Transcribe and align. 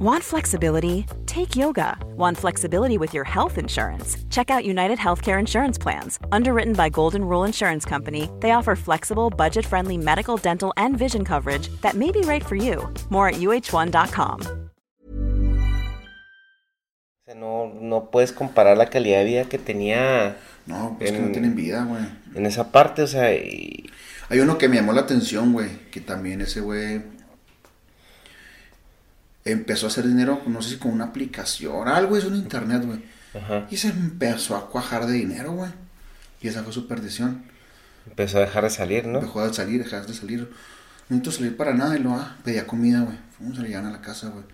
Want 0.00 0.24
flexibility? 0.24 1.04
Take 1.26 1.56
yoga. 1.56 1.98
Want 2.16 2.38
flexibility 2.38 2.96
with 2.96 3.12
your 3.12 3.24
health 3.24 3.58
insurance? 3.58 4.16
Check 4.30 4.50
out 4.50 4.64
United 4.64 4.98
Healthcare 4.98 5.38
Insurance 5.38 5.76
Plans. 5.78 6.18
Underwritten 6.32 6.72
by 6.72 6.88
Golden 6.88 7.22
Rule 7.22 7.44
Insurance 7.44 7.84
Company, 7.84 8.30
they 8.40 8.52
offer 8.52 8.76
flexible, 8.76 9.28
budget 9.30 9.66
friendly 9.66 9.98
medical, 9.98 10.38
dental, 10.38 10.72
and 10.76 10.96
vision 10.98 11.24
coverage 11.24 11.68
that 11.82 11.94
may 11.94 12.10
be 12.10 12.20
right 12.22 12.44
for 12.44 12.56
you. 12.56 12.88
More 13.10 13.28
at 13.28 13.36
uh1.com. 13.36 14.70
No, 17.36 17.72
no 17.80 18.10
puedes 18.10 18.32
comparar 18.32 18.76
la 18.76 18.86
calidad 18.86 19.18
de 19.20 19.24
vida 19.24 19.44
que 19.44 19.58
tenía. 19.58 20.36
No, 20.66 20.96
pues 20.98 21.12
que 21.12 21.18
no 21.18 21.30
tienen 21.30 21.54
vida, 21.54 21.84
güey. 21.84 22.02
En 22.34 22.46
esa 22.46 22.72
parte, 22.72 23.02
o 23.02 23.06
sea. 23.06 23.34
Y... 23.34 23.88
Hay 24.30 24.40
uno 24.40 24.58
que 24.58 24.68
me 24.68 24.76
llamó 24.76 24.92
la 24.92 25.02
atención, 25.02 25.52
güey. 25.52 25.68
Que 25.90 26.00
también 26.00 26.40
ese 26.40 26.60
güey 26.60 27.02
empezó 29.44 29.86
a 29.86 29.88
hacer 29.88 30.06
dinero, 30.06 30.42
no 30.46 30.62
sé 30.62 30.70
si 30.70 30.76
con 30.76 30.92
una 30.92 31.06
aplicación, 31.06 31.88
algo 31.88 32.16
es 32.16 32.24
un 32.24 32.36
internet, 32.36 32.84
güey. 32.84 33.02
Y 33.70 33.76
se 33.76 33.88
empezó 33.88 34.56
a 34.56 34.68
cuajar 34.68 35.06
de 35.06 35.12
dinero, 35.12 35.52
güey. 35.52 35.70
Y 36.40 36.48
esa 36.48 36.62
fue 36.62 36.72
su 36.72 36.88
perdición. 36.88 37.44
Empezó 38.06 38.38
a 38.38 38.40
dejar 38.40 38.64
de 38.64 38.70
salir, 38.70 39.06
¿no? 39.06 39.20
Dejó 39.20 39.46
de 39.46 39.54
salir, 39.54 39.82
dejar 39.84 40.06
de 40.06 40.14
salir. 40.14 40.40
No 41.08 41.16
necesito 41.16 41.32
salir 41.32 41.56
para 41.56 41.74
nada 41.74 41.96
y 41.96 42.00
lo 42.00 42.12
ah, 42.12 42.36
pedía 42.44 42.66
comida, 42.66 43.00
güey. 43.00 43.18
Fuimos 43.36 43.58
a 43.58 43.62
llegar 43.62 43.84
a 43.84 43.90
la 43.90 44.00
casa, 44.00 44.28
güey. 44.30 44.44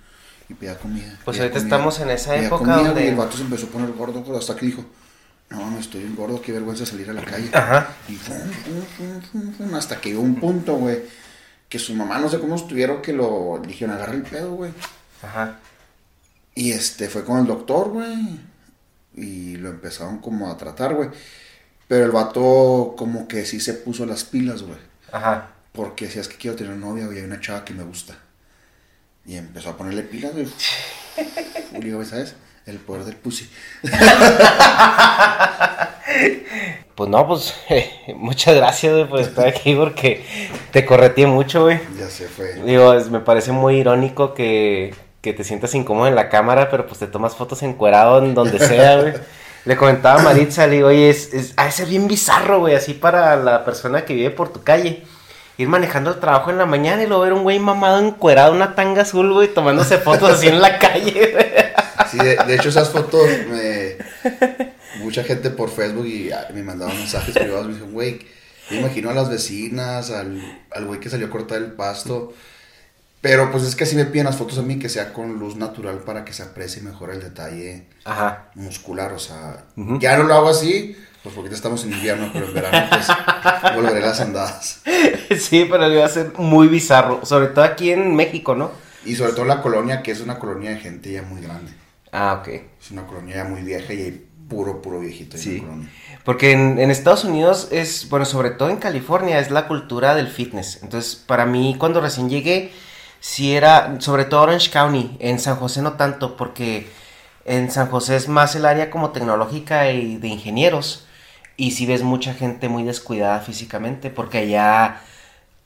Y 0.48 0.54
pedía 0.54 0.76
comida. 0.78 1.18
Pues 1.24 1.36
pedía 1.36 1.44
ahorita 1.44 1.60
comida, 1.60 1.76
estamos 1.76 2.00
en 2.00 2.10
esa 2.10 2.34
pedía 2.34 2.46
época 2.46 2.64
comida, 2.64 2.88
donde- 2.88 3.08
el 3.08 3.16
vato 3.16 3.36
se 3.36 3.42
empezó 3.42 3.66
a 3.66 3.70
poner 3.70 3.92
gordo, 3.92 4.22
güey, 4.22 4.38
hasta 4.38 4.56
que 4.56 4.66
dijo, 4.66 4.84
no, 5.50 5.70
no 5.70 5.78
estoy 5.78 6.04
gordo, 6.16 6.42
qué 6.42 6.52
vergüenza 6.52 6.84
salir 6.84 7.08
a 7.08 7.12
la 7.12 7.24
calle. 7.24 7.48
Ajá. 7.52 7.88
Y 8.08 8.14
fum, 8.16 8.36
fum, 8.36 8.82
fum, 8.96 9.22
fum, 9.22 9.52
fum, 9.54 9.74
hasta 9.74 10.00
que 10.00 10.10
llegó 10.10 10.22
un 10.22 10.36
punto, 10.36 10.74
güey, 10.76 11.02
que 11.68 11.78
su 11.78 11.94
mamá, 11.94 12.18
no 12.18 12.28
sé 12.28 12.38
cómo 12.38 12.56
estuvieron, 12.56 13.02
que 13.02 13.12
lo 13.12 13.60
dijeron, 13.66 13.96
agarra 13.96 14.14
el 14.14 14.22
pedo, 14.22 14.54
güey. 14.54 14.72
Ajá. 15.22 15.58
Y 16.54 16.72
este 16.72 17.08
fue 17.08 17.24
con 17.24 17.38
el 17.38 17.46
doctor, 17.46 17.90
güey. 17.90 18.40
Y 19.14 19.56
lo 19.56 19.70
empezaron 19.70 20.18
como 20.18 20.50
a 20.50 20.56
tratar, 20.56 20.94
güey. 20.94 21.10
Pero 21.88 22.04
el 22.04 22.10
vato 22.10 22.94
como 22.96 23.28
que 23.28 23.44
sí 23.44 23.60
se 23.60 23.74
puso 23.74 24.06
las 24.06 24.24
pilas, 24.24 24.62
güey. 24.62 24.78
Ajá. 25.12 25.50
Porque 25.72 26.06
decía, 26.06 26.22
es 26.22 26.28
que 26.28 26.36
quiero 26.36 26.56
tener 26.56 26.76
novia, 26.76 27.06
güey, 27.06 27.18
hay 27.18 27.24
una 27.24 27.40
chava 27.40 27.64
que 27.64 27.74
me 27.74 27.84
gusta. 27.84 28.16
Y 29.24 29.36
empezó 29.36 29.70
a 29.70 29.76
ponerle 29.76 30.02
pilas, 30.02 30.32
güey. 30.32 30.48
Digo, 31.80 32.04
¿sabes? 32.04 32.34
El 32.64 32.78
poder 32.78 33.04
del 33.04 33.16
pussy. 33.16 33.48
Pues 36.96 37.10
no, 37.10 37.26
pues 37.28 37.54
muchas 38.16 38.54
gracias, 38.56 38.92
güey, 38.92 39.04
por 39.08 39.20
estar 39.20 39.46
aquí 39.46 39.74
porque 39.74 40.24
te 40.72 40.84
correteé 40.86 41.26
mucho, 41.26 41.64
güey. 41.64 41.78
Ya 41.98 42.08
se 42.08 42.26
fue. 42.26 42.54
Digo, 42.64 42.94
es- 42.94 43.10
me 43.10 43.20
parece 43.20 43.52
muy 43.52 43.76
irónico 43.76 44.32
que, 44.34 44.94
que 45.20 45.32
te 45.34 45.44
sientas 45.44 45.74
incómodo 45.74 46.08
en 46.08 46.14
la 46.14 46.28
cámara, 46.30 46.70
pero 46.70 46.86
pues 46.86 46.98
te 46.98 47.06
tomas 47.06 47.36
fotos 47.36 47.62
encuerado 47.62 48.18
en 48.18 48.34
donde 48.34 48.58
sea, 48.58 49.00
güey. 49.00 49.12
Le 49.66 49.76
comentaba 49.76 50.20
a 50.20 50.22
Maritza, 50.22 50.66
le 50.66 50.76
digo, 50.76 50.88
oye, 50.88 51.10
es, 51.10 51.34
es, 51.34 51.52
ha 51.56 51.64
de 51.66 51.72
ser 51.72 51.88
bien 51.88 52.06
bizarro, 52.08 52.60
güey, 52.60 52.74
así 52.76 52.94
para 52.94 53.36
la 53.36 53.64
persona 53.64 54.04
que 54.04 54.14
vive 54.14 54.30
por 54.30 54.50
tu 54.52 54.62
calle. 54.62 55.02
Ir 55.58 55.68
manejando 55.68 56.10
el 56.10 56.20
trabajo 56.20 56.50
en 56.50 56.58
la 56.58 56.66
mañana 56.66 57.02
y 57.02 57.06
luego 57.06 57.22
ver 57.24 57.32
un 57.32 57.42
güey 57.42 57.58
mamado 57.58 57.98
encuerado, 57.98 58.52
una 58.52 58.74
tanga 58.74 59.02
azul, 59.02 59.32
güey, 59.32 59.48
tomándose 59.48 59.98
fotos 59.98 60.30
así 60.30 60.48
en 60.48 60.60
la 60.62 60.78
calle, 60.78 61.30
güey. 61.32 61.46
Sí, 62.10 62.18
de, 62.18 62.36
de 62.36 62.54
hecho 62.54 62.68
esas 62.68 62.88
fotos, 62.90 63.22
me, 63.50 63.96
mucha 64.98 65.24
gente 65.24 65.50
por 65.50 65.70
Facebook 65.70 66.06
y 66.06 66.30
ah, 66.32 66.48
me 66.52 66.62
mandaban 66.62 66.96
mensajes 66.96 67.34
privados, 67.36 67.66
me 67.66 67.72
dijeron, 67.72 67.92
güey, 67.92 68.20
me 68.70 68.78
imagino 68.78 69.10
a 69.10 69.14
las 69.14 69.28
vecinas, 69.28 70.10
al, 70.10 70.64
al 70.70 70.84
güey 70.86 71.00
que 71.00 71.10
salió 71.10 71.26
a 71.26 71.30
cortar 71.30 71.58
el 71.58 71.72
pasto. 71.72 72.32
Pero 73.20 73.50
pues 73.50 73.64
es 73.64 73.74
que 73.74 73.84
así 73.84 73.96
me 73.96 74.04
piden 74.04 74.26
las 74.26 74.36
fotos 74.36 74.58
a 74.58 74.62
mí 74.62 74.78
que 74.78 74.88
sea 74.88 75.12
con 75.12 75.38
luz 75.38 75.56
natural 75.56 75.98
para 76.00 76.24
que 76.24 76.32
se 76.32 76.42
aprecie 76.42 76.82
mejor 76.82 77.10
el 77.10 77.20
detalle 77.20 77.86
Ajá. 78.04 78.50
muscular, 78.54 79.12
o 79.12 79.18
sea, 79.18 79.64
ya 79.98 80.16
no 80.16 80.24
lo 80.24 80.34
hago 80.34 80.48
así, 80.48 80.96
pues 81.22 81.34
porque 81.34 81.48
ahorita 81.48 81.56
estamos 81.56 81.82
en 81.84 81.92
invierno, 81.94 82.30
pero 82.32 82.46
en 82.46 82.54
verano 82.54 82.88
pues 82.88 83.06
volveré 83.74 84.04
a 84.04 84.08
las 84.08 84.20
andadas. 84.20 84.80
Sí, 85.40 85.66
pero 85.68 85.88
le 85.88 85.96
va 85.96 86.06
a 86.06 86.08
ser 86.08 86.34
muy 86.38 86.68
bizarro, 86.68 87.24
sobre 87.24 87.48
todo 87.48 87.64
aquí 87.64 87.90
en 87.90 88.14
México, 88.14 88.54
¿no? 88.54 88.70
Y 89.04 89.16
sobre 89.16 89.32
todo 89.32 89.44
la 89.44 89.60
colonia, 89.60 90.02
que 90.02 90.12
es 90.12 90.20
una 90.20 90.38
colonia 90.38 90.70
de 90.70 90.76
gente 90.76 91.10
ya 91.10 91.22
muy 91.22 91.40
grande. 91.40 91.72
Ah, 92.12 92.40
ok. 92.40 92.48
Es 92.80 92.90
una 92.92 93.06
colonia 93.06 93.36
ya 93.36 93.44
muy 93.44 93.62
vieja 93.62 93.92
y 93.92 94.02
hay 94.02 94.25
puro, 94.48 94.82
puro 94.82 95.00
viejito 95.00 95.36
en 95.36 95.42
Sí. 95.42 95.64
Porque 96.24 96.52
en, 96.52 96.78
en 96.78 96.90
Estados 96.90 97.24
Unidos 97.24 97.68
es, 97.70 98.08
bueno, 98.08 98.24
sobre 98.24 98.50
todo 98.50 98.70
en 98.70 98.78
California, 98.78 99.38
es 99.38 99.50
la 99.50 99.68
cultura 99.68 100.14
del 100.14 100.28
fitness. 100.28 100.80
Entonces, 100.82 101.14
para 101.14 101.46
mí, 101.46 101.76
cuando 101.78 102.00
recién 102.00 102.28
llegué, 102.28 102.72
sí 103.20 103.54
era, 103.54 104.00
sobre 104.00 104.24
todo 104.24 104.42
Orange 104.42 104.70
County, 104.70 105.16
en 105.20 105.38
San 105.38 105.56
José 105.56 105.82
no 105.82 105.92
tanto, 105.92 106.36
porque 106.36 106.88
en 107.44 107.70
San 107.70 107.88
José 107.88 108.16
es 108.16 108.28
más 108.28 108.56
el 108.56 108.64
área 108.66 108.90
como 108.90 109.10
tecnológica 109.10 109.90
y 109.92 110.16
de 110.16 110.28
ingenieros. 110.28 111.06
Y 111.56 111.70
sí 111.70 111.86
ves 111.86 112.02
mucha 112.02 112.34
gente 112.34 112.68
muy 112.68 112.82
descuidada 112.82 113.40
físicamente, 113.40 114.10
porque 114.10 114.38
allá 114.38 115.00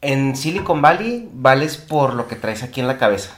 en 0.02 0.36
Silicon 0.36 0.82
Valley 0.82 1.28
vales 1.32 1.76
por 1.78 2.14
lo 2.14 2.28
que 2.28 2.36
traes 2.36 2.62
aquí 2.62 2.80
en 2.80 2.86
la 2.86 2.98
cabeza. 2.98 3.30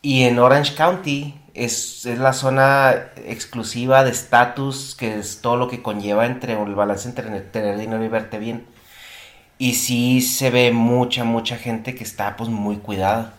Y 0.00 0.24
en 0.24 0.38
Orange 0.38 0.74
County 0.74 1.41
es, 1.54 2.06
es 2.06 2.18
la 2.18 2.32
zona 2.32 2.94
exclusiva 3.26 4.04
de 4.04 4.10
estatus, 4.10 4.94
que 4.98 5.18
es 5.18 5.40
todo 5.42 5.56
lo 5.56 5.68
que 5.68 5.82
conlleva 5.82 6.26
entre 6.26 6.54
el 6.60 6.74
balance 6.74 7.08
entre 7.08 7.40
tener 7.42 7.78
dinero 7.78 8.04
y 8.04 8.08
verte 8.08 8.38
bien. 8.38 8.66
Y 9.58 9.74
sí 9.74 10.20
se 10.22 10.50
ve 10.50 10.72
mucha, 10.72 11.24
mucha 11.24 11.56
gente 11.56 11.94
que 11.94 12.04
está 12.04 12.36
pues 12.36 12.50
muy 12.50 12.78
cuidada. 12.78 13.34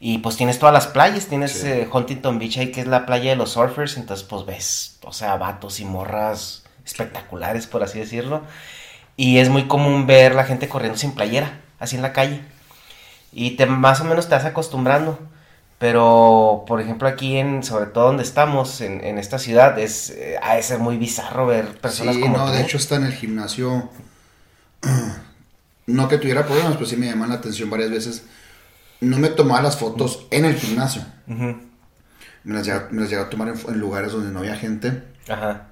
Y 0.00 0.18
pues 0.18 0.36
tienes 0.36 0.58
todas 0.58 0.72
las 0.72 0.86
playas, 0.88 1.26
tienes 1.28 1.52
Sí. 1.52 1.68
eh, 1.68 1.88
Huntington 1.92 2.38
Beach 2.38 2.58
ahí 2.58 2.72
que 2.72 2.80
es 2.80 2.86
la 2.86 3.06
playa 3.06 3.30
de 3.30 3.36
los 3.36 3.52
surfers, 3.52 3.96
entonces 3.98 4.26
pues 4.26 4.46
ves, 4.46 4.98
o 5.04 5.12
sea, 5.12 5.36
vatos 5.36 5.80
y 5.80 5.84
morras 5.84 6.64
espectaculares, 6.86 7.66
por 7.66 7.82
así 7.82 7.98
decirlo. 8.00 8.42
Y 9.16 9.38
es 9.38 9.48
muy 9.50 9.68
común 9.68 10.06
ver 10.06 10.34
la 10.34 10.44
gente 10.44 10.68
corriendo 10.68 10.98
sin 10.98 11.12
playera, 11.14 11.60
así 11.78 11.96
en 11.96 12.02
la 12.02 12.12
calle. 12.12 12.42
Y 13.32 13.52
te, 13.52 13.66
más 13.66 14.00
o 14.00 14.04
menos 14.04 14.28
te 14.28 14.34
vas 14.34 14.44
acostumbrando. 14.44 15.18
Pero, 15.80 16.64
por 16.68 16.80
ejemplo, 16.80 17.08
aquí 17.08 17.38
en, 17.38 17.64
sobre 17.64 17.86
todo 17.86 18.06
donde 18.08 18.22
estamos, 18.22 18.82
en, 18.82 19.02
en 19.02 19.18
esta 19.18 19.38
ciudad, 19.40 19.78
es, 19.80 20.10
eh, 20.10 20.36
ha 20.42 20.54
de 20.56 20.62
ser 20.62 20.78
muy 20.78 20.98
bizarro 20.98 21.46
ver 21.46 21.80
personas 21.80 22.16
sí, 22.16 22.20
como 22.20 22.38
no, 22.38 22.46
tú. 22.46 22.52
de 22.52 22.60
hecho 22.62 22.76
está 22.76 22.96
en 22.96 23.04
el 23.04 23.14
gimnasio. 23.14 23.90
No 25.86 26.08
que 26.08 26.18
tuviera 26.18 26.46
problemas, 26.46 26.74
pero 26.74 26.86
sí 26.86 26.96
me 26.96 27.06
llaman 27.06 27.30
la 27.30 27.36
atención 27.36 27.68
varias 27.68 27.90
veces. 27.90 28.22
No 29.00 29.18
me 29.18 29.28
tomaba 29.28 29.60
las 29.62 29.76
fotos 29.76 30.26
en 30.30 30.44
el 30.44 30.54
gimnasio. 30.54 31.02
Me 32.44 32.54
las 32.54 32.64
llegaba, 32.64 32.88
me 32.92 33.00
las 33.00 33.10
llegaba 33.10 33.26
a 33.26 33.30
tomar 33.30 33.48
en, 33.48 33.58
en 33.68 33.80
lugares 33.80 34.12
donde 34.12 34.30
no 34.30 34.38
había 34.40 34.54
gente. 34.56 35.02
Ajá, 35.28 35.66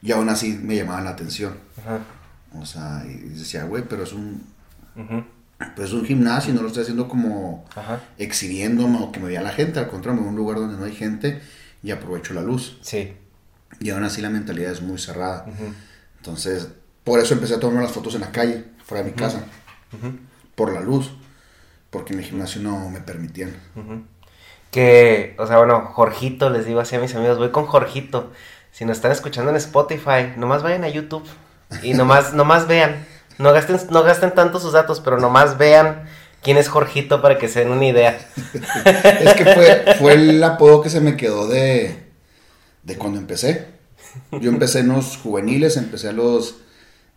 Y 0.00 0.12
aún 0.12 0.28
así 0.30 0.58
me 0.62 0.74
llamaban 0.76 1.04
la 1.04 1.10
atención. 1.10 1.58
ajá, 1.78 1.98
O 2.58 2.64
sea, 2.64 3.04
y 3.06 3.14
decía, 3.30 3.64
güey, 3.64 3.82
pero 3.86 4.04
es 4.04 4.12
un. 4.14 4.42
ujú. 4.96 5.24
Pues 5.74 5.88
es 5.88 5.94
un 5.94 6.04
gimnasio 6.04 6.52
y 6.52 6.56
no 6.56 6.62
lo 6.62 6.68
estoy 6.68 6.82
haciendo 6.82 7.08
como 7.08 7.64
Ajá. 7.74 8.00
exhibiéndome 8.16 8.98
o 9.00 9.10
que 9.10 9.20
me 9.20 9.28
vea 9.28 9.42
la 9.42 9.50
gente, 9.50 9.78
al 9.78 9.88
contrario, 9.88 10.20
me 10.20 10.26
voy 10.26 10.28
a 10.28 10.30
un 10.30 10.36
lugar 10.36 10.58
donde 10.58 10.76
no 10.76 10.84
hay 10.84 10.94
gente 10.94 11.40
y 11.82 11.90
aprovecho 11.90 12.34
la 12.34 12.42
luz. 12.42 12.78
Sí. 12.82 13.16
Y 13.80 13.90
aún 13.90 14.04
así 14.04 14.22
la 14.22 14.30
mentalidad 14.30 14.72
es 14.72 14.82
muy 14.82 14.98
cerrada. 14.98 15.46
Entonces, 16.18 16.68
por 17.04 17.20
eso 17.20 17.34
empecé 17.34 17.54
a 17.54 17.60
tomar 17.60 17.82
las 17.82 17.92
fotos 17.92 18.14
en 18.14 18.20
la 18.20 18.32
calle, 18.32 18.64
fuera 18.84 19.04
de 19.04 19.10
mi 19.10 19.16
casa, 19.16 19.44
por 20.54 20.72
la 20.72 20.80
luz, 20.80 21.12
porque 21.90 22.12
en 22.12 22.20
el 22.20 22.24
gimnasio 22.24 22.60
no 22.62 22.88
me 22.90 23.00
permitían. 23.00 23.54
Que, 24.70 25.34
o 25.38 25.46
sea, 25.46 25.58
bueno, 25.58 25.90
Jorgito, 25.92 26.50
les 26.50 26.66
digo 26.66 26.80
así 26.80 26.96
a 26.96 27.00
mis 27.00 27.14
amigos, 27.14 27.38
voy 27.38 27.50
con 27.50 27.66
Jorgito. 27.66 28.32
Si 28.70 28.84
nos 28.84 28.98
están 28.98 29.12
escuchando 29.12 29.50
en 29.50 29.56
Spotify, 29.56 30.34
nomás 30.36 30.62
vayan 30.62 30.84
a 30.84 30.88
YouTube 30.88 31.26
y 31.82 31.94
nomás, 31.94 32.32
nomás 32.34 32.68
vean. 32.68 33.06
No 33.38 33.52
gasten, 33.52 33.78
no 33.90 34.02
gasten 34.02 34.32
tanto 34.34 34.60
sus 34.60 34.72
datos, 34.72 35.00
pero 35.00 35.18
nomás 35.18 35.58
vean 35.58 36.04
quién 36.42 36.56
es 36.56 36.68
Jorgito 36.68 37.22
para 37.22 37.38
que 37.38 37.48
se 37.48 37.60
den 37.60 37.70
una 37.70 37.86
idea. 37.86 38.18
Es 38.84 39.34
que 39.34 39.44
fue, 39.44 39.94
fue 39.98 40.12
el 40.14 40.42
apodo 40.42 40.82
que 40.82 40.90
se 40.90 41.00
me 41.00 41.16
quedó 41.16 41.46
de, 41.48 42.08
de 42.82 42.96
cuando 42.96 43.18
empecé. 43.18 43.66
Yo 44.32 44.50
empecé 44.50 44.80
en 44.80 44.88
los 44.88 45.16
juveniles, 45.18 45.76
empecé 45.76 46.08
a 46.08 46.12
los 46.12 46.56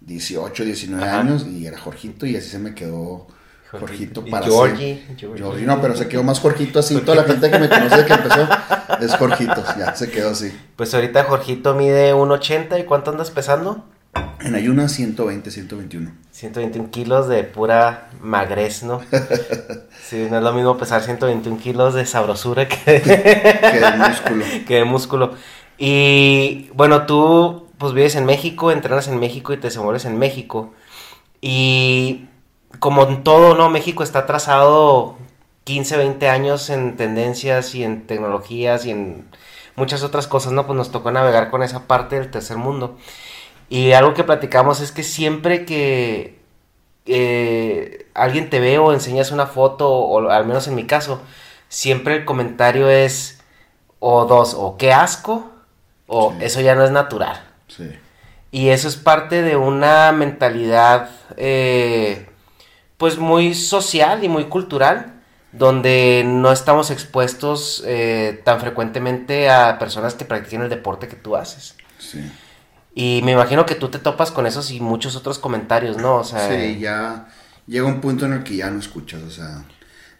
18, 0.02 0.64
19 0.66 1.04
Ajá. 1.04 1.20
años 1.20 1.46
y 1.48 1.66
era 1.66 1.78
Jorgito 1.78 2.26
y 2.26 2.36
así 2.36 2.50
se 2.50 2.60
me 2.60 2.76
quedó 2.76 3.28
Jorgito 3.72 4.26
para 4.26 4.46
Georgie, 4.46 4.96
siempre. 4.96 5.16
Georgie. 5.18 5.44
Georgie, 5.44 5.66
no, 5.66 5.82
pero 5.82 5.96
se 5.96 6.08
quedó 6.08 6.24
más 6.24 6.40
Jorgito 6.40 6.80
así. 6.80 6.98
Toda 6.98 7.18
la 7.18 7.24
gente 7.24 7.50
que 7.50 7.58
me 7.58 7.70
conoce 7.70 8.06
que 8.06 8.14
empezó 8.14 8.48
es 9.00 9.16
Jorgito, 9.16 9.64
ya 9.78 9.96
se 9.96 10.10
quedó 10.12 10.32
así. 10.32 10.52
Pues 10.76 10.94
ahorita 10.94 11.24
Jorgito 11.24 11.74
mide 11.74 12.14
1.80 12.14 12.82
y 12.82 12.84
¿cuánto 12.84 13.12
andas 13.12 13.32
pesando? 13.32 13.86
En 14.14 14.56
ayunas 14.56 14.92
120, 14.94 15.52
121. 15.52 16.12
121 16.32 16.90
kilos 16.90 17.28
de 17.28 17.44
pura 17.44 18.10
magrez, 18.22 18.84
¿no? 18.84 19.02
Sí, 20.04 20.28
no 20.30 20.38
es 20.38 20.44
lo 20.44 20.52
mismo 20.52 20.78
pesar 20.78 21.02
121 21.02 21.58
kilos 21.60 21.94
de 21.94 22.06
sabrosura 22.06 22.68
que... 22.68 22.76
Que 23.02 23.80
de 23.80 23.92
músculo. 23.98 24.46
que 24.68 24.76
de 24.76 24.84
músculo. 24.84 25.34
Y 25.78 26.70
bueno, 26.74 27.06
tú 27.06 27.68
pues 27.78 27.94
vives 27.94 28.16
en 28.16 28.26
México, 28.26 28.72
entrenas 28.72 29.08
en 29.08 29.20
México 29.20 29.54
y 29.54 29.58
te 29.58 29.68
desenvuelves 29.68 30.06
en 30.06 30.20
México. 30.20 30.74
Y 31.40 32.28
como 32.80 33.08
en 33.08 33.24
todo, 33.24 33.56
¿no? 33.56 33.70
México 33.70 34.04
está 34.04 34.20
atrasado 34.20 35.18
15, 35.64 35.98
20 35.98 36.30
años 36.30 36.70
en 36.70 36.96
tendencias 36.96 37.74
y 37.74 37.84
en 37.84 38.06
tecnologías 38.06 38.86
y 38.86 38.92
en 38.92 39.26
muchas 39.76 40.04
otras 40.04 40.28
cosas, 40.28 40.52
¿no? 40.54 40.68
Pues 40.68 40.78
nos 40.78 40.92
tocó 40.92 41.12
navegar 41.12 41.50
con 41.50 41.64
esa 41.64 41.88
parte 41.88 42.18
del 42.18 42.30
tercer 42.30 42.58
mundo. 42.58 42.98
Y 43.72 43.94
algo 43.94 44.14
que 44.14 44.26
platicamos 44.26 44.82
es 44.82 44.92
que 44.92 45.02
siempre 45.02 45.64
que 45.66 46.38
eh, 47.06 48.06
alguien 48.14 48.50
te 48.50 48.60
ve 48.60 48.78
o 48.80 48.92
enseñas 48.92 49.32
una 49.32 49.48
foto, 49.48 49.90
o 49.90 50.30
al 50.30 50.46
menos 50.46 50.68
en 50.68 50.76
mi 50.76 50.86
caso, 50.86 51.22
siempre 51.70 52.16
el 52.18 52.26
comentario 52.26 52.90
es 52.90 53.40
o 54.00 54.26
dos, 54.26 54.56
o 54.58 54.76
qué 54.78 54.92
asco, 54.92 55.50
o 56.08 56.32
Sí. 56.32 56.38
eso 56.42 56.60
ya 56.60 56.76
no 56.76 56.84
es 56.84 56.92
natural. 56.92 57.42
Sí. 57.70 57.90
Y 58.52 58.70
eso 58.70 58.90
es 58.90 58.98
parte 58.98 59.42
de 59.42 59.56
una 59.56 60.12
mentalidad, 60.12 61.10
eh, 61.38 62.28
pues 62.98 63.18
muy 63.20 63.54
social 63.54 64.22
y 64.26 64.28
muy 64.28 64.46
cultural, 64.50 65.14
donde 65.54 66.24
no 66.26 66.52
estamos 66.52 66.92
expuestos 66.92 67.84
eh, 67.86 68.42
tan 68.44 68.60
frecuentemente 68.60 69.50
a 69.50 69.80
personas 69.80 70.14
que 70.16 70.26
practiquen 70.26 70.62
el 70.64 70.70
deporte 70.70 71.08
que 71.08 71.16
tú 71.16 71.38
haces. 71.38 71.78
Sí. 72.00 72.30
Y 72.94 73.22
me 73.24 73.32
imagino 73.32 73.66
que 73.66 73.76
tú 73.76 73.90
te 73.90 74.00
topas 74.00 74.32
con 74.32 74.46
esos 74.46 74.72
y 74.72 74.80
muchos 74.82 75.16
otros 75.16 75.40
comentarios, 75.40 75.98
¿no? 75.98 76.18
O 76.18 76.24
sea, 76.24 76.50
Sí, 76.50 76.80
ya 76.80 77.28
llega 77.68 77.86
un 77.86 78.02
punto 78.02 78.26
en 78.26 78.34
el 78.34 78.44
que 78.44 78.58
ya 78.58 78.70
no 78.70 78.80
escuchas, 78.80 79.24
o 79.24 79.32
sea, 79.32 79.66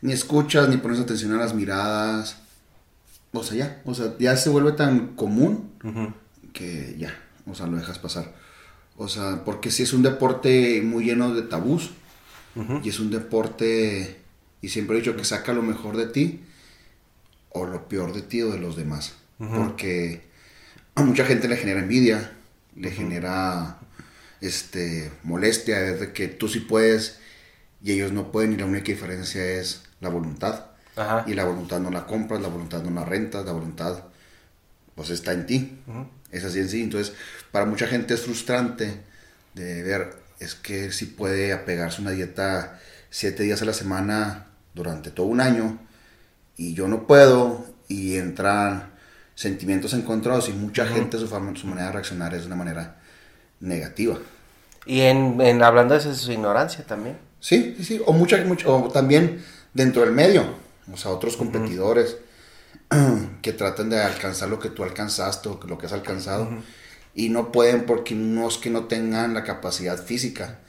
ni 0.02 0.14
escuchas, 0.14 0.70
ni 0.70 0.78
pones 0.78 1.00
atención 1.00 1.34
a 1.34 1.38
las 1.38 1.54
miradas, 1.54 2.38
o 3.34 3.44
sea, 3.44 3.58
ya, 3.58 3.82
o 3.86 3.94
sea, 3.94 4.14
ya 4.20 4.38
se 4.38 4.50
vuelve 4.50 4.72
tan 4.74 5.16
común 5.16 5.72
que 6.54 6.96
ya, 6.98 7.14
o 7.46 7.56
sea, 7.56 7.68
lo 7.68 7.78
dejas 7.78 8.00
pasar. 8.00 8.34
O 8.98 9.08
sea, 9.08 9.44
porque 9.46 9.72
si 9.72 9.84
es 9.84 9.94
un 9.94 10.04
deporte 10.04 10.82
muy 10.82 11.06
lleno 11.06 11.34
de 11.34 11.42
tabús, 11.42 11.92
y 12.84 12.90
es 12.90 13.00
un 13.00 13.10
deporte, 13.12 14.20
y 14.62 14.68
siempre 14.70 14.98
he 14.98 15.00
dicho 15.00 15.16
que 15.16 15.24
saca 15.24 15.54
lo 15.54 15.62
mejor 15.62 15.96
de 15.98 16.08
ti, 16.08 16.42
o 17.50 17.66
lo 17.66 17.88
peor 17.88 18.14
de 18.14 18.22
ti 18.22 18.42
o 18.42 18.52
de 18.52 18.60
los 18.60 18.76
demás, 18.76 19.14
porque 19.38 20.22
a 20.96 21.04
mucha 21.04 21.26
gente 21.26 21.48
le 21.48 21.56
genera 21.58 21.80
envidia, 21.80 22.32
le 22.76 22.92
genera 22.92 23.80
este 24.42 25.12
molestia 25.24 25.80
de 25.80 26.14
que 26.14 26.28
tú 26.28 26.48
sí 26.48 26.62
puedes 26.62 27.20
y 27.84 27.92
ellos 27.92 28.12
no 28.12 28.32
pueden 28.32 28.54
y 28.54 28.58
la 28.58 28.66
única 28.66 28.86
diferencia 28.86 29.44
es 29.44 29.84
la 30.00 30.10
voluntad. 30.10 30.66
Ajá. 30.96 31.24
y 31.26 31.34
la 31.36 31.46
voluntad 31.46 31.80
no 31.80 31.90
la 31.90 32.06
compras, 32.06 32.42
la 32.42 32.50
voluntad 32.50 32.84
no 32.84 32.92
la 32.92 33.06
rentas, 33.06 33.46
la 33.46 33.54
voluntad 33.54 34.04
pues 34.94 35.10
está 35.10 35.32
en 35.32 35.46
ti, 35.46 35.80
es 36.32 36.44
así 36.44 36.60
en 36.60 36.68
sí, 36.70 36.84
entonces 36.84 37.16
para 37.52 37.66
mucha 37.66 37.88
gente 37.88 38.14
es 38.14 38.22
frustrante 38.22 39.02
de 39.54 39.84
ver 39.84 40.14
es 40.40 40.56
que 40.56 40.92
si 40.92 41.06
puede 41.06 41.54
apegarse 41.54 42.00
a 42.00 42.02
una 42.02 42.12
dieta 42.12 42.80
siete 43.10 43.44
días 43.44 43.62
a 43.62 43.66
la 43.66 43.74
semana 43.74 44.48
durante 44.74 45.12
todo 45.12 45.28
un 45.28 45.40
año 45.40 45.80
y 46.58 46.74
yo 46.74 46.88
no 46.88 47.08
puedo 47.08 47.66
y 47.88 48.18
entran 48.18 48.91
sentimientos 49.42 49.94
encontrados 49.94 50.50
y 50.50 50.54
mucha 50.54 50.86
gente 50.86 51.18
su, 51.18 51.28
forma- 51.28 51.56
su 51.56 51.66
manera 51.68 51.88
de 51.88 51.94
reaccionar 51.94 52.34
es 52.36 52.42
de 52.42 52.48
una 52.48 52.56
manera 52.56 53.02
negativa. 53.60 54.20
Y 54.86 55.02
en, 55.02 55.40
en- 55.42 55.64
hablando 55.64 55.94
de 55.98 56.02
su 56.16 56.32
ignorancia 56.32 56.86
también. 56.86 57.18
Sí, 57.40 57.74
sí, 57.78 57.84
sí, 57.84 58.02
o, 58.06 58.14
mucha, 58.14 58.38
mucho, 58.46 58.76
o 58.76 58.90
también 58.92 59.44
dentro 59.74 60.04
del 60.04 60.12
medio, 60.12 60.44
o 60.94 60.98
sea, 60.98 61.10
otros 61.12 61.38
competidores 61.38 62.18
que 63.42 63.54
tratan 63.54 63.90
de 63.90 64.00
alcanzar 64.02 64.50
lo 64.50 64.60
que 64.60 64.70
tú 64.70 64.84
alcanzaste 64.84 65.50
o 65.50 65.60
lo 65.68 65.78
que 65.78 65.88
has 65.88 65.94
alcanzado 65.94 66.48
y 67.16 67.30
no 67.30 67.52
pueden 67.52 67.86
porque 67.86 68.14
no 68.16 68.48
es 68.48 68.58
que 68.58 68.70
no 68.70 68.86
tengan 68.86 69.34
la 69.34 69.44
capacidad 69.44 69.98
física, 70.02 70.60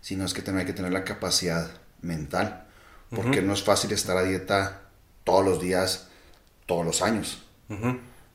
sino 0.00 0.24
es 0.24 0.34
que 0.34 0.42
también 0.42 0.66
hay 0.66 0.72
que 0.72 0.76
tener 0.76 0.92
la 0.92 1.04
capacidad 1.04 1.68
mental, 2.00 2.64
porque 3.10 3.42
no 3.42 3.52
es 3.54 3.62
fácil 3.62 3.90
estar 3.92 4.16
a 4.16 4.22
dieta 4.22 4.82
todos 5.24 5.44
los 5.44 5.60
días, 5.60 6.06
todos 6.66 6.84
los 6.86 7.02
años. 7.02 7.42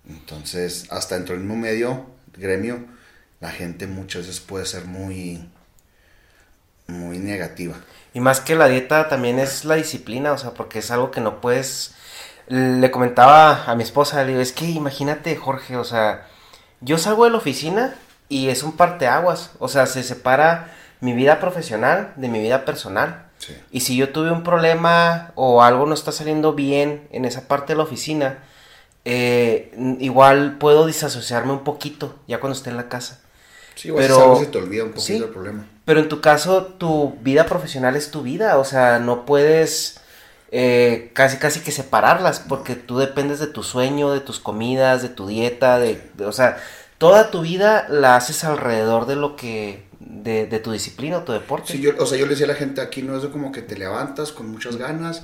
Entonces, 0.09 0.87
hasta 0.91 1.15
dentro 1.15 1.35
del 1.35 1.43
mismo 1.43 1.61
medio, 1.61 2.05
gremio, 2.37 2.85
la 3.39 3.51
gente 3.51 3.87
muchas 3.87 4.27
veces 4.27 4.41
puede 4.41 4.65
ser 4.65 4.85
muy, 4.85 5.49
muy 6.87 7.19
negativa. 7.19 7.75
Y 8.13 8.19
más 8.19 8.39
que 8.39 8.55
la 8.55 8.67
dieta 8.67 9.09
también 9.09 9.39
es 9.39 9.65
la 9.65 9.75
disciplina, 9.75 10.31
o 10.31 10.37
sea, 10.37 10.51
porque 10.51 10.79
es 10.79 10.91
algo 10.91 11.11
que 11.11 11.21
no 11.21 11.41
puedes... 11.41 11.95
Le 12.47 12.91
comentaba 12.91 13.65
a 13.65 13.75
mi 13.75 13.83
esposa, 13.83 14.23
le 14.23 14.29
digo, 14.29 14.41
es 14.41 14.51
que 14.51 14.65
imagínate, 14.65 15.35
Jorge, 15.35 15.77
o 15.77 15.83
sea, 15.83 16.27
yo 16.79 16.99
salgo 16.99 17.25
de 17.25 17.31
la 17.31 17.37
oficina 17.37 17.95
y 18.29 18.49
es 18.49 18.61
un 18.61 18.73
parteaguas, 18.77 19.51
o 19.57 19.67
sea, 19.67 19.87
se 19.87 20.03
separa 20.03 20.71
mi 21.01 21.13
vida 21.13 21.39
profesional 21.39 22.13
de 22.15 22.27
mi 22.27 22.39
vida 22.39 22.63
personal. 22.63 23.25
Sí. 23.39 23.57
Y 23.71 23.81
si 23.81 23.97
yo 23.97 24.09
tuve 24.09 24.31
un 24.31 24.43
problema 24.43 25.31
o 25.33 25.63
algo 25.63 25.87
no 25.87 25.95
está 25.95 26.11
saliendo 26.11 26.53
bien 26.53 27.07
en 27.11 27.25
esa 27.25 27.47
parte 27.47 27.73
de 27.73 27.77
la 27.77 27.83
oficina, 27.83 28.37
eh, 29.05 29.71
igual 29.99 30.57
puedo 30.57 30.85
disasociarme 30.85 31.51
un 31.53 31.63
poquito 31.63 32.15
ya 32.27 32.39
cuando 32.39 32.57
esté 32.57 32.69
en 32.71 32.77
la 32.77 32.89
casa. 32.89 33.21
Sí, 33.75 33.91
o 33.91 33.95
Pero- 33.95 34.19
algo 34.21 34.39
se 34.39 34.45
te 34.47 34.57
olvida 34.57 34.83
un 34.83 34.89
poquito 34.91 35.05
sí. 35.07 35.15
el 35.17 35.29
problema. 35.29 35.67
Pero 35.85 35.99
en 35.99 36.09
tu 36.09 36.21
caso, 36.21 36.63
tu 36.65 37.15
vida 37.21 37.45
profesional 37.45 37.95
es 37.95 38.09
tu 38.09 38.21
vida, 38.23 38.57
o 38.57 38.65
sea, 38.65 38.99
no 38.99 39.25
puedes 39.25 39.99
eh, 40.51 41.11
casi 41.13 41.37
casi 41.37 41.59
que 41.59 41.71
separarlas, 41.71 42.39
porque 42.39 42.75
tú 42.75 42.97
dependes 42.97 43.39
de 43.39 43.47
tu 43.47 43.61
sueño, 43.63 44.11
de 44.11 44.21
tus 44.21 44.39
comidas, 44.39 45.01
de 45.01 45.09
tu 45.09 45.27
dieta, 45.27 45.79
de, 45.79 46.01
de- 46.15 46.25
o 46.25 46.31
sea, 46.31 46.57
toda 46.97 47.29
tu 47.29 47.41
vida 47.41 47.87
la 47.89 48.15
haces 48.15 48.43
alrededor 48.45 49.05
de 49.05 49.17
lo 49.17 49.35
que, 49.35 49.83
de, 49.99 50.45
de 50.45 50.59
tu 50.59 50.71
disciplina 50.71 51.17
o 51.17 51.23
tu 51.23 51.33
deporte. 51.33 51.73
Sí, 51.73 51.81
yo, 51.81 51.91
o 51.99 52.05
sea, 52.05 52.17
yo 52.17 52.25
le 52.25 52.31
decía 52.31 52.45
a 52.45 52.49
la 52.49 52.55
gente 52.55 52.79
aquí, 52.79 53.01
no 53.01 53.17
es 53.17 53.25
como 53.25 53.51
que 53.51 53.61
te 53.61 53.75
levantas 53.77 54.31
con 54.31 54.49
muchas 54.49 54.77
ganas 54.77 55.23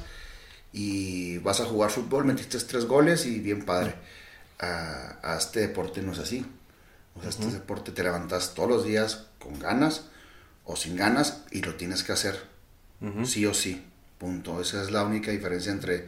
y 0.73 1.37
vas 1.39 1.59
a 1.59 1.65
jugar 1.65 1.89
fútbol, 1.89 2.25
metiste 2.25 2.57
tres 2.59 2.85
goles 2.85 3.25
y 3.25 3.39
bien 3.39 3.65
padre. 3.65 3.95
A, 4.59 5.17
a 5.23 5.37
este 5.37 5.61
deporte 5.61 6.01
no 6.01 6.11
es 6.11 6.19
así. 6.19 6.45
O 7.15 7.21
sea, 7.21 7.29
este 7.29 7.47
deporte 7.47 7.91
te 7.91 8.03
levantas 8.03 8.53
todos 8.53 8.69
los 8.69 8.85
días 8.85 9.27
con 9.39 9.59
ganas 9.59 10.05
o 10.65 10.75
sin 10.75 10.95
ganas 10.95 11.43
y 11.51 11.61
lo 11.61 11.75
tienes 11.75 12.03
que 12.03 12.13
hacer. 12.13 12.41
Sí 13.25 13.45
o 13.45 13.53
sí. 13.53 13.83
Punto. 14.19 14.61
Esa 14.61 14.83
es 14.83 14.91
la 14.91 15.03
única 15.03 15.31
diferencia 15.31 15.71
entre 15.71 16.05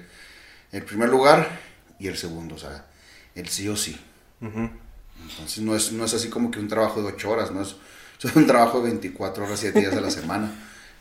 el 0.71 0.83
primer 0.83 1.09
lugar 1.09 1.59
y 1.99 2.07
el 2.07 2.15
segundo. 2.15 2.55
O 2.55 2.59
sea, 2.59 2.85
el 3.35 3.49
sí 3.49 3.67
o 3.67 3.75
sí. 3.75 3.99
Entonces 4.39 5.63
no 5.63 5.75
es, 5.75 5.91
no 5.91 6.05
es 6.05 6.13
así 6.13 6.29
como 6.29 6.51
que 6.51 6.59
un 6.59 6.67
trabajo 6.67 7.01
de 7.01 7.07
8 7.07 7.29
horas, 7.29 7.51
no 7.51 7.61
es, 7.61 7.75
es 8.23 8.35
un 8.35 8.47
trabajo 8.47 8.79
de 8.79 8.89
24 8.89 9.45
horas, 9.45 9.59
7 9.59 9.79
días 9.79 9.95
a 9.95 10.01
la 10.01 10.11
semana, 10.11 10.51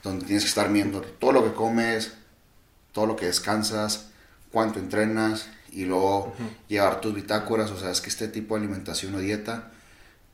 donde 0.02 0.25
tienes 0.25 0.45
que 0.45 0.49
estar 0.49 0.73
viendo 0.73 1.00
todo 1.00 1.33
lo 1.33 1.45
que 1.45 1.52
comes, 1.52 2.12
todo 2.92 3.06
lo 3.06 3.16
que 3.16 3.26
descansas, 3.26 4.08
cuánto 4.50 4.78
entrenas 4.78 5.49
y 5.72 5.87
luego 5.87 6.34
llevar 6.68 7.00
tus 7.00 7.14
bitácoras, 7.14 7.70
o 7.70 7.78
sea, 7.78 7.90
es 7.90 8.00
que 8.00 8.11
este 8.11 8.28
tipo 8.28 8.54
de 8.54 8.61
alimentación 8.61 9.14
o 9.14 9.18
dieta 9.18 9.70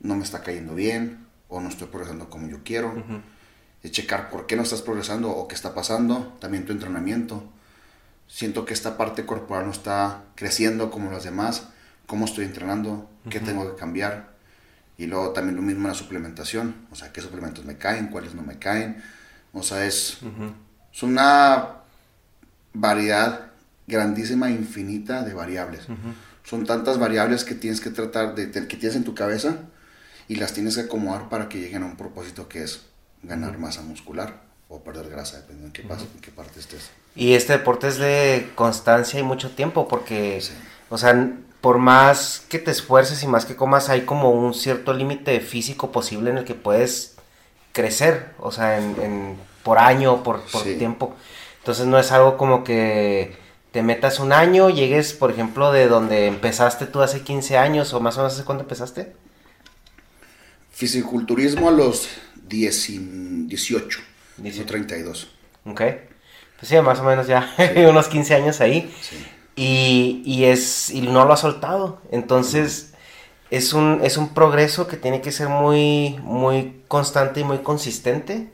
no 0.01 0.15
me 0.15 0.23
está 0.23 0.41
cayendo 0.43 0.75
bien 0.75 1.25
o 1.47 1.61
no 1.61 1.69
estoy 1.69 1.87
progresando 1.87 2.29
como 2.29 2.47
yo 2.47 2.59
quiero. 2.63 2.93
es 3.81 3.91
checar 3.91 4.29
por 4.29 4.45
qué 4.45 4.55
no 4.55 4.63
estás 4.63 4.81
progresando 4.81 5.29
o 5.31 5.47
qué 5.47 5.55
está 5.55 5.73
pasando, 5.73 6.37
también 6.39 6.65
tu 6.65 6.73
entrenamiento. 6.73 7.43
Siento 8.27 8.65
que 8.65 8.73
esta 8.73 8.97
parte 8.97 9.25
corporal 9.25 9.65
no 9.65 9.71
está 9.71 10.23
creciendo 10.35 10.91
como 10.91 11.09
las 11.09 11.23
demás, 11.23 11.69
cómo 12.05 12.25
estoy 12.25 12.45
entrenando, 12.45 13.09
qué 13.29 13.39
tengo 13.39 13.71
que 13.71 13.79
cambiar. 13.79 14.37
Y 14.97 15.07
luego 15.07 15.31
también 15.31 15.55
lo 15.55 15.61
mismo 15.61 15.83
en 15.83 15.87
la 15.87 15.93
suplementación, 15.93 16.75
o 16.91 16.95
sea, 16.95 17.13
qué 17.13 17.21
suplementos 17.21 17.63
me 17.63 17.77
caen, 17.77 18.07
cuáles 18.07 18.35
no 18.35 18.43
me 18.43 18.59
caen. 18.59 19.01
O 19.53 19.63
sea, 19.63 19.85
es, 19.85 20.19
es 20.93 21.03
una 21.03 21.78
variedad 22.73 23.49
grandísima, 23.87 24.49
infinita 24.51 25.23
de 25.23 25.33
variables. 25.33 25.87
Son 26.43 26.65
tantas 26.65 26.97
variables 26.97 27.43
que 27.43 27.55
tienes 27.55 27.81
que 27.81 27.89
tratar 27.89 28.35
de, 28.35 28.51
que 28.51 28.77
tienes 28.77 28.95
en 28.95 29.03
tu 29.03 29.13
cabeza 29.13 29.57
y 30.27 30.35
las 30.35 30.53
tienes 30.53 30.75
que 30.75 30.81
acomodar 30.81 31.29
para 31.29 31.49
que 31.49 31.59
lleguen 31.59 31.83
a 31.83 31.85
un 31.85 31.97
propósito 31.97 32.47
que 32.47 32.63
es 32.63 32.85
ganar 33.23 33.57
masa 33.57 33.81
muscular 33.81 34.41
o 34.67 34.79
perder 34.81 35.09
grasa, 35.09 35.37
dependiendo 35.37 35.67
en 35.67 35.71
qué, 35.73 35.81
en 35.81 36.21
qué 36.21 36.31
parte 36.31 36.59
estés. 36.59 36.91
Y 37.15 37.33
este 37.33 37.53
deporte 37.53 37.87
es 37.87 37.97
de 37.97 38.49
constancia 38.55 39.19
y 39.19 39.23
mucho 39.23 39.49
tiempo, 39.51 39.87
porque, 39.87 40.41
o 40.89 40.97
sea, 40.97 41.33
por 41.61 41.79
más 41.79 42.45
que 42.47 42.59
te 42.59 42.71
esfuerces 42.71 43.23
y 43.23 43.27
más 43.27 43.45
que 43.45 43.55
comas, 43.55 43.89
hay 43.89 44.01
como 44.01 44.31
un 44.31 44.53
cierto 44.53 44.93
límite 44.93 45.39
físico 45.39 45.91
posible 45.91 46.29
en 46.29 46.37
el 46.37 46.45
que 46.45 46.55
puedes 46.55 47.15
crecer, 47.73 48.33
o 48.39 48.51
sea, 48.51 48.77
en, 48.77 49.37
por 49.63 49.79
año, 49.79 50.23
por, 50.23 50.41
por 50.43 50.63
tiempo. 50.63 51.15
Entonces 51.69 51.85
no 51.85 51.99
es 51.99 52.11
algo 52.11 52.35
como 52.35 52.63
que 52.63 53.31
te 53.71 53.83
metas 53.83 54.19
un 54.19 54.33
año, 54.33 54.71
llegues, 54.71 55.13
por 55.13 55.29
ejemplo, 55.29 55.71
de 55.71 55.87
donde 55.87 56.25
empezaste 56.25 56.87
tú 56.87 57.03
hace 57.03 57.21
15 57.21 57.59
años 57.59 57.93
o 57.93 57.99
más 57.99 58.17
o 58.17 58.21
menos 58.21 58.33
hace 58.33 58.43
cuándo 58.43 58.63
empezaste. 58.63 59.13
Fisiculturismo 60.71 61.69
a 61.69 61.71
los 61.71 62.09
10, 62.47 63.47
18, 63.49 63.99
32. 64.65 65.29
Ok. 65.65 65.81
Pues 66.57 66.69
sí, 66.69 66.75
más 66.81 67.01
o 67.01 67.03
menos 67.03 67.27
ya 67.27 67.53
unos 67.87 68.07
15 68.07 68.33
años 68.33 68.61
ahí. 68.61 68.91
Y, 69.55 70.23
y, 70.25 70.45
es, 70.45 70.89
y 70.89 71.01
no 71.01 71.23
lo 71.25 71.33
ha 71.33 71.37
soltado. 71.37 72.01
Entonces, 72.11 72.95
es 73.51 73.73
un, 73.73 73.99
es 74.01 74.17
un 74.17 74.33
progreso 74.33 74.87
que 74.87 74.97
tiene 74.97 75.21
que 75.21 75.31
ser 75.31 75.49
muy, 75.49 76.17
muy 76.23 76.81
constante 76.87 77.41
y 77.41 77.43
muy 77.43 77.59
consistente. 77.59 78.47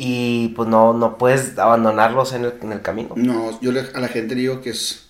Y 0.00 0.50
pues 0.50 0.68
no, 0.68 0.94
no 0.94 1.18
puedes 1.18 1.58
abandonarlos 1.58 2.32
en 2.32 2.44
el, 2.44 2.54
en 2.62 2.70
el 2.70 2.82
camino. 2.82 3.14
No, 3.16 3.60
yo 3.60 3.72
a 3.72 4.00
la 4.00 4.06
gente 4.06 4.36
le 4.36 4.42
digo 4.42 4.60
que 4.60 4.70
es, 4.70 5.08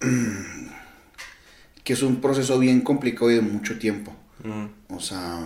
que 1.84 1.92
es 1.92 2.02
un 2.02 2.22
proceso 2.22 2.58
bien 2.58 2.80
complicado 2.80 3.30
y 3.30 3.34
de 3.34 3.42
mucho 3.42 3.78
tiempo. 3.78 4.16
O 4.88 4.98
sea, 4.98 5.40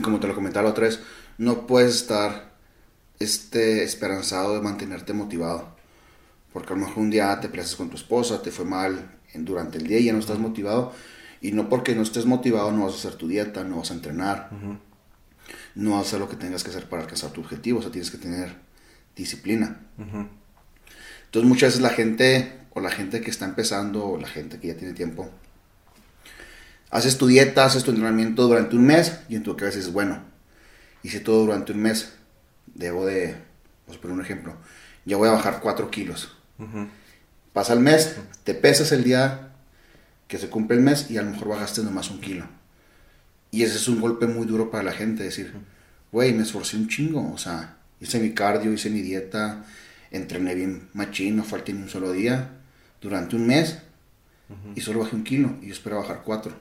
como 0.00 0.20
te 0.20 0.28
lo 0.28 0.34
comentaba 0.36 0.66
la 0.66 0.70
otra 0.70 0.84
vez, 0.84 1.00
no 1.36 1.66
puedes 1.66 1.96
estar 1.96 2.52
este, 3.18 3.82
esperanzado 3.82 4.54
de 4.54 4.60
mantenerte 4.60 5.12
motivado. 5.12 5.74
Porque 6.52 6.72
a 6.72 6.76
lo 6.76 6.86
mejor 6.86 6.98
un 7.02 7.10
día 7.10 7.40
te 7.40 7.48
peleas 7.48 7.74
con 7.74 7.90
tu 7.90 7.96
esposa, 7.96 8.42
te 8.42 8.52
fue 8.52 8.64
mal 8.64 9.10
durante 9.34 9.78
el 9.78 9.88
día 9.88 9.98
y 9.98 10.04
ya 10.04 10.12
no 10.12 10.20
estás 10.20 10.38
motivado. 10.38 10.92
Y 11.40 11.50
no 11.50 11.68
porque 11.68 11.96
no 11.96 12.02
estés 12.02 12.26
motivado 12.26 12.70
no 12.70 12.84
vas 12.84 12.94
a 12.94 12.98
hacer 12.98 13.16
tu 13.16 13.26
dieta, 13.26 13.64
no 13.64 13.78
vas 13.78 13.90
a 13.90 13.94
entrenar, 13.94 14.50
a 15.96 16.00
hacer 16.00 16.20
lo 16.20 16.28
que 16.28 16.36
tengas 16.36 16.62
que 16.64 16.70
hacer 16.70 16.88
para 16.88 17.02
alcanzar 17.02 17.30
tu 17.30 17.40
objetivo. 17.40 17.78
O 17.78 17.82
sea, 17.82 17.90
tienes 17.90 18.10
que 18.10 18.18
tener 18.18 18.56
disciplina. 19.16 19.80
Entonces 19.96 21.48
muchas 21.48 21.70
veces 21.70 21.82
la 21.82 21.90
gente, 21.90 22.60
o 22.72 22.80
la 22.80 22.90
gente 22.90 23.20
que 23.20 23.30
está 23.30 23.44
empezando, 23.44 24.06
o 24.06 24.18
la 24.18 24.28
gente 24.28 24.60
que 24.60 24.68
ya 24.68 24.76
tiene 24.76 24.94
tiempo, 24.94 25.30
haces 26.90 27.18
tu 27.18 27.26
dieta, 27.26 27.64
haces 27.64 27.82
tu 27.82 27.90
entrenamiento 27.90 28.46
durante 28.46 28.76
un 28.76 28.86
mes 28.86 29.18
y 29.28 29.36
en 29.36 29.42
tu 29.42 29.56
cabeza 29.56 29.78
dices, 29.78 29.92
bueno, 29.92 30.22
hice 31.02 31.20
todo 31.20 31.44
durante 31.44 31.72
un 31.72 31.80
mes, 31.80 32.12
debo 32.74 33.04
de, 33.04 33.34
vamos 33.86 33.98
a 33.98 34.00
poner 34.00 34.16
un 34.16 34.22
ejemplo, 34.22 34.56
ya 35.04 35.16
voy 35.16 35.28
a 35.28 35.32
bajar 35.32 35.60
4 35.60 35.90
kilos. 35.90 36.36
Pasa 37.52 37.72
el 37.72 37.80
mes, 37.80 38.16
te 38.44 38.54
pesas 38.54 38.92
el 38.92 39.02
día 39.02 39.52
que 40.28 40.38
se 40.38 40.48
cumple 40.48 40.76
el 40.76 40.82
mes 40.82 41.10
y 41.10 41.18
a 41.18 41.22
lo 41.22 41.30
mejor 41.32 41.48
bajaste 41.48 41.82
nomás 41.82 42.10
un 42.10 42.20
kilo. 42.20 42.46
Y 43.54 43.62
ese 43.62 43.76
es 43.76 43.86
un 43.86 44.00
golpe 44.00 44.26
muy 44.26 44.46
duro 44.46 44.68
para 44.68 44.82
la 44.82 44.90
gente, 44.90 45.22
decir, 45.22 45.54
güey, 46.10 46.32
me 46.32 46.42
esforcé 46.42 46.76
un 46.76 46.88
chingo, 46.88 47.32
o 47.32 47.38
sea, 47.38 47.76
hice 48.00 48.18
mi 48.18 48.32
cardio, 48.32 48.72
hice 48.72 48.90
mi 48.90 49.00
dieta, 49.00 49.64
entrené 50.10 50.56
bien 50.56 50.88
machín, 50.92 51.36
no 51.36 51.44
falté 51.44 51.72
ni 51.72 51.82
un 51.82 51.88
solo 51.88 52.10
día, 52.10 52.50
durante 53.00 53.36
un 53.36 53.46
mes, 53.46 53.78
y 54.74 54.80
solo 54.80 54.98
bajé 54.98 55.14
un 55.14 55.22
kilo, 55.22 55.52
y 55.62 55.68
yo 55.68 55.72
espero 55.72 55.98
bajar 55.98 56.22
cuatro. 56.24 56.52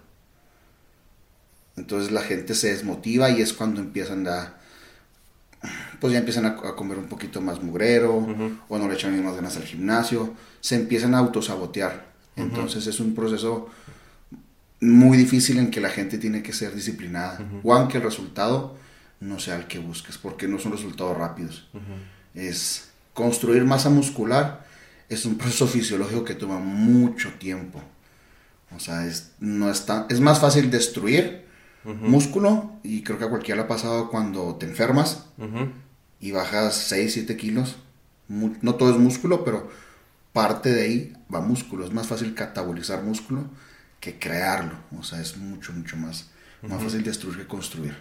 Entonces 1.77 2.11
la 2.11 2.21
gente 2.21 2.53
se 2.53 2.67
desmotiva 2.67 3.31
y 3.31 3.41
es 3.41 3.53
cuando 3.53 3.81
empiezan 3.81 4.27
a, 4.27 4.57
pues 5.99 6.13
ya 6.13 6.19
empiezan 6.19 6.45
a, 6.45 6.55
comer 6.57 6.99
un 6.99 7.07
poquito 7.07 7.41
más 7.41 7.59
mugrero, 7.63 8.17
o 8.69 8.77
no 8.77 8.87
le 8.87 8.93
echan 8.93 9.15
ni 9.15 9.23
más 9.23 9.35
ganas 9.35 9.57
al 9.57 9.63
gimnasio, 9.63 10.35
se 10.61 10.75
empiezan 10.75 11.15
a 11.15 11.17
autosabotear. 11.17 12.13
Entonces 12.35 12.85
es 12.85 12.99
un 12.99 13.15
proceso 13.15 13.71
muy 14.83 15.17
difícil 15.17 15.57
en 15.59 15.71
que 15.71 15.81
la 15.81 15.89
gente 15.89 16.17
tiene 16.17 16.43
que 16.43 16.53
ser 16.53 16.75
disciplinada, 16.75 17.39
o 17.63 17.73
aunque 17.73 17.97
el 17.97 18.03
resultado 18.03 18.77
no 19.19 19.39
sea 19.39 19.55
el 19.55 19.67
que 19.67 19.79
busques, 19.79 20.17
porque 20.17 20.47
no 20.47 20.59
son 20.59 20.73
resultados 20.73 21.17
rápidos. 21.17 21.69
Es 22.33 22.89
construir 23.13 23.63
masa 23.63 23.89
muscular, 23.89 24.65
es 25.09 25.25
un 25.25 25.37
proceso 25.37 25.67
fisiológico 25.67 26.23
que 26.23 26.35
toma 26.35 26.59
mucho 26.59 27.31
tiempo. 27.33 27.81
O 28.75 28.79
sea, 28.79 29.05
es, 29.05 29.31
no 29.39 29.69
es, 29.69 29.85
es 30.09 30.19
más 30.19 30.39
fácil 30.39 30.69
destruir 30.71 31.43
músculo 31.85 32.71
y 32.81 33.03
creo 33.03 33.19
que 33.19 33.25
a 33.25 33.29
cualquiera 33.29 33.57
le 33.57 33.65
ha 33.65 33.67
pasado 33.67 34.09
cuando 34.09 34.55
te 34.55 34.65
enfermas 34.65 35.25
y 36.19 36.31
bajas 36.31 36.75
6, 36.75 37.13
7 37.13 37.37
kilos. 37.37 37.77
no 38.27 38.75
todo 38.75 38.91
es 38.91 38.97
músculo, 38.97 39.43
pero 39.43 39.69
parte 40.31 40.73
de 40.73 40.81
ahí 40.81 41.13
va 41.33 41.41
músculo. 41.41 41.85
Es 41.85 41.93
más 41.93 42.07
fácil 42.07 42.33
catabolizar 42.33 43.03
músculo 43.03 43.47
que 44.03 44.19
crearlo. 44.19 44.75
O 44.99 45.03
sea, 45.03 45.21
es 45.21 45.37
mucho, 45.37 45.71
mucho 45.71 45.95
más, 45.95 46.29
más 46.61 46.83
fácil 46.83 47.03
destruir 47.03 47.37
que 47.37 47.47
construir. 47.47 47.95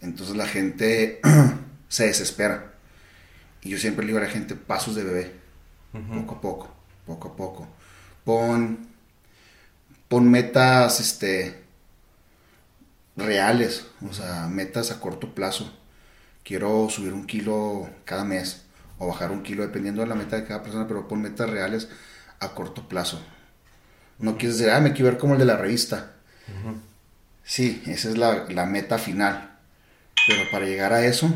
Entonces 0.00 0.34
la 0.34 0.48
gente 0.48 1.20
se 1.88 2.06
desespera. 2.06 2.74
Y 3.62 3.70
yo 3.70 3.78
siempre 3.78 4.04
le 4.04 4.08
digo 4.08 4.18
a 4.18 4.26
la 4.26 4.30
gente, 4.30 4.56
pasos 4.56 4.96
de 4.96 5.04
bebé. 5.04 5.32
Poco 5.92 6.34
a 6.34 6.40
poco, 6.40 6.74
poco 7.06 7.28
a 7.28 7.36
poco. 7.36 7.68
Pon, 8.24 8.88
pon 10.08 10.28
metas, 10.28 10.98
este, 10.98 11.62
reales, 13.16 13.86
o 14.08 14.12
sea, 14.12 14.48
metas 14.48 14.90
a 14.90 14.98
corto 14.98 15.36
plazo. 15.36 15.72
Quiero 16.42 16.88
subir 16.90 17.12
un 17.12 17.26
kilo 17.26 17.88
cada 18.04 18.24
mes 18.24 18.64
o 18.98 19.06
bajar 19.06 19.30
un 19.30 19.44
kilo 19.44 19.62
dependiendo 19.62 20.02
de 20.02 20.08
la 20.08 20.16
meta 20.16 20.34
de 20.34 20.46
cada 20.46 20.62
persona, 20.64 20.88
pero 20.88 21.06
pon 21.06 21.22
metas 21.22 21.48
reales 21.48 21.88
a 22.40 22.54
corto 22.54 22.88
plazo. 22.88 23.20
No 24.20 24.36
quieres 24.36 24.58
decir, 24.58 24.72
ah, 24.72 24.80
me 24.80 24.92
quiero 24.92 25.10
ver 25.10 25.18
como 25.18 25.34
el 25.34 25.40
de 25.40 25.46
la 25.46 25.56
revista. 25.56 26.12
Sí, 27.42 27.82
esa 27.86 28.10
es 28.10 28.18
la, 28.18 28.44
la 28.48 28.66
meta 28.66 28.98
final. 28.98 29.58
Pero 30.26 30.42
para 30.50 30.66
llegar 30.66 30.92
a 30.92 31.04
eso, 31.04 31.32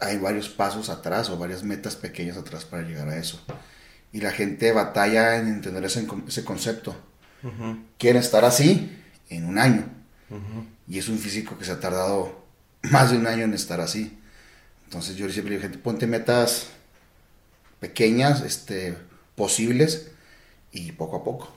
hay 0.00 0.18
varios 0.18 0.48
pasos 0.48 0.88
atrás 0.88 1.28
o 1.30 1.38
varias 1.38 1.62
metas 1.62 1.94
pequeñas 1.94 2.36
atrás 2.36 2.64
para 2.64 2.82
llegar 2.82 3.08
a 3.08 3.16
eso. 3.16 3.40
Y 4.12 4.20
la 4.20 4.32
gente 4.32 4.72
batalla 4.72 5.36
en 5.36 5.48
entender 5.48 5.84
ese, 5.84 6.06
ese 6.26 6.44
concepto. 6.44 6.96
Quieren 7.98 8.20
estar 8.20 8.44
así 8.44 8.98
en 9.28 9.44
un 9.44 9.58
año. 9.58 9.84
Y 10.88 10.98
es 10.98 11.08
un 11.08 11.18
físico 11.18 11.58
que 11.58 11.64
se 11.64 11.72
ha 11.72 11.80
tardado 11.80 12.44
más 12.82 13.10
de 13.10 13.18
un 13.18 13.26
año 13.26 13.44
en 13.44 13.54
estar 13.54 13.80
así. 13.80 14.18
Entonces 14.84 15.16
yo 15.16 15.28
siempre 15.28 15.54
digo, 15.54 15.62
gente, 15.62 15.78
ponte 15.78 16.06
metas 16.06 16.68
pequeñas, 17.78 18.40
este, 18.40 18.96
posibles 19.34 20.10
y 20.72 20.92
poco 20.92 21.16
a 21.16 21.24
poco. 21.24 21.48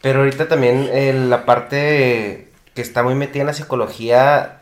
Pero 0.00 0.20
ahorita 0.20 0.48
también 0.48 0.88
eh, 0.92 1.12
la 1.12 1.44
parte 1.44 2.48
que 2.74 2.82
está 2.82 3.02
muy 3.02 3.14
metida 3.14 3.42
en 3.42 3.46
la 3.46 3.54
psicología, 3.54 4.60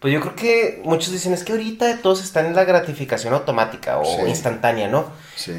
pues 0.00 0.14
yo 0.14 0.20
creo 0.20 0.34
que 0.36 0.80
muchos 0.84 1.12
dicen 1.12 1.32
es 1.32 1.44
que 1.44 1.52
ahorita 1.52 1.98
todos 2.02 2.22
están 2.22 2.46
en 2.46 2.54
la 2.54 2.64
gratificación 2.64 3.34
automática 3.34 3.98
o 3.98 4.26
instantánea, 4.26 4.88
¿no? 4.88 5.06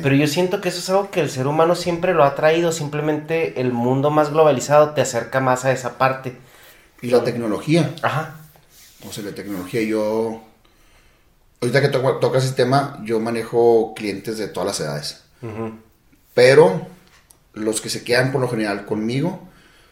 Pero 0.01 0.16
yo 0.16 0.28
siento 0.28 0.62
que 0.62 0.70
eso 0.70 0.80
es 0.80 0.89
algo 0.89 1.12
que 1.12 1.20
el 1.20 1.30
ser 1.30 1.46
humano 1.46 1.75
siempre 1.75 2.13
lo 2.13 2.24
ha 2.24 2.36
traído, 2.36 2.72
simplemente 2.72 3.60
el 3.60 3.74
mundo 3.74 4.12
más 4.12 4.32
globalizado 4.32 4.92
te 4.92 5.01
acerca 5.01 5.42
más 5.42 5.66
a 5.66 5.72
esa 5.72 5.98
parte. 5.98 6.38
Y 7.01 7.08
la 7.08 7.24
tecnología. 7.24 7.94
Ajá. 8.01 8.36
O 9.08 9.12
sea, 9.13 9.24
la 9.24 9.32
tecnología, 9.32 9.82
yo. 9.82 10.42
Ahorita 11.62 11.82
que 11.82 11.89
tocas 11.89 12.46
ese 12.46 12.54
tema, 12.54 13.00
yo 13.04 13.20
manejo 13.20 13.94
clientes 13.94 14.38
de 14.38 14.48
todas 14.48 14.68
las 14.68 14.80
edades. 14.80 15.24
Pero 16.34 16.88
los 17.53 17.82
que 17.82 17.89
se 17.89 18.03
quedan 18.03 18.32
por 18.32 18.41
lo 18.41 18.48
general 18.48 18.86
conmigo 18.86 19.48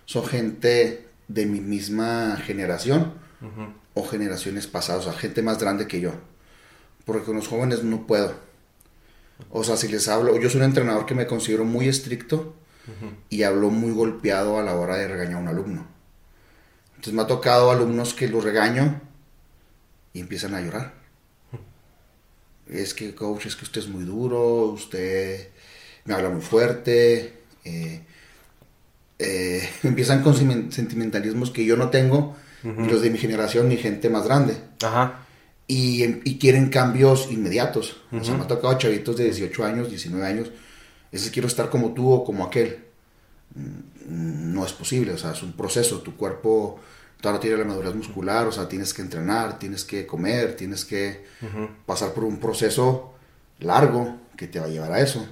son 0.05 0.25
gente 0.25 1.07
de 1.27 1.45
mi 1.45 1.59
misma 1.59 2.37
generación 2.37 3.13
o 3.93 4.05
generaciones 4.05 4.67
pasadas, 4.67 5.05
o 5.05 5.11
sea, 5.11 5.19
gente 5.19 5.41
más 5.41 5.59
grande 5.59 5.87
que 5.87 5.99
yo. 5.99 6.13
Porque 7.05 7.25
con 7.25 7.35
los 7.35 7.47
jóvenes 7.47 7.83
no 7.83 8.07
puedo. 8.07 8.35
O 9.49 9.63
sea, 9.63 9.77
si 9.77 9.87
les 9.87 10.07
hablo, 10.07 10.39
yo 10.39 10.49
soy 10.49 10.59
un 10.61 10.65
entrenador 10.65 11.05
que 11.05 11.15
me 11.15 11.27
considero 11.27 11.65
muy 11.65 11.87
estricto 11.87 12.55
y 13.29 13.43
hablo 13.43 13.69
muy 13.69 13.91
golpeado 13.91 14.57
a 14.57 14.63
la 14.63 14.75
hora 14.75 14.95
de 14.95 15.07
regañar 15.07 15.35
a 15.35 15.41
un 15.41 15.47
alumno. 15.47 15.87
Entonces 16.89 17.13
me 17.13 17.21
ha 17.21 17.27
tocado 17.27 17.69
alumnos 17.69 18.13
que 18.13 18.27
los 18.27 18.43
regaño 18.43 19.01
y 20.13 20.21
empiezan 20.21 20.55
a 20.55 20.61
llorar. 20.61 20.93
Es 22.67 22.93
que, 22.93 23.13
coach, 23.13 23.45
es 23.45 23.55
que 23.55 23.65
usted 23.65 23.81
es 23.81 23.87
muy 23.87 24.03
duro, 24.03 24.65
usted 24.65 25.49
me 26.05 26.13
habla 26.13 26.29
muy 26.29 26.41
fuerte. 26.41 27.36
Eh, 27.67 28.01
eh, 29.19 29.69
empiezan 29.83 30.23
con 30.23 30.35
sentimentalismos 30.71 31.51
que 31.51 31.65
yo 31.65 31.75
no 31.75 31.89
tengo, 31.89 32.35
ni 32.63 32.87
los 32.89 33.01
de 33.01 33.09
mi 33.09 33.17
generación, 33.17 33.69
ni 33.69 33.77
gente 33.77 34.09
más 34.09 34.25
grande. 34.25 34.57
Ajá. 34.83 35.25
Y, 35.67 36.03
y 36.29 36.37
quieren 36.37 36.69
cambios 36.69 37.29
inmediatos. 37.31 38.01
O 38.11 38.23
sea, 38.23 38.35
me 38.35 38.43
ha 38.43 38.47
tocado 38.47 38.77
chavitos 38.77 39.17
de 39.17 39.25
18 39.25 39.65
años, 39.65 39.89
19 39.89 40.25
años. 40.25 40.51
Ese 41.11 41.31
quiero 41.31 41.47
estar 41.47 41.69
como 41.69 41.93
tú 41.93 42.11
o 42.11 42.23
como 42.23 42.45
aquel. 42.45 42.79
Mm, 43.55 44.53
no 44.53 44.65
es 44.65 44.73
posible, 44.73 45.13
o 45.13 45.17
sea, 45.17 45.31
es 45.31 45.43
un 45.43 45.53
proceso. 45.53 45.99
Tu 45.99 46.15
cuerpo 46.15 46.79
todavía 47.21 47.41
tiene 47.41 47.57
la 47.57 47.65
madurez 47.65 47.95
muscular, 47.95 48.47
o 48.47 48.51
sea, 48.51 48.67
tienes 48.67 48.93
que 48.93 49.01
entrenar, 49.01 49.59
tienes 49.59 49.83
que 49.83 50.05
comer, 50.05 50.55
tienes 50.55 50.85
que 50.85 51.25
pasar 51.85 52.13
por 52.13 52.23
un 52.23 52.39
proceso 52.39 53.13
largo 53.59 54.17
que 54.35 54.47
te 54.47 54.59
va 54.59 54.67
a 54.67 54.69
llevar 54.69 54.91
a 54.91 54.99
eso. 55.01 55.27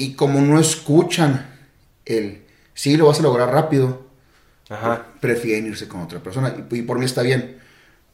Y 0.00 0.14
como 0.14 0.40
no 0.40 0.58
escuchan 0.58 1.46
el, 2.06 2.42
sí, 2.72 2.96
lo 2.96 3.08
vas 3.08 3.20
a 3.20 3.22
lograr 3.22 3.52
rápido, 3.52 4.00
prefieren 5.20 5.66
irse 5.66 5.88
con 5.88 6.00
otra 6.00 6.20
persona. 6.20 6.54
Y, 6.70 6.82
por 6.82 6.98
mí 6.98 7.04
está 7.04 7.20
bien, 7.20 7.58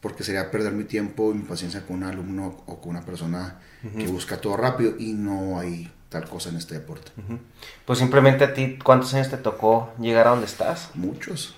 porque 0.01 0.25
sería 0.25 0.51
perder 0.51 0.73
mi 0.73 0.83
tiempo 0.83 1.31
y 1.31 1.35
mi 1.35 1.45
paciencia 1.45 1.87
con 1.87 1.99
un 1.99 2.03
alumno 2.03 2.65
o 2.67 2.81
con 2.81 2.91
una 2.91 3.05
persona 3.05 3.61
que 3.97 4.09
busca 4.09 4.41
todo 4.41 4.57
rápido 4.57 4.95
y 4.99 5.13
no 5.13 5.61
hay 5.61 5.89
tal 6.09 6.29
cosa 6.29 6.49
en 6.49 6.57
este 6.57 6.75
deporte. 6.75 7.13
Pues 7.85 8.01
simplemente 8.01 8.43
a 8.43 8.53
ti, 8.53 8.81
¿cuántos 8.83 9.15
años 9.15 9.31
te 9.31 9.37
tocó 9.37 9.93
llegar 10.01 10.27
a 10.27 10.31
donde 10.31 10.47
estás? 10.47 10.91
Muchos. 10.95 11.55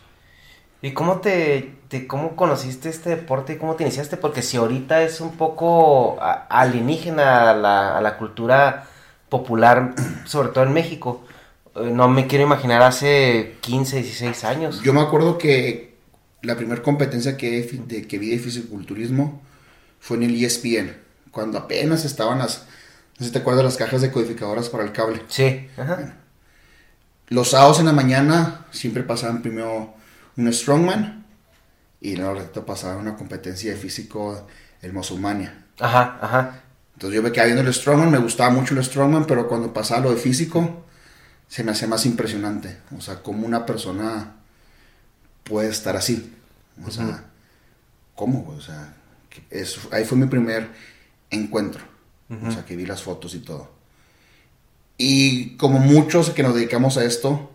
¿Y 0.82 0.92
cómo 0.92 1.20
te, 1.20 1.74
cómo 2.06 2.36
conociste 2.36 2.90
este 2.90 3.10
deporte 3.10 3.54
y 3.54 3.56
cómo 3.56 3.76
te 3.76 3.82
iniciaste? 3.82 4.18
Porque 4.18 4.42
si 4.42 4.58
ahorita 4.58 5.02
es 5.02 5.22
un 5.22 5.38
poco 5.38 6.18
alienígena 6.20 7.50
a 7.50 8.00
la, 8.00 8.16
cultura 8.18 8.86
popular, 9.28 9.94
sobre 10.24 10.48
todo 10.48 10.64
en 10.64 10.72
México, 10.72 11.24
eh, 11.74 11.90
no 11.92 12.08
me 12.08 12.26
quiero 12.26 12.44
imaginar 12.44 12.82
hace 12.82 13.56
15, 13.60 14.02
16 14.02 14.44
años. 14.44 14.82
Yo 14.82 14.92
me 14.92 15.00
acuerdo 15.00 15.38
que 15.38 15.96
la 16.42 16.56
primera 16.56 16.82
competencia 16.82 17.36
que, 17.36 17.62
de, 17.62 18.06
que 18.06 18.18
vi 18.18 18.30
de 18.30 18.38
fisiculturismo 18.38 19.42
fue 20.00 20.16
en 20.18 20.24
el 20.24 20.44
ESPN, 20.44 20.96
cuando 21.30 21.58
apenas 21.58 22.04
estaban 22.04 22.38
las, 22.38 22.66
no 23.18 23.20
sé 23.20 23.24
si 23.26 23.30
te 23.32 23.38
acuerdas, 23.38 23.64
las 23.64 23.76
cajas 23.76 24.00
de 24.00 24.10
codificadoras 24.10 24.68
para 24.68 24.84
el 24.84 24.92
cable. 24.92 25.22
Sí. 25.28 25.68
Los 27.28 27.50
sábados 27.50 27.80
en 27.80 27.86
la 27.86 27.92
mañana 27.92 28.66
siempre 28.70 29.02
pasaban 29.02 29.42
primero 29.42 29.94
un 30.36 30.52
strongman 30.52 31.26
y 32.00 32.16
luego 32.16 32.40
pasaba 32.64 32.96
una 32.96 33.16
competencia 33.16 33.72
de 33.72 33.76
físico, 33.76 34.46
el 34.80 34.92
musulmania. 34.92 35.66
Ajá, 35.80 36.18
ajá. 36.20 36.62
Entonces 36.98 37.14
yo 37.14 37.22
me 37.22 37.30
quedaba 37.30 37.46
viendo 37.52 37.62
el 37.62 37.72
strongman, 37.72 38.10
me 38.10 38.18
gustaba 38.18 38.50
mucho 38.50 38.74
el 38.74 38.84
strongman, 38.84 39.24
pero 39.24 39.46
cuando 39.46 39.72
pasaba 39.72 40.00
lo 40.00 40.10
de 40.10 40.16
físico, 40.16 40.84
se 41.46 41.62
me 41.62 41.70
hacía 41.70 41.86
más 41.86 42.04
impresionante. 42.06 42.78
O 42.96 43.00
sea, 43.00 43.22
cómo 43.22 43.46
una 43.46 43.64
persona 43.64 44.34
puede 45.44 45.68
estar 45.68 45.96
así. 45.96 46.34
O 46.84 46.90
sea, 46.90 47.24
¿cómo? 48.16 48.48
O 48.48 48.60
sea, 48.60 48.96
eso, 49.48 49.80
ahí 49.92 50.04
fue 50.04 50.18
mi 50.18 50.26
primer 50.26 50.68
encuentro. 51.30 51.84
O 52.44 52.50
sea, 52.50 52.64
que 52.64 52.76
vi 52.76 52.84
las 52.84 53.02
fotos 53.02 53.34
y 53.34 53.38
todo. 53.38 53.70
Y 54.96 55.56
como 55.56 55.78
muchos 55.78 56.30
que 56.30 56.42
nos 56.42 56.54
dedicamos 56.54 56.98
a 56.98 57.04
esto, 57.04 57.52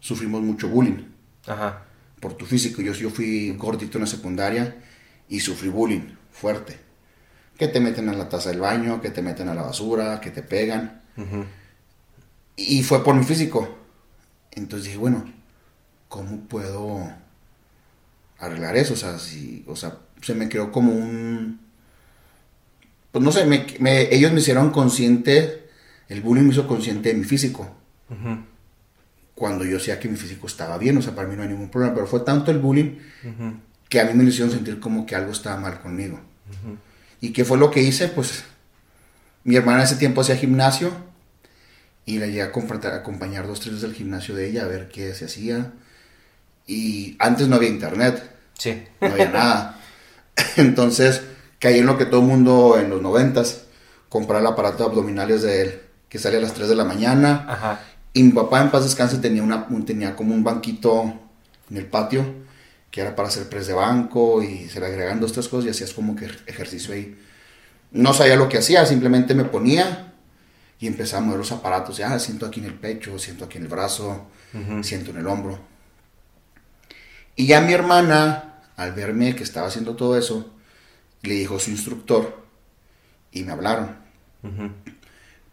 sufrimos 0.00 0.40
mucho 0.42 0.68
bullying. 0.68 1.04
Ajá 1.46 1.86
por 2.20 2.34
tu 2.34 2.46
físico. 2.46 2.82
Yo, 2.82 2.92
yo 2.92 3.10
fui 3.10 3.52
gordito 3.56 3.98
en 3.98 4.04
la 4.04 4.10
secundaria 4.10 4.76
y 5.28 5.40
sufrí 5.40 5.68
bullying 5.68 6.14
fuerte. 6.32 6.78
Que 7.58 7.68
te 7.68 7.80
meten 7.80 8.08
a 8.08 8.12
la 8.12 8.28
taza 8.28 8.50
del 8.50 8.60
baño, 8.60 9.00
que 9.00 9.10
te 9.10 9.22
meten 9.22 9.48
a 9.48 9.54
la 9.54 9.62
basura, 9.62 10.20
que 10.20 10.30
te 10.30 10.42
pegan. 10.42 11.02
Y 12.56 12.82
fue 12.82 13.02
por 13.02 13.14
mi 13.14 13.24
físico. 13.24 13.78
Entonces 14.52 14.86
dije, 14.86 14.98
bueno, 14.98 15.24
¿cómo 16.08 16.40
puedo 16.48 17.10
arreglar 18.38 18.76
eso? 18.76 18.94
O 18.94 18.96
sea, 18.96 19.18
si, 19.18 19.64
o 19.66 19.76
sea 19.76 19.98
se 20.22 20.34
me 20.34 20.48
creó 20.48 20.72
como 20.72 20.92
un... 20.92 21.60
Pues 23.12 23.24
no 23.24 23.32
sé, 23.32 23.46
ellos 24.10 24.32
me 24.32 24.40
hicieron 24.40 24.70
consciente, 24.70 25.68
el 26.08 26.20
bullying 26.20 26.44
me 26.44 26.52
hizo 26.52 26.66
consciente 26.66 27.10
de 27.10 27.14
mi 27.14 27.24
físico 27.24 27.74
cuando 29.34 29.64
yo 29.64 29.78
sabía 29.78 30.00
que 30.00 30.08
mi 30.08 30.16
físico 30.16 30.46
estaba 30.46 30.78
bien, 30.78 30.96
o 30.96 31.02
sea, 31.02 31.14
para 31.14 31.28
mí 31.28 31.36
no 31.36 31.42
hay 31.42 31.48
ningún 31.48 31.68
problema, 31.68 31.94
pero 31.94 32.06
fue 32.06 32.20
tanto 32.20 32.50
el 32.50 32.58
bullying 32.58 32.96
que 33.88 34.00
a 34.00 34.04
mí 34.04 34.14
me 34.14 34.24
hicieron 34.24 34.50
sentir 34.50 34.80
como 34.80 35.06
que 35.06 35.14
algo 35.14 35.30
estaba 35.30 35.60
mal 35.60 35.80
conmigo. 35.80 36.18
¿Y 37.20 37.32
qué 37.32 37.44
fue 37.44 37.58
lo 37.58 37.70
que 37.70 37.82
hice? 37.82 38.08
Pues 38.08 38.44
mi 39.44 39.56
hermana 39.56 39.78
en 39.78 39.84
ese 39.84 39.96
tiempo 39.96 40.20
hacía 40.20 40.36
gimnasio 40.36 40.92
y 42.04 42.18
la 42.18 42.26
llegué 42.26 42.42
a, 42.42 42.46
acompañar 42.46 43.46
dos, 43.46 43.60
tres 43.60 43.80
del 43.80 43.94
gimnasio 43.94 44.34
de 44.34 44.48
ella 44.48 44.64
a 44.64 44.68
ver 44.68 44.88
qué 44.88 45.14
se 45.14 45.26
hacía. 45.26 45.72
Y 46.66 47.16
antes 47.18 47.48
no 47.48 47.56
había 47.56 47.68
internet. 47.68 48.22
Sí. 48.58 48.84
No 49.00 49.08
había 49.08 49.30
nada. 49.30 49.80
Entonces 50.56 51.22
caí 51.58 51.78
en 51.78 51.86
lo 51.86 51.96
que 51.96 52.06
todo 52.06 52.20
el 52.20 52.26
mundo 52.26 52.78
en 52.78 52.90
los 52.90 53.00
noventas, 53.02 53.62
comprar 54.08 54.40
el 54.40 54.46
aparato 54.46 54.84
de 54.84 54.90
abdominales 54.90 55.42
de 55.42 55.62
él, 55.62 55.80
que 56.08 56.18
sale 56.18 56.36
a 56.36 56.40
las 56.40 56.54
3 56.54 56.68
de 56.68 56.74
la 56.74 56.84
mañana. 56.84 57.46
Ajá 57.48 57.80
y 58.16 58.22
mi 58.22 58.32
papá 58.32 58.62
en 58.62 58.70
paz 58.70 58.84
descanse 58.84 59.18
tenía, 59.18 59.42
una, 59.42 59.66
tenía 59.84 60.16
como 60.16 60.34
un 60.34 60.42
banquito 60.42 61.12
en 61.70 61.76
el 61.76 61.84
patio 61.84 62.24
que 62.96 63.02
era 63.02 63.14
para 63.14 63.28
hacer 63.28 63.46
press 63.50 63.66
de 63.66 63.74
banco 63.74 64.42
y 64.42 64.70
se 64.70 64.80
le 64.80 64.86
agregaban 64.86 65.20
dos, 65.20 65.30
tres 65.34 65.48
cosas 65.48 65.66
y 65.66 65.68
hacías 65.68 65.92
como 65.92 66.16
que 66.16 66.30
ejercicio 66.46 66.94
ahí. 66.94 67.14
No 67.90 68.14
sabía 68.14 68.36
lo 68.36 68.48
que 68.48 68.56
hacía, 68.56 68.86
simplemente 68.86 69.34
me 69.34 69.44
ponía 69.44 70.14
y 70.80 70.86
empezaba 70.86 71.22
a 71.22 71.26
mover 71.26 71.40
los 71.40 71.52
aparatos. 71.52 71.98
Ya, 71.98 72.18
siento 72.18 72.46
aquí 72.46 72.60
en 72.60 72.64
el 72.64 72.72
pecho, 72.72 73.18
siento 73.18 73.44
aquí 73.44 73.58
en 73.58 73.64
el 73.64 73.68
brazo, 73.68 74.28
siento 74.80 75.10
en 75.10 75.18
el 75.18 75.26
hombro. 75.26 75.58
Y 77.34 77.46
ya 77.46 77.60
mi 77.60 77.74
hermana, 77.74 78.62
al 78.76 78.92
verme 78.92 79.36
que 79.36 79.42
estaba 79.42 79.66
haciendo 79.66 79.94
todo 79.94 80.16
eso, 80.16 80.54
le 81.20 81.34
dijo 81.34 81.56
a 81.56 81.60
su 81.60 81.70
instructor 81.70 82.46
y 83.30 83.42
me 83.42 83.52
hablaron. 83.52 83.94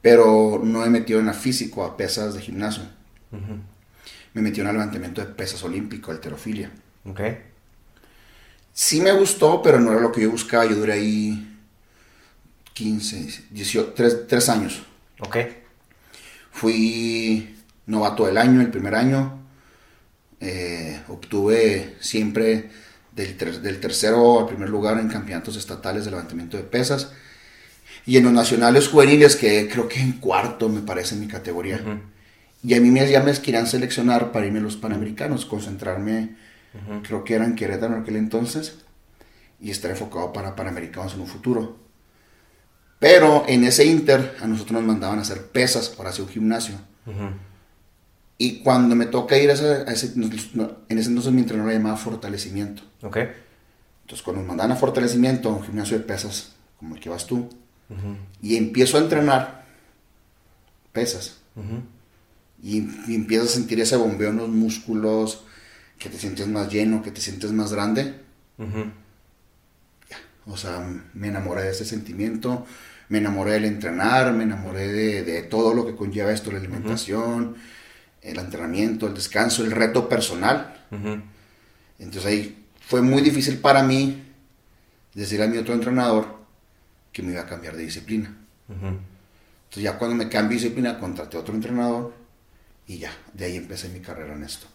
Pero 0.02 0.62
no 0.64 0.80
me 0.80 0.90
metió 0.90 1.20
en 1.20 1.26
la 1.26 1.34
físico, 1.34 1.84
a 1.84 1.98
pesas 1.98 2.36
de 2.36 2.42
gimnasio. 2.42 2.84
Me 4.34 4.42
metió 4.42 4.64
en 4.64 4.70
el 4.70 4.76
levantamiento 4.76 5.20
de 5.20 5.28
pesas 5.28 5.62
olímpico, 5.66 6.10
alterofilia. 6.10 6.72
Ok. 7.06 7.22
Sí 8.74 9.02
me 9.02 9.12
gustó, 9.12 9.62
pero 9.62 9.80
no 9.80 9.92
era 9.92 10.02
lo 10.02 10.12
que 10.12 10.22
yo 10.22 10.32
buscaba. 10.32 10.66
Yo 10.66 10.76
duré 10.76 10.94
ahí 10.94 11.58
15, 12.74 13.46
18, 13.52 13.94
3, 14.28 14.50
años. 14.50 14.84
Ok. 15.20 15.38
Fui 16.52 17.56
novato 17.86 18.26
del 18.26 18.38
año, 18.38 18.62
el 18.62 18.72
primer 18.72 18.96
año. 18.96 19.40
Eh, 20.40 21.02
obtuve 21.08 21.96
siempre 22.00 22.70
del, 23.12 23.38
del, 23.38 23.80
tercero 23.80 24.40
al 24.40 24.48
primer 24.48 24.70
lugar 24.70 25.00
en 25.00 25.08
campeonatos 25.08 25.56
estatales 25.56 26.04
de 26.04 26.12
levantamiento 26.12 26.58
de 26.58 26.64
pesas 26.64 27.12
y 28.06 28.18
en 28.18 28.26
los 28.26 28.34
nacionales 28.34 28.88
juveniles, 28.88 29.36
que 29.36 29.70
creo 29.70 29.88
que 29.88 30.00
en 30.00 30.14
cuarto 30.14 30.70
me 30.70 30.82
parece 30.82 31.16
en 31.16 31.22
mi 31.22 31.28
categoría. 31.28 31.80
Y 32.64 32.74
a 32.74 32.82
mí 32.82 32.92
me, 32.92 33.10
ya 33.10 33.24
me 33.24 33.34
querían 33.34 33.68
seleccionar 33.68 34.32
para 34.32 34.46
irme 34.46 34.60
a 34.60 34.64
los 34.64 34.76
Panamericanos, 34.76 35.46
concentrarme, 35.46 36.36
creo 37.04 37.24
que 37.24 37.36
era 37.36 37.46
en 37.46 37.56
Querétaro 37.56 37.96
en 37.96 38.02
aquel 38.02 38.16
entonces, 38.16 38.80
y 39.60 39.72
estar 39.72 39.92
enfocado 39.92 40.34
para 40.34 40.56
Panamericanos 40.56 41.14
en 41.14 41.22
un 41.22 41.28
futuro. 41.28 41.78
Pero 43.00 43.44
en 43.48 43.64
ese 43.64 43.86
Inter 43.86 44.38
a 44.42 44.48
nosotros 44.48 44.74
nos 44.74 44.84
mandaban 44.84 45.20
a 45.20 45.24
hacer 45.24 45.48
pesas 45.48 45.90
para 45.90 46.10
hacer 46.10 46.24
un 46.24 46.30
gimnasio. 46.30 46.76
Y 48.38 48.60
cuando 48.60 48.96
me 48.96 49.06
toca 49.06 49.38
ir 49.38 49.50
a 49.50 49.54
ese, 49.54 49.84
en 49.84 49.94
ese 49.94 51.10
entonces 51.10 51.32
mi 51.32 51.42
entrenador 51.42 51.72
lo 51.72 51.78
llamaba 51.78 51.98
fortalecimiento. 51.98 52.84
Ok. 53.02 53.18
Entonces 54.02 54.24
cuando 54.24 54.42
nos 54.42 54.48
mandaban 54.48 54.72
a 54.72 54.76
fortalecimiento, 54.76 55.50
un 55.50 55.64
gimnasio 55.64 55.98
de 55.98 56.04
pesas, 56.04 56.54
como 56.78 56.96
el 56.96 57.02
que 57.02 57.10
vas 57.10 57.26
tú, 57.26 57.50
y 58.42 58.58
empiezo 58.58 58.98
a 58.98 59.02
entrenar 59.02 59.66
pesas. 60.92 61.38
y, 62.62 62.78
empiezo 62.78 63.46
a 63.46 63.48
sentir 63.48 63.80
ese 63.80 63.98
bombeo 63.98 64.30
en 64.30 64.38
los 64.38 64.50
músculos, 64.50 65.44
que 66.04 66.10
te 66.10 66.20
sientes 66.20 66.48
más 66.50 66.70
lleno, 66.70 67.02
que 67.02 67.12
te 67.12 67.22
sientes 67.22 67.54
más 67.54 67.72
grande. 67.72 68.14
O 70.46 70.58
sea, 70.58 70.86
me 71.14 71.30
enamoré 71.30 71.64
de 71.64 71.72
ese 71.72 71.86
sentimiento, 71.86 72.66
me 73.08 73.20
enamoré 73.20 73.54
del 73.54 73.64
entrenar, 73.64 74.34
me 74.34 74.44
enamoré 74.44 74.92
de, 75.24 75.44
todo 75.44 75.74
lo 75.74 75.86
que 75.86 75.96
conlleva 75.96 76.34
esto, 76.34 76.52
la 76.52 76.58
alimentación, 76.58 77.56
el 78.22 78.38
entrenamiento, 78.38 79.08
el 79.08 79.14
descanso, 79.14 79.64
el 79.64 79.72
reto 79.72 80.10
personal. 80.10 80.86
Entonces 82.00 82.26
ahí 82.26 82.66
fue 82.82 83.02
muy 83.02 83.22
difícil 83.22 83.60
para 83.60 83.82
mí 83.82 84.24
decir 85.14 85.42
a 85.42 85.48
mi 85.48 85.58
otro 85.58 85.74
entrenador, 85.74 86.44
que 87.14 87.24
me 87.24 87.32
iba 87.32 87.44
a 87.44 87.48
cambiar 87.48 87.78
de 87.78 87.84
disciplina. 87.84 88.36
Entonces 88.68 89.84
ya 89.84 89.98
cuando 89.98 90.18
me 90.18 90.28
cambié 90.28 90.58
de 90.58 90.64
disciplina 90.64 91.00
contraté 91.00 91.38
a 91.38 91.40
otro 91.40 91.56
entrenador 91.56 92.14
y 92.88 92.98
ya, 92.98 93.12
de 93.32 93.46
ahí 93.46 93.56
empecé 93.56 93.88
mi 93.88 94.02
carrera 94.02 94.34
en 94.34 94.44
esto. 94.44 94.68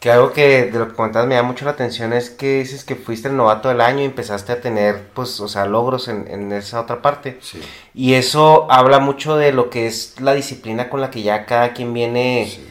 Que 0.00 0.10
algo 0.10 0.32
que 0.32 0.66
de 0.70 0.78
lo 0.78 0.88
que 0.88 0.94
comentabas 0.94 1.26
me 1.28 1.34
da 1.36 1.42
mucho 1.42 1.64
la 1.64 1.70
atención 1.70 2.12
es 2.12 2.28
que 2.30 2.58
dices 2.58 2.84
que 2.84 2.94
fuiste 2.96 3.28
el 3.28 3.36
novato 3.36 3.68
del 3.68 3.80
año 3.80 4.00
y 4.00 4.04
empezaste 4.04 4.52
a 4.52 4.60
tener, 4.60 5.08
pues, 5.14 5.40
o 5.40 5.48
sea, 5.48 5.64
logros 5.66 6.08
en, 6.08 6.26
en 6.28 6.52
esa 6.52 6.80
otra 6.80 7.00
parte. 7.00 7.38
Sí. 7.40 7.60
Y 7.94 8.14
eso 8.14 8.70
habla 8.70 8.98
mucho 8.98 9.36
de 9.36 9.52
lo 9.52 9.70
que 9.70 9.86
es 9.86 10.20
la 10.20 10.34
disciplina 10.34 10.90
con 10.90 11.00
la 11.00 11.10
que 11.10 11.22
ya 11.22 11.46
cada 11.46 11.72
quien 11.72 11.94
viene, 11.94 12.48
Sí. 12.50 12.66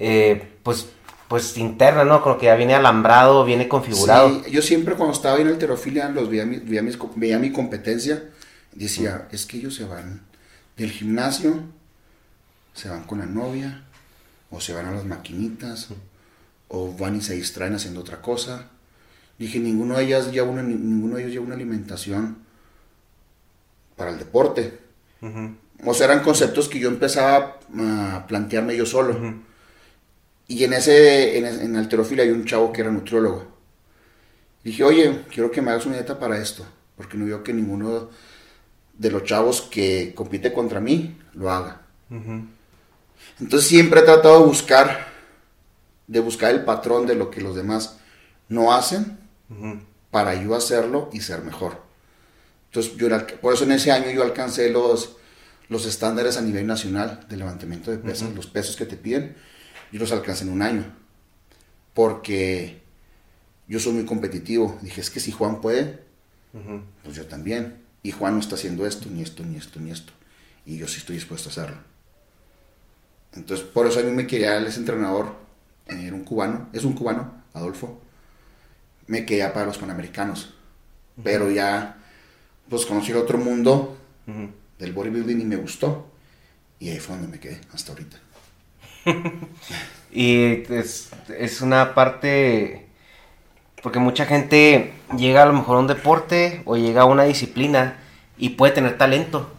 eh, 0.00 0.48
pues, 0.64 0.86
pues 1.28 1.56
interna, 1.56 2.04
¿no? 2.04 2.20
Con 2.22 2.32
lo 2.32 2.38
que 2.38 2.46
ya 2.46 2.56
viene 2.56 2.74
alambrado, 2.74 3.44
viene 3.44 3.68
configurado. 3.68 4.42
Sí, 4.44 4.50
yo 4.50 4.60
siempre 4.62 4.94
cuando 4.96 5.14
estaba 5.14 5.38
en 5.38 5.46
alterofilia 5.48 6.08
los 6.08 6.28
veía, 6.28 6.44
mi- 6.46 6.58
veía, 6.58 6.82
mis 6.82 6.98
veía 7.16 7.38
mi 7.38 7.52
competencia, 7.52 8.24
decía, 8.72 9.28
es 9.30 9.46
que 9.46 9.58
ellos 9.58 9.74
se 9.74 9.84
van 9.84 10.22
del 10.76 10.90
gimnasio, 10.90 11.54
se 12.74 12.88
van 12.88 13.04
con 13.04 13.20
la 13.20 13.26
novia, 13.26 13.84
o 14.52 14.60
se 14.60 14.74
van 14.74 14.86
a 14.86 14.92
las 14.92 15.04
maquinitas, 15.04 15.88
o 16.68 16.92
van 16.96 17.16
y 17.16 17.20
se 17.22 17.34
distraen 17.34 17.74
haciendo 17.74 18.00
otra 18.00 18.20
cosa. 18.22 18.68
Dije, 19.38 19.58
ninguno 19.58 19.96
de 19.96 20.04
ellas 20.04 20.30
lleva 20.30 20.50
una, 20.50 20.62
ninguno 20.62 21.16
de 21.16 21.22
ellos 21.22 21.32
lleva 21.32 21.46
una 21.46 21.54
alimentación 21.54 22.36
para 23.96 24.10
el 24.10 24.18
deporte. 24.18 24.78
O 25.84 25.94
sea, 25.94 26.06
eran 26.06 26.22
conceptos 26.22 26.68
que 26.68 26.78
yo 26.78 26.88
empezaba 26.88 27.58
a 27.78 28.26
plantearme 28.28 28.76
yo 28.76 28.86
solo. 28.86 29.18
Y 30.46 30.62
en 30.64 30.74
ese, 30.74 31.38
en, 31.38 31.46
en 31.46 31.76
alterofilia 31.76 32.24
hay 32.24 32.30
un 32.30 32.44
chavo 32.44 32.72
que 32.72 32.82
era 32.82 32.90
nutriólogo. 32.90 33.46
Dije, 34.62 34.84
oye, 34.84 35.22
quiero 35.32 35.50
que 35.50 35.62
me 35.62 35.70
hagas 35.70 35.86
una 35.86 35.96
dieta 35.96 36.18
para 36.18 36.38
esto, 36.38 36.64
porque 36.96 37.16
no 37.16 37.24
veo 37.24 37.42
que 37.42 37.52
ninguno 37.52 38.10
de 38.96 39.10
los 39.10 39.24
chavos 39.24 39.62
que 39.62 40.12
compite 40.14 40.52
contra 40.52 40.80
mí 40.80 41.16
lo 41.34 41.50
haga. 41.50 41.80
Entonces 43.40 43.68
siempre 43.68 44.00
he 44.00 44.04
tratado 44.04 44.40
de 44.40 44.46
buscar, 44.46 45.08
de 46.06 46.20
buscar 46.20 46.52
el 46.52 46.64
patrón 46.64 47.06
de 47.06 47.14
lo 47.14 47.30
que 47.30 47.40
los 47.40 47.56
demás 47.56 47.98
no 48.48 48.72
hacen, 48.72 49.18
para 50.10 50.34
yo 50.34 50.54
hacerlo 50.54 51.10
y 51.12 51.20
ser 51.20 51.42
mejor. 51.42 51.82
Entonces, 52.66 52.96
yo, 52.96 53.08
por 53.40 53.52
eso 53.52 53.64
en 53.64 53.72
ese 53.72 53.92
año 53.92 54.10
yo 54.10 54.22
alcancé 54.22 54.70
los, 54.70 55.16
los 55.68 55.84
estándares 55.84 56.36
a 56.36 56.42
nivel 56.42 56.66
nacional 56.66 57.26
de 57.28 57.36
levantamiento 57.36 57.90
de 57.90 57.98
pesas, 57.98 58.34
los 58.34 58.46
pesos 58.46 58.76
que 58.76 58.86
te 58.86 58.96
piden, 58.96 59.36
yo 59.90 60.00
los 60.00 60.12
alcancé 60.12 60.44
en 60.44 60.50
un 60.50 60.62
año. 60.62 60.84
Porque 61.92 62.80
yo 63.68 63.78
soy 63.78 63.92
muy 63.92 64.04
competitivo. 64.04 64.78
Dije, 64.80 65.02
es 65.02 65.10
que 65.10 65.20
si 65.20 65.32
Juan 65.32 65.60
puede, 65.60 66.02
pues 67.04 67.16
yo 67.16 67.26
también. 67.26 67.82
Y 68.02 68.10
Juan 68.10 68.34
no 68.34 68.40
está 68.40 68.54
haciendo 68.54 68.86
esto, 68.86 69.08
ni 69.10 69.22
esto, 69.22 69.44
ni 69.44 69.56
esto, 69.56 69.80
ni 69.80 69.90
esto. 69.90 70.12
Y 70.64 70.78
yo 70.78 70.88
sí 70.88 70.98
estoy 70.98 71.16
dispuesto 71.16 71.48
a 71.48 71.52
hacerlo. 71.52 71.91
Entonces, 73.34 73.66
por 73.66 73.86
eso 73.86 74.00
a 74.00 74.02
mí 74.02 74.10
me 74.10 74.26
quería 74.26 74.58
ese 74.58 74.80
entrenador, 74.80 75.34
eh, 75.86 76.04
era 76.06 76.14
un 76.14 76.24
cubano, 76.24 76.68
es 76.72 76.84
un 76.84 76.92
cubano, 76.92 77.32
Adolfo. 77.54 78.00
Me 79.06 79.24
quería 79.24 79.52
para 79.52 79.66
los 79.66 79.78
panamericanos. 79.78 80.54
Pero 81.22 81.50
ya, 81.50 81.98
pues 82.68 82.86
conocí 82.86 83.10
el 83.10 83.18
otro 83.18 83.38
mundo 83.38 83.96
del 84.78 84.92
bodybuilding 84.92 85.40
y 85.40 85.44
me 85.44 85.56
gustó. 85.56 86.10
Y 86.78 86.90
ahí 86.90 86.98
fue 86.98 87.16
donde 87.16 87.30
me 87.30 87.40
quedé, 87.40 87.60
hasta 87.72 87.92
ahorita. 87.92 88.18
Y 90.12 90.64
es, 90.70 91.10
es 91.38 91.62
una 91.62 91.94
parte, 91.94 92.86
porque 93.82 93.98
mucha 93.98 94.26
gente 94.26 94.92
llega 95.16 95.42
a 95.42 95.46
lo 95.46 95.54
mejor 95.54 95.76
a 95.76 95.80
un 95.80 95.86
deporte 95.86 96.60
o 96.66 96.76
llega 96.76 97.02
a 97.02 97.06
una 97.06 97.24
disciplina 97.24 97.96
y 98.36 98.50
puede 98.50 98.74
tener 98.74 98.98
talento, 98.98 99.51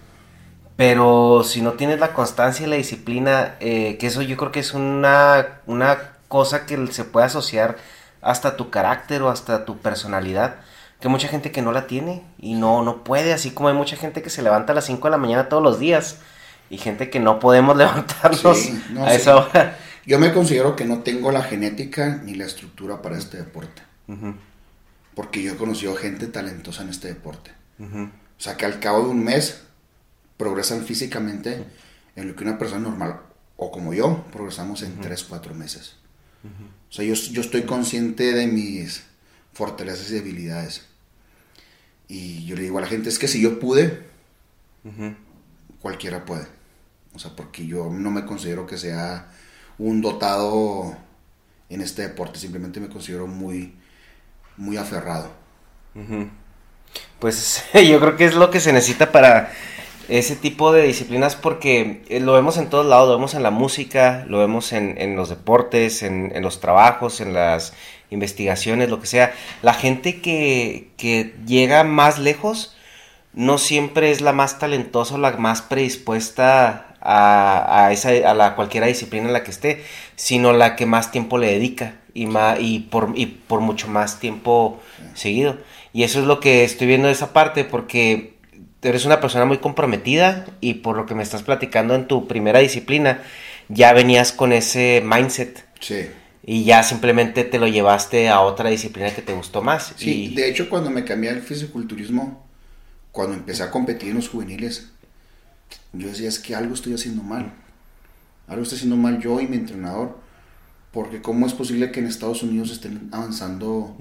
pero 0.86 1.46
si 1.46 1.62
no 1.62 1.74
tienes 1.74 2.02
la 2.02 2.12
constancia 2.12 2.67
y 2.67 2.69
la 2.69 2.76
disciplina, 2.76 3.56
eh, 3.62 3.96
que 3.98 4.08
eso 4.08 4.22
yo 4.22 4.36
creo 4.36 4.52
que 4.52 4.60
es 4.60 4.74
una, 4.74 5.62
una 5.65 5.98
cosa 6.28 6.65
que 6.65 6.88
se 6.88 7.06
puede 7.06 7.26
asociar 7.26 7.78
hasta 8.22 8.58
tu 8.58 8.69
carácter 8.69 9.22
o 9.22 9.30
hasta 9.30 9.63
tu 9.63 9.78
personalidad. 9.78 10.56
Que 11.00 11.08
hay 11.08 11.12
mucha 11.13 11.30
gente 11.30 11.54
que 11.54 11.62
no 11.62 11.72
la 11.72 11.88
tiene 11.88 12.22
y 12.38 12.56
no, 12.56 12.84
no 12.84 13.06
puede, 13.06 13.32
así 13.32 13.52
como 13.52 13.69
hay 13.69 13.76
mucha 13.76 13.96
gente 13.96 14.22
que 14.22 14.30
se 14.30 14.41
levanta 14.41 14.74
a 14.74 14.76
las 14.76 14.84
5 14.84 15.08
de 15.08 15.12
la 15.12 15.17
mañana 15.17 15.48
todos 15.48 15.63
los 15.63 15.80
días 15.80 16.17
y 16.69 16.78
gente 16.78 17.10
que 17.10 17.22
no 17.22 17.39
podemos 17.39 17.78
levantarnos 17.78 18.58
Sí, 18.58 18.84
no, 18.89 19.06
a 19.06 19.12
sí. 19.12 19.15
esa 19.15 19.38
hora. 19.38 19.78
Yo 20.06 20.19
me 20.19 20.34
considero 20.34 20.76
que 20.76 20.84
no 20.84 21.00
tengo 21.00 21.32
la 21.32 21.43
genética 21.43 22.19
ni 22.26 22.36
la 22.36 22.43
estructura 22.43 23.02
para 23.02 23.17
este 23.17 23.38
deporte. 23.38 23.84
Porque 25.15 25.41
yo 25.41 25.54
he 25.54 25.56
conocido 25.56 25.96
gente 25.96 26.28
talentosa 26.28 26.82
en 26.84 26.89
este 26.89 27.08
deporte. 27.08 27.52
O 27.80 28.10
sea, 28.38 28.58
que 28.58 28.65
al 28.65 28.82
cabo 28.82 29.04
de 29.04 29.10
un 29.12 29.24
mes 29.24 29.63
progresan 30.43 30.84
físicamente 30.84 31.63
en 32.17 32.27
lo 32.27 32.36
que 32.36 32.43
una 32.43 32.58
persona 32.58 32.82
normal, 32.82 33.21
o 33.56 33.71
como 33.71 33.93
yo, 33.93 34.25
progresamos 34.29 34.82
en 34.84 34.99
3, 34.99 35.23
4 35.23 35.56
meses. 35.56 35.95
O 36.89 36.91
sea, 36.91 37.06
yo, 37.06 37.13
yo 37.13 37.39
estoy 37.39 37.62
consciente 37.62 38.34
de 38.34 38.47
mis 38.47 39.06
fortalezas 39.53 40.12
y 40.12 40.15
debilidades. 40.15 40.86
Y 42.10 42.45
yo 42.45 42.58
le 42.58 42.63
digo 42.63 42.77
a 42.77 42.82
la 42.82 42.88
gente, 42.88 43.08
es 43.08 43.17
que 43.17 43.29
si 43.29 43.41
yo 43.41 43.58
pude, 43.58 44.03
cualquiera 45.79 46.25
puede. 46.25 46.45
O 47.13 47.19
sea, 47.19 47.32
porque 47.38 47.65
yo 47.65 47.89
no 47.89 48.12
me 48.12 48.25
considero 48.25 48.67
que 48.67 48.77
sea 48.77 49.32
un 49.77 50.01
dotado 50.01 50.97
en 51.69 51.79
este 51.79 52.01
deporte, 52.01 52.38
simplemente 52.38 52.82
me 52.82 52.89
considero 52.89 53.27
muy, 53.27 53.75
muy 54.58 54.75
aferrado. 54.75 55.32
Pues 57.19 57.63
yo 57.73 57.99
creo 58.01 58.17
que 58.17 58.25
es 58.25 58.36
lo 58.36 58.51
que 58.51 58.60
se 58.60 58.73
necesita 58.73 59.13
para 59.13 59.53
ese 60.19 60.36
tipo 60.36 60.71
de 60.71 60.84
disciplinas 60.84 61.36
porque 61.36 62.04
eh, 62.10 62.19
lo 62.19 62.34
vemos 62.34 62.58
en 62.58 62.69
todos 62.69 62.86
lados, 62.86 63.08
lo 63.08 63.15
vemos 63.15 63.34
en 63.34 63.43
la 63.43 63.52
música, 63.52 64.26
lo 64.28 64.39
vemos 64.39 64.71
en, 64.73 65.15
los 65.15 65.30
deportes, 65.30 66.04
en, 66.04 66.32
los 66.41 66.60
trabajos, 66.60 67.19
en 67.21 67.34
las 67.34 67.73
investigaciones, 68.10 68.89
lo 68.89 68.99
que 68.99 69.08
sea. 69.08 69.34
La 69.62 69.73
gente 69.73 70.21
que, 70.21 70.89
que 70.97 71.34
llega 71.47 71.84
más 71.84 72.19
lejos 72.19 72.76
no 73.34 73.58
siempre 73.58 74.12
es 74.12 74.21
la 74.21 74.34
más 74.34 74.60
talentosa 74.60 75.15
o 75.15 75.17
la 75.17 75.32
más 75.38 75.62
predispuesta 75.63 76.95
a, 77.02 77.86
a 77.86 77.91
esa, 77.91 78.10
a 78.10 78.34
la 78.36 78.56
cualquiera 78.56 78.88
disciplina 78.88 79.28
en 79.28 79.34
la 79.34 79.43
que 79.43 79.52
esté, 79.52 79.84
sino 80.15 80.54
la 80.54 80.76
que 80.76 80.86
más 80.86 81.12
tiempo 81.12 81.38
le 81.38 81.47
dedica 81.47 81.95
y, 82.13 82.28
ma- 82.28 82.58
y, 82.60 82.80
por, 82.80 83.13
y 83.15 83.26
por 83.26 83.62
mucho 83.62 83.88
más 83.88 84.19
tiempo 84.19 84.80
seguido. 85.15 85.58
Y 85.91 86.04
eso 86.04 86.19
es 86.19 86.26
lo 86.26 86.39
que 86.39 86.63
estoy 86.63 86.88
viendo 86.88 87.08
de 87.08 87.13
esa 87.13 87.34
parte, 87.34 87.63
porque 87.65 88.33
eres 88.84 89.06
una 89.06 89.22
persona 89.22 89.46
muy 89.46 89.58
comprometida 89.60 90.46
y 90.62 90.76
por 90.76 90.98
lo 90.98 91.06
que 91.06 91.15
me 91.15 91.24
estás 91.24 91.43
platicando 91.43 91.96
en 91.96 92.08
tu 92.08 92.28
primera 92.28 92.60
disciplina, 92.60 93.22
ya 93.69 93.93
venías 93.93 94.32
con 94.32 94.52
ese 94.52 95.02
mindset 95.06 95.65
Sí. 95.80 96.08
y 96.46 96.63
ya 96.63 96.84
simplemente 96.84 97.43
te 97.43 97.60
lo 97.60 97.67
llevaste 97.67 98.30
a 98.30 98.41
otra 98.41 98.69
disciplina 98.69 99.13
que 99.13 99.22
te 99.22 99.34
gustó 99.34 99.62
más. 99.62 99.93
Sí, 99.98 100.32
y, 100.32 100.36
de 100.36 100.50
hecho 100.50 100.69
cuando 100.69 100.89
me 100.89 101.04
cambié 101.04 101.30
al 101.30 101.41
fisiculturismo, 101.41 102.46
cuando 103.12 103.36
empecé 103.36 103.63
a 103.63 103.72
competir 103.72 104.10
en 104.10 104.15
los 104.15 104.30
juveniles, 104.30 104.89
yo 105.93 106.08
decía, 106.08 106.28
es 106.28 106.39
que 106.39 106.56
algo 106.56 106.74
estoy 106.74 106.93
haciendo 106.93 107.24
mal. 107.24 107.54
Algo 108.48 108.63
estoy 108.63 108.78
haciendo 108.78 108.98
mal 108.98 109.19
yo 109.19 109.39
y 109.39 109.48
mi 109.48 109.58
entrenador. 109.58 110.17
Porque 110.91 111.22
cómo 111.22 111.48
es 111.48 111.54
posible 111.54 111.91
que 111.91 112.00
en 112.00 112.08
Estados 112.08 112.43
Unidos 112.43 112.72
estén 112.72 113.10
avanzando 113.12 113.98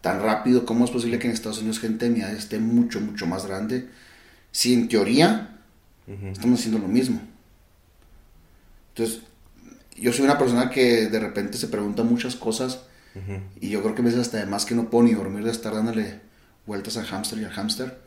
tan 0.00 0.22
rápido, 0.22 0.64
cómo 0.64 0.84
es 0.84 0.90
posible 0.90 1.18
que 1.18 1.26
en 1.26 1.34
Estados 1.34 1.58
Unidos 1.58 1.80
gente 1.80 2.06
de 2.06 2.10
mi 2.10 2.20
edad 2.20 2.32
esté 2.32 2.58
mucho, 2.58 3.00
mucho 3.00 3.26
más 3.26 3.46
grande. 3.46 3.88
Si 4.52 4.74
en 4.74 4.88
teoría 4.88 5.58
estamos 6.06 6.60
haciendo 6.60 6.80
lo 6.80 6.88
mismo. 6.88 7.20
Entonces, 8.90 9.22
yo 9.96 10.12
soy 10.12 10.24
una 10.24 10.38
persona 10.38 10.70
que 10.70 11.08
de 11.08 11.20
repente 11.20 11.58
se 11.58 11.68
pregunta 11.68 12.02
muchas 12.02 12.36
cosas 12.36 12.80
y 13.60 13.70
yo 13.70 13.82
creo 13.82 13.94
que 13.94 14.02
a 14.02 14.04
veces 14.04 14.20
hasta 14.20 14.38
además 14.38 14.64
que 14.64 14.74
no 14.74 14.88
puedo 14.88 15.04
ni 15.04 15.14
dormir 15.14 15.44
de 15.44 15.50
estar 15.50 15.74
dándole 15.74 16.20
vueltas 16.66 16.96
al 16.96 17.06
hámster 17.06 17.38
y 17.38 17.44
al 17.44 17.52
hámster. 17.52 17.98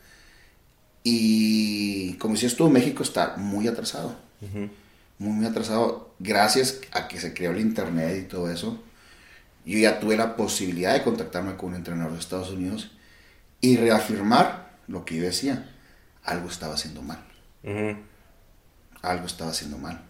Y 1.04 2.14
como 2.14 2.34
decías 2.36 2.56
tú, 2.56 2.70
México 2.70 3.04
está 3.04 3.36
muy 3.38 3.68
atrasado. 3.68 4.16
Muy, 5.20 5.32
muy 5.34 5.46
atrasado. 5.46 6.14
Gracias 6.20 6.80
a 6.92 7.08
que 7.08 7.20
se 7.20 7.34
creó 7.34 7.52
el 7.52 7.60
internet 7.60 8.24
y 8.26 8.28
todo 8.28 8.50
eso. 8.50 8.82
Yo 9.66 9.78
ya 9.78 10.00
tuve 10.00 10.18
la 10.18 10.36
posibilidad 10.36 10.94
de 10.94 11.04
contactarme 11.04 11.56
con 11.56 11.70
un 11.70 11.76
entrenador 11.76 12.14
de 12.14 12.20
Estados 12.20 12.52
Unidos 12.52 12.92
y 13.62 13.78
reafirmar 13.78 14.78
lo 14.88 15.06
que 15.06 15.18
yo 15.18 15.24
decía. 15.24 15.73
Algo 16.24 16.48
estaba 16.50 16.74
haciendo 16.76 17.02
mal. 17.02 17.24
Algo 19.02 19.26
estaba 19.26 19.52
haciendo 19.52 19.78
mal. 19.78 20.02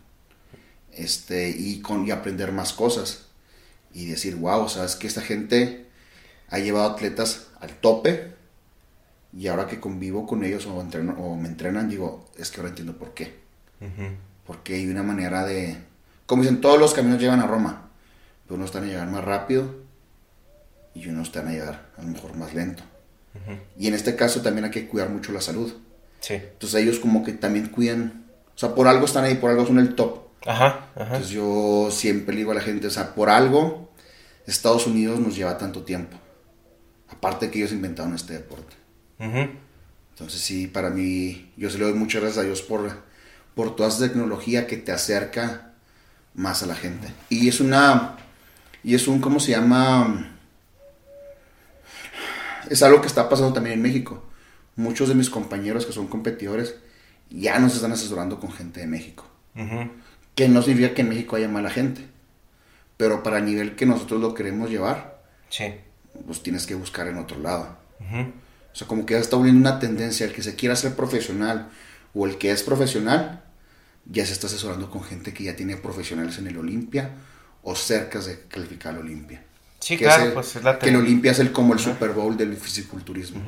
Este, 0.91 1.49
y, 1.49 1.82
con, 1.82 2.06
y 2.06 2.12
aprender 2.12 2.52
más 2.52 2.73
cosas. 2.73 3.26
Y 3.93 4.06
decir, 4.06 4.36
wow, 4.36 4.69
sabes 4.69 4.95
que 4.95 5.08
esta 5.08 5.21
gente 5.21 5.88
ha 6.49 6.60
llevado 6.60 6.91
atletas 6.91 7.47
al 7.60 7.71
tope. 7.76 8.34
Y 9.36 9.47
ahora 9.47 9.67
que 9.67 9.80
convivo 9.80 10.28
con 10.28 10.43
ellos 10.43 10.65
o, 10.67 10.80
entreno- 10.82 11.17
o 11.17 11.36
me 11.36 11.47
entrenan, 11.47 11.89
digo, 11.89 12.30
es 12.38 12.52
que 12.52 12.58
ahora 12.58 12.69
entiendo 12.69 12.97
por 12.97 13.13
qué. 13.15 13.39
Porque 14.45 14.76
hay 14.76 14.88
una 14.88 15.04
manera 15.04 15.45
de... 15.45 15.78
Como 16.28 16.43
dicen, 16.43 16.62
todos 16.62 16.80
los 16.80 16.93
caminos 16.93 17.19
llegan 17.19 17.39
a 17.39 17.47
Roma. 17.47 17.89
Pero 18.45 18.56
unos 18.56 18.67
están 18.67 18.84
a 18.84 18.88
llegar 18.88 19.10
más 19.10 19.23
rápido 19.23 19.82
y 20.93 21.08
unos 21.08 21.30
están 21.30 21.47
a 21.47 21.52
llegar 21.52 21.89
a 21.97 22.02
lo 22.04 22.10
mejor 22.10 22.36
más 22.36 22.54
lento. 22.54 22.84
Y 23.80 23.88
en 23.88 23.95
este 23.95 24.15
caso 24.15 24.41
también 24.41 24.65
hay 24.65 24.71
que 24.71 24.88
cuidar 24.88 25.10
mucho 25.10 25.32
la 25.32 25.41
salud. 25.41 25.73
Sí. 26.23 26.36
Entonces 26.36 26.81
ellos 26.81 26.99
como 26.99 27.21
que 27.21 27.33
también 27.33 27.67
cuidan, 27.67 28.23
o 28.55 28.57
sea, 28.57 28.73
por 28.73 28.88
algo 28.88 29.05
están 29.05 29.25
ahí, 29.25 29.36
por 29.36 29.51
algo 29.51 29.67
son 29.67 29.77
el 29.77 29.93
top. 29.93 30.19
Ajá, 30.45 30.88
ajá. 30.95 31.03
Entonces 31.03 31.29
yo 31.29 31.89
siempre 31.91 32.33
le 32.33 32.39
digo 32.39 32.51
a 32.51 32.55
la 32.55 32.62
gente, 32.62 32.88
o 32.88 32.89
sea, 32.89 33.13
por 33.13 33.29
algo 33.29 33.91
Estados 34.47 34.88
Unidos 34.88 35.19
nos 35.19 35.36
lleva 35.36 35.57
tanto 35.57 35.83
tiempo. 35.83 36.17
Aparte 37.09 37.51
que 37.51 37.59
ellos 37.59 37.73
inventaron 37.73 38.15
este 38.15 38.33
deporte. 38.33 38.73
Ujú. 39.19 39.49
Entonces 40.12 40.39
sí, 40.39 40.67
para 40.67 40.89
mí, 40.89 41.51
yo 41.57 41.69
se 41.69 41.77
le 41.77 41.83
doy 41.83 41.93
muchas 41.93 42.21
gracias 42.21 42.43
a 42.43 42.47
Dios 42.47 42.62
por, 42.62 43.03
por 43.53 43.75
toda 43.75 43.89
esa 43.89 44.07
tecnología 44.07 44.65
que 44.65 44.77
te 44.77 44.93
acerca 44.93 45.73
más 46.36 46.63
a 46.63 46.67
la 46.67 46.75
gente. 46.75 47.09
Y 47.27 47.49
es 47.49 47.59
una, 47.59 48.15
y 48.81 48.95
es 48.95 49.09
un, 49.09 49.19
¿cómo 49.19 49.41
se 49.41 49.51
llama? 49.51 50.38
Es 52.69 52.81
algo 52.81 53.01
que 53.01 53.07
está 53.07 53.27
pasando 53.27 53.51
también 53.51 53.75
en 53.75 53.81
México. 53.81 54.23
Muchos 54.75 55.09
de 55.09 55.15
mis 55.15 55.29
compañeros 55.29 55.86
que 55.86 55.93
son 55.93 56.07
competidores 56.07 56.75
ya 57.29 57.59
nos 57.59 57.75
están 57.75 57.91
asesorando 57.91 58.39
con 58.39 58.51
gente 58.51 58.79
de 58.79 58.88
México. 58.88 59.25
Que 60.36 60.47
no 60.49 60.62
significa 60.62 60.93
que 60.95 61.01
en 61.01 61.09
México 61.09 61.36
haya 61.36 61.47
mala 61.47 61.69
gente. 61.69 62.05
Pero 62.97 63.21
para 63.23 63.38
el 63.39 63.45
nivel 63.45 63.75
que 63.75 63.86
nosotros 63.86 64.19
lo 64.21 64.33
queremos 64.33 64.69
llevar, 64.69 65.21
Sí. 65.49 65.65
pues 66.25 66.41
tienes 66.43 66.65
que 66.65 66.75
buscar 66.75 67.07
en 67.07 67.17
otro 67.17 67.39
lado. 67.39 67.77
Ujú. 67.99 68.21
O 68.21 68.75
sea, 68.75 68.88
como 68.88 69.05
que 69.05 69.13
ya 69.13 69.19
está 69.19 69.36
volviendo 69.36 69.59
una 69.69 69.79
tendencia, 69.79 70.25
el 70.25 70.33
que 70.33 70.41
se 70.43 70.55
quiera 70.55 70.75
ser 70.75 70.95
profesional 70.95 71.69
o 72.15 72.25
el 72.25 72.38
que 72.38 72.51
es 72.51 72.63
profesional, 72.63 73.43
ya 74.05 74.25
se 74.25 74.33
está 74.33 74.47
asesorando 74.47 74.89
con 74.89 75.03
gente 75.03 75.33
que 75.33 75.43
ya 75.43 75.55
tiene 75.55 75.77
profesionales 75.77 76.38
en 76.39 76.47
el 76.47 76.57
Olimpia 76.57 77.12
o 77.62 77.75
cerca 77.75 78.19
de 78.19 78.41
calificar 78.47 78.93
al 78.95 79.01
Olimpia. 79.01 79.43
Sí, 79.79 79.97
Que 79.97 80.05
claro, 80.05 80.21
es 80.23 80.27
el- 80.29 80.33
pues 80.33 80.55
es 80.55 80.63
la 80.63 80.79
Que 80.79 80.89
el 80.89 80.95
Olimpia 80.95 81.31
es 81.31 81.39
el 81.39 81.51
como 81.51 81.73
el 81.73 81.79
Super 81.79 82.12
Bowl 82.12 82.36
del 82.38 82.55
fisiculturismo. 82.57 83.41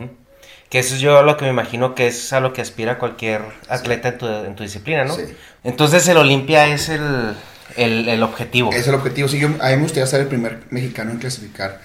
Que 0.69 0.79
eso 0.79 0.95
es 0.95 1.01
yo 1.01 1.21
lo 1.21 1.37
que 1.37 1.45
me 1.45 1.51
imagino 1.51 1.95
que 1.95 2.07
es 2.07 2.33
a 2.33 2.39
lo 2.39 2.51
que 2.53 2.61
aspira 2.61 2.97
cualquier 2.97 3.41
atleta 3.69 4.09
en, 4.09 4.17
tu, 4.17 4.27
en 4.27 4.55
tu 4.55 4.63
disciplina, 4.63 5.05
¿no? 5.05 5.15
Sí. 5.15 5.23
Entonces 5.63 6.07
el 6.07 6.17
Olimpia 6.17 6.67
es 6.67 6.89
el, 6.89 7.35
el, 7.77 8.09
el 8.09 8.23
objetivo. 8.23 8.71
Es 8.71 8.87
el 8.87 8.95
objetivo. 8.95 9.27
Sí, 9.27 9.39
yo, 9.39 9.47
a 9.47 9.69
mí 9.69 9.75
me 9.75 9.83
gustaría 9.83 10.07
ser 10.07 10.21
el 10.21 10.27
primer 10.27 10.63
mexicano 10.71 11.11
en 11.11 11.17
clasificar 11.17 11.81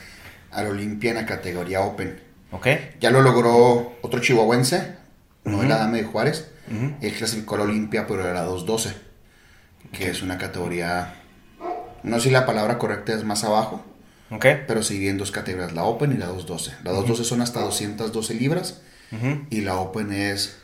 al 0.50 0.66
Olimpia 0.66 1.10
en 1.10 1.16
la 1.16 1.26
categoría 1.26 1.80
Open. 1.80 2.20
¿Ok? 2.52 2.66
Ya 3.00 3.10
lo 3.10 3.20
logró 3.20 3.96
otro 4.02 4.20
chihuahuense, 4.20 4.96
Noel 5.44 5.70
Adame 5.72 5.98
de 5.98 6.04
Juárez. 6.04 6.50
Él 7.00 7.12
clasificó 7.14 7.56
al 7.56 7.62
Olimpia, 7.62 8.06
pero 8.06 8.28
era 8.28 8.42
212, 8.42 8.94
que 9.92 10.08
es 10.08 10.22
una 10.22 10.38
categoría, 10.38 11.14
no 12.04 12.16
sé 12.18 12.28
si 12.28 12.30
la 12.30 12.46
palabra 12.46 12.78
correcta 12.78 13.12
es 13.12 13.24
más 13.24 13.42
abajo, 13.42 13.84
¿Ok? 14.30 14.46
pero 14.66 14.82
se 14.82 14.94
divide 14.94 15.10
en 15.10 15.18
dos 15.18 15.30
categorías, 15.32 15.72
la 15.72 15.82
Open 15.84 16.12
y 16.12 16.16
la 16.16 16.26
212. 16.26 16.70
La 16.84 16.90
212 16.92 17.24
son 17.28 17.40
hasta 17.42 17.60
212 17.60 18.34
libras 18.34 18.80
y 19.50 19.62
la 19.62 19.76
Open 19.76 20.12
es, 20.12 20.56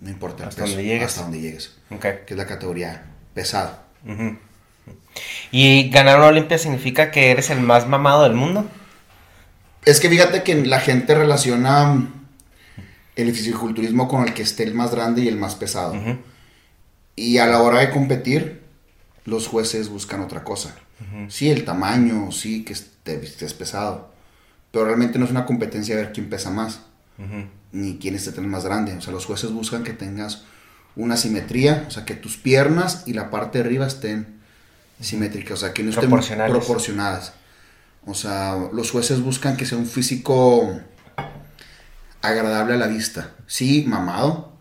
no 0.00 0.08
importa 0.10 0.46
Hasta 0.46 0.62
peso, 0.62 0.74
donde 0.76 0.88
llegues. 0.88 1.06
hasta 1.08 1.22
donde 1.22 1.40
llegues, 1.40 1.72
Ok. 1.90 2.00
que 2.00 2.26
es 2.28 2.36
la 2.36 2.46
categoría 2.46 3.04
pesada. 3.34 3.84
¿Y 5.50 5.90
ganar 5.90 6.18
una 6.18 6.28
Olimpia 6.28 6.58
significa 6.58 7.10
que 7.10 7.30
eres 7.30 7.50
el 7.50 7.60
más 7.60 7.86
mamado 7.88 8.22
del 8.22 8.34
mundo? 8.34 8.66
Es 9.84 10.00
que 10.00 10.08
fíjate 10.08 10.42
que 10.42 10.54
la 10.64 10.80
gente 10.80 11.14
relaciona 11.14 11.86
mm, 11.86 12.12
el 13.16 13.32
fisiculturismo 13.34 14.08
con 14.08 14.24
el 14.26 14.34
que 14.34 14.42
esté 14.42 14.62
el 14.64 14.74
más 14.74 14.90
grande 14.90 15.22
y 15.22 15.28
el 15.28 15.36
más 15.36 15.54
pesado. 15.54 15.94
Y 17.14 17.38
a 17.38 17.46
la 17.46 17.62
hora 17.62 17.80
de 17.80 17.90
competir, 17.90 18.62
los 19.24 19.48
jueces 19.48 19.88
buscan 19.88 20.20
otra 20.22 20.44
cosa. 20.44 20.74
Sí, 21.28 21.50
el 21.50 21.64
tamaño, 21.64 22.30
sí, 22.32 22.64
que 22.64 22.72
esté- 22.72 23.22
estés 23.22 23.54
pesado. 23.54 24.10
Pero 24.70 24.86
realmente 24.86 25.18
no 25.18 25.24
es 25.24 25.30
una 25.30 25.46
competencia 25.46 25.96
ver 25.96 26.12
quién 26.12 26.28
pesa 26.30 26.50
más, 26.50 26.80
ni 27.72 27.98
quién 27.98 28.14
esté 28.14 28.38
el 28.40 28.46
más 28.46 28.64
grande. 28.64 28.92
O 28.94 29.00
sea, 29.00 29.12
los 29.12 29.26
jueces 29.26 29.50
buscan 29.52 29.84
que 29.84 29.92
tengas 29.92 30.44
una 30.96 31.16
simetría, 31.16 31.84
o 31.88 31.90
sea, 31.90 32.04
que 32.04 32.14
tus 32.14 32.36
piernas 32.38 33.02
y 33.06 33.12
la 33.12 33.30
parte 33.30 33.58
de 33.58 33.64
arriba 33.64 33.86
estén 33.86 34.36
simétricas, 35.00 35.52
o 35.58 35.60
sea, 35.66 35.74
que 35.74 35.82
no 35.82 35.90
estén 35.90 36.04
proporcionadas. 36.58 37.32
O 38.06 38.14
sea, 38.14 38.56
los 38.72 38.90
jueces 38.90 39.20
buscan 39.20 39.56
que 39.56 39.66
sea 39.66 39.76
un 39.78 39.86
físico 39.86 40.80
agradable 42.22 42.74
a 42.74 42.76
la 42.78 42.86
vista. 42.86 43.30
Sí, 43.46 43.84
mamado, 43.86 44.52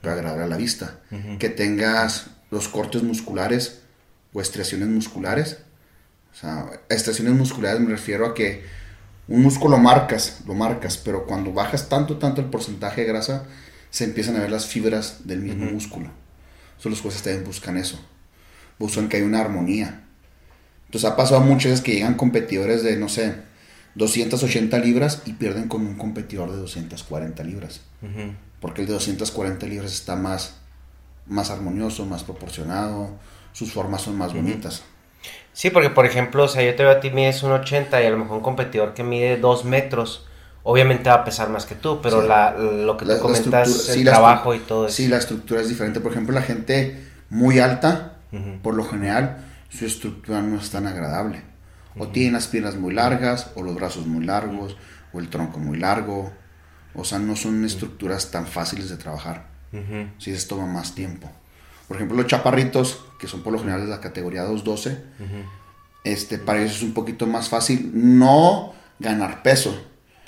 pero 0.00 0.14
agradable 0.14 0.44
a 0.44 0.48
la 0.48 0.56
vista. 0.56 1.00
Que 1.38 1.48
tengas 1.48 2.26
los 2.50 2.68
cortes 2.68 3.02
musculares 3.02 3.80
o 4.32 4.40
estriaciones 4.40 4.88
musculares. 4.88 5.58
O 6.34 6.36
sea, 6.36 6.66
estriaciones 6.88 7.34
musculares 7.34 7.80
me 7.80 7.90
refiero 7.90 8.26
a 8.26 8.34
que 8.34 8.64
un 9.28 9.42
músculo 9.42 9.78
marcas, 9.78 10.40
lo 10.46 10.54
marcas, 10.54 10.98
pero 10.98 11.26
cuando 11.26 11.52
bajas 11.52 11.88
tanto, 11.88 12.18
tanto 12.18 12.40
el 12.40 12.48
porcentaje 12.48 13.02
de 13.02 13.06
grasa, 13.06 13.44
se 13.90 14.04
empiezan 14.04 14.36
a 14.36 14.40
ver 14.40 14.50
las 14.50 14.66
fibras 14.66 15.18
del 15.24 15.40
mismo 15.40 15.66
músculo. 15.66 16.10
Entonces 16.70 16.90
los 16.90 17.00
jueces 17.00 17.22
también 17.22 17.44
buscan 17.44 17.76
eso. 17.76 17.98
Buscan 18.78 19.08
que 19.08 19.18
haya 19.18 19.26
una 19.26 19.40
armonía. 19.40 20.02
Entonces 20.86 21.08
ha 21.08 21.16
pasado 21.16 21.40
muchas 21.40 21.70
veces 21.70 21.84
que 21.84 21.92
llegan 21.92 22.14
competidores 22.14 22.82
de, 22.82 22.96
no 22.96 23.08
sé, 23.08 23.36
280 23.94 24.76
libras 24.80 25.22
y 25.24 25.34
pierden 25.34 25.68
con 25.68 25.86
un 25.86 25.94
competidor 25.94 26.50
de 26.50 26.56
240 26.56 27.44
libras. 27.44 27.80
Porque 28.60 28.80
el 28.80 28.88
de 28.88 28.94
240 28.94 29.66
libras 29.66 29.92
está 29.92 30.16
más, 30.16 30.56
más 31.26 31.50
armonioso, 31.50 32.04
más 32.04 32.24
proporcionado, 32.24 33.10
sus 33.52 33.72
formas 33.72 34.02
son 34.02 34.18
más 34.18 34.34
bonitas. 34.34 34.82
Sí, 35.54 35.70
porque 35.70 35.88
por 35.88 36.04
ejemplo, 36.04 36.44
o 36.44 36.48
sea, 36.48 36.62
yo 36.62 36.74
te 36.74 36.82
veo 36.82 36.92
a 36.92 37.00
ti 37.00 37.10
mides 37.10 37.42
un 37.42 37.52
80 37.52 38.02
y 38.02 38.06
a 38.06 38.10
lo 38.10 38.18
mejor 38.18 38.36
un 38.38 38.42
competidor 38.42 38.92
que 38.92 39.02
mide 39.04 39.36
2 39.38 39.64
metros, 39.64 40.26
obviamente 40.64 41.08
va 41.08 41.16
a 41.16 41.24
pesar 41.24 41.48
más 41.48 41.64
que 41.64 41.74
tú, 41.76 42.00
pero 42.02 42.20
Sí. 42.22 42.28
la, 42.28 42.50
lo 42.52 42.96
que 42.96 43.04
La- 43.06 43.16
tú 43.16 43.22
comentas, 43.22 43.88
el 43.88 43.94
sí, 43.94 44.04
trabajo 44.04 44.52
y 44.54 44.58
todo 44.58 44.86
eso. 44.86 44.96
Sí, 44.96 45.08
la 45.08 45.16
estructura 45.18 45.60
es 45.62 45.68
diferente. 45.68 46.00
Por 46.00 46.10
ejemplo, 46.12 46.34
la 46.34 46.42
gente 46.42 47.06
muy 47.30 47.58
alta, 47.60 48.16
por 48.62 48.74
lo 48.74 48.84
general, 48.84 49.44
su 49.70 49.86
estructura 49.86 50.42
no 50.42 50.58
es 50.58 50.70
tan 50.70 50.86
agradable. 50.88 51.42
O 51.96 52.08
tienen 52.08 52.32
las 52.32 52.48
piernas 52.48 52.74
muy 52.74 52.92
largas, 52.92 53.52
o 53.54 53.62
los 53.62 53.76
brazos 53.76 54.06
muy 54.06 54.24
largos, 54.24 54.76
o 55.12 55.20
el 55.20 55.28
tronco 55.30 55.60
muy 55.60 55.78
largo. 55.78 56.32
O 56.96 57.04
sea, 57.04 57.20
no 57.20 57.36
son 57.36 57.64
estructuras 57.64 58.32
tan 58.32 58.46
fáciles 58.48 58.88
de 58.90 58.96
trabajar. 58.96 59.46
Ujú. 59.72 60.08
Sí, 60.18 60.32
les 60.32 60.48
toma 60.48 60.66
más 60.66 60.96
tiempo. 60.96 61.30
Por 61.88 61.96
ejemplo, 61.96 62.16
los 62.16 62.26
chaparritos, 62.26 63.04
que 63.18 63.26
son 63.26 63.42
por 63.42 63.52
lo 63.52 63.58
general 63.58 63.82
de 63.82 63.88
la 63.88 64.00
categoría 64.00 64.42
212, 64.42 65.02
este, 66.04 66.38
para 66.38 66.60
ellos 66.60 66.76
es 66.76 66.82
un 66.82 66.94
poquito 66.94 67.26
más 67.26 67.48
fácil 67.48 67.90
no 67.94 68.72
ganar 68.98 69.42
peso, 69.42 69.76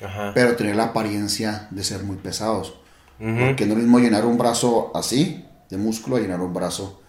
Ajá. 0.02 0.32
pero 0.34 0.56
tener 0.56 0.76
la 0.76 0.84
apariencia 0.84 1.68
de 1.70 1.84
ser 1.84 2.02
muy 2.02 2.16
pesados. 2.16 2.74
Porque 3.18 3.64
no 3.64 3.72
es 3.72 3.78
lo 3.78 3.82
mismo 3.84 3.98
llenar 3.98 4.26
un 4.26 4.36
brazo 4.36 4.92
así 4.94 5.46
de 5.70 5.78
músculo 5.78 6.16
a 6.16 6.20
llenar 6.20 6.40
un 6.40 6.52
brazo 6.52 7.00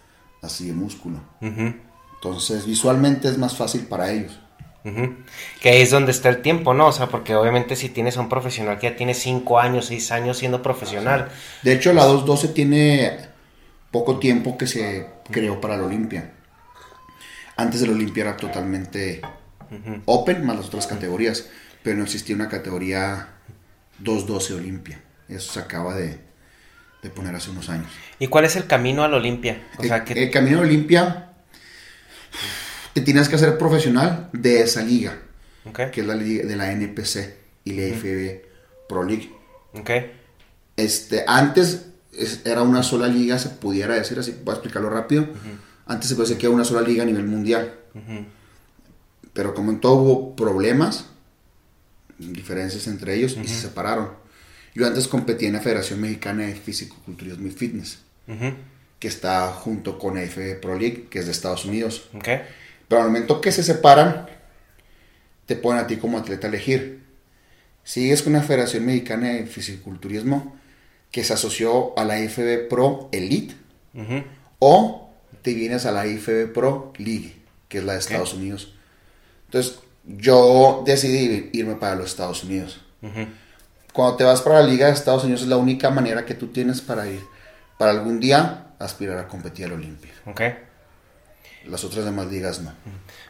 así 0.41 0.67
de 0.67 0.73
músculo. 0.73 1.19
Entonces, 1.41 2.65
visualmente 2.65 3.27
es 3.27 3.37
más 3.37 3.55
fácil 3.57 3.81
para 3.81 4.11
ellos. 4.11 4.39
Que 5.61 5.69
ahí 5.69 5.81
es 5.81 5.91
donde 5.91 6.11
está 6.11 6.29
el 6.29 6.41
tiempo, 6.41 6.73
¿no? 6.73 6.87
O 6.87 6.91
sea, 6.93 7.07
porque 7.07 7.35
obviamente 7.35 7.75
si 7.75 7.89
tienes 7.89 8.15
a 8.15 8.21
un 8.21 8.29
profesional 8.29 8.79
que 8.79 8.89
ya 8.89 8.95
tiene 8.95 9.13
5 9.13 9.59
años, 9.59 9.87
6 9.87 10.11
años 10.11 10.37
siendo 10.37 10.61
profesional, 10.61 11.27
De 11.61 11.73
hecho, 11.73 11.91
la 11.91 12.05
212 12.05 12.47
tiene 12.49 13.19
poco 13.91 14.19
tiempo 14.19 14.57
que 14.57 14.67
se 14.67 15.07
creó 15.31 15.61
para 15.61 15.77
la 15.77 15.85
Olimpia. 15.85 16.31
Antes 17.55 17.81
de 17.81 17.87
la 17.87 17.93
Olimpia 17.93 18.21
era 18.21 18.37
totalmente 18.37 19.21
open, 20.05 20.45
más 20.45 20.57
las 20.57 20.67
otras 20.67 20.87
categorías, 20.87 21.49
pero 21.83 21.97
no 21.97 22.03
existía 22.03 22.35
una 22.35 22.49
categoría 22.49 23.29
212 23.99 24.53
Olimpia. 24.53 25.01
Eso 25.27 25.53
se 25.53 25.59
acaba 25.59 25.95
de, 25.95 26.19
de 27.01 27.09
poner 27.09 27.35
hace 27.35 27.49
unos 27.49 27.69
años. 27.69 27.87
¿y 28.19 28.27
cuál 28.27 28.45
es 28.45 28.55
el 28.55 28.67
camino 28.67 29.03
a 29.03 29.07
la 29.07 29.17
Olimpia? 29.17 29.67
O 29.77 29.83
sea, 29.83 29.97
el, 29.97 30.03
que... 30.03 30.13
el 30.23 30.31
camino 30.31 30.57
a 30.57 30.61
la 30.61 30.67
Olimpia, 30.67 31.29
te 32.93 33.01
tienes 33.01 33.29
que 33.29 33.35
hacer 33.35 33.57
profesional 33.57 34.29
de 34.33 34.61
esa 34.61 34.81
liga, 34.81 35.19
que 35.91 36.01
es 36.01 36.07
la 36.07 36.15
liga 36.15 36.45
de 36.47 36.55
la 36.55 36.71
NPC 36.71 37.35
y 37.63 37.73
la 37.73 37.95
FB 37.95 38.87
Pro 38.87 39.03
League. 39.03 39.31
Este, 40.75 41.23
antes 41.27 41.86
es- 42.17 42.41
era 42.45 42.61
una 42.63 42.83
sola 42.83 43.07
liga, 43.07 43.37
se 43.39 43.49
pudiera 43.49 43.95
decir 43.95 44.17
así, 44.19 44.35
voy 44.43 44.51
a 44.53 44.55
explicarlo 44.55 44.89
rápido. 44.89 45.27
Antes 45.85 46.09
se 46.09 46.15
puede 46.15 46.27
decir 46.27 46.39
que 46.39 46.47
era 46.47 46.55
una 46.55 46.65
sola 46.65 46.81
liga 46.81 47.03
a 47.03 47.05
nivel 47.05 47.25
mundial. 47.25 47.73
Pero 49.33 49.53
como 49.53 49.71
en 49.71 49.79
todo 49.79 49.93
hubo 49.95 50.35
problemas, 50.35 51.05
diferencias 52.17 52.87
entre 52.87 53.15
ellos, 53.15 53.33
y 53.43 53.47
se 53.47 53.61
separaron. 53.61 54.09
Yo 54.73 54.85
antes 54.87 55.07
competía 55.07 55.47
en 55.47 55.55
la 55.55 55.61
Federación 55.61 56.01
Mexicana 56.01 56.43
de 56.43 56.55
Físico-Culturismo 56.55 57.47
y 57.47 57.51
Fitness, 57.51 57.99
que 58.99 59.07
está 59.07 59.47
junto 59.51 59.97
con 59.99 60.15
la 60.15 60.23
FB 60.23 60.59
Pro 60.59 60.77
League, 60.77 61.07
que 61.09 61.19
es 61.19 61.25
de 61.25 61.31
Estados 61.31 61.65
Unidos. 61.65 62.09
Pero 62.87 63.01
al 63.01 63.07
momento 63.07 63.41
que 63.41 63.51
se 63.51 63.63
separan, 63.63 64.25
te 65.45 65.55
ponen 65.55 65.83
a 65.83 65.87
ti 65.87 65.97
como 65.97 66.17
atleta 66.17 66.47
a 66.47 66.49
elegir. 66.49 67.03
Sigues 67.83 68.21
con 68.21 68.33
la 68.33 68.41
Federación 68.41 68.85
Mexicana 68.85 69.29
de 69.29 69.45
Fisiculturismo, 69.45 70.56
que 71.11 71.23
se 71.23 71.33
asoció 71.33 71.97
a 71.97 72.03
la 72.05 72.19
IFB 72.19 72.67
Pro 72.69 73.09
Elite, 73.11 73.55
o 74.59 75.09
te 75.41 75.53
vienes 75.53 75.85
a 75.85 75.91
la 75.91 76.05
IFB 76.05 76.53
Pro 76.53 76.93
League, 76.97 77.41
que 77.67 77.79
es 77.79 77.83
la 77.83 77.93
de 77.93 77.99
Estados 77.99 78.33
Unidos. 78.33 78.73
Entonces, 79.45 79.79
yo 80.05 80.83
decidí 80.85 81.49
irme 81.53 81.75
para 81.75 81.95
los 81.95 82.07
Estados 82.07 82.43
Unidos. 82.43 82.81
Cuando 83.93 84.15
te 84.15 84.23
vas 84.23 84.41
para 84.41 84.61
la 84.61 84.67
Liga 84.67 84.87
de 84.87 84.93
Estados 84.93 85.23
Unidos 85.23 85.41
es 85.41 85.47
la 85.47 85.57
única 85.57 85.89
manera 85.89 86.25
que 86.25 86.35
tú 86.35 86.47
tienes 86.47 86.81
para 86.81 87.07
ir. 87.07 87.21
Para 87.77 87.91
algún 87.91 88.19
día 88.19 88.67
aspirar 88.79 89.17
a 89.17 89.27
competir 89.27 89.65
al 89.65 89.73
Olimpia. 89.73 90.11
Ok. 90.25 90.41
Las 91.67 91.83
otras 91.83 92.05
demás 92.05 92.27
ligas 92.27 92.61
no. 92.61 92.71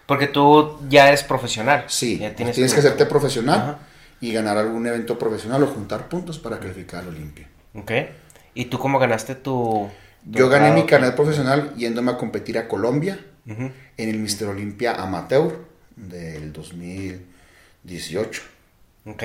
Porque 0.05 0.27
tú 0.27 0.79
ya 0.89 1.07
eres 1.07 1.23
profesional. 1.23 1.85
Sí, 1.87 2.19
Ya 2.19 2.35
tienes, 2.35 2.55
que 2.55 2.79
hacerte 2.79 3.05
profesional 3.05 3.77
y 4.21 4.31
ganar 4.31 4.57
algún 4.57 4.85
evento 4.87 5.17
profesional 5.17 5.63
o 5.63 5.67
juntar 5.67 6.07
puntos 6.07 6.37
para 6.37 6.59
calificar 6.59 7.01
al 7.01 7.09
Olimpia. 7.09 7.47
Ok. 7.77 7.91
¿Y 8.53 8.65
tú 8.65 8.79
cómo 8.79 8.99
ganaste 8.99 9.35
tu...? 9.35 9.89
tu 10.31 10.37
Yo 10.37 10.49
gané 10.49 10.67
grado? 10.67 10.81
mi 10.81 10.87
carnet 10.87 11.15
profesional 11.15 11.73
yéndome 11.75 12.11
a 12.11 12.17
competir 12.17 12.57
a 12.57 12.67
Colombia 12.67 13.19
en 13.45 13.73
el 13.97 14.17
Mister 14.19 14.47
Olimpia 14.49 14.95
Amateur 14.95 15.57
del 15.95 16.51
2018. 16.51 18.41
Ok. 19.05 19.23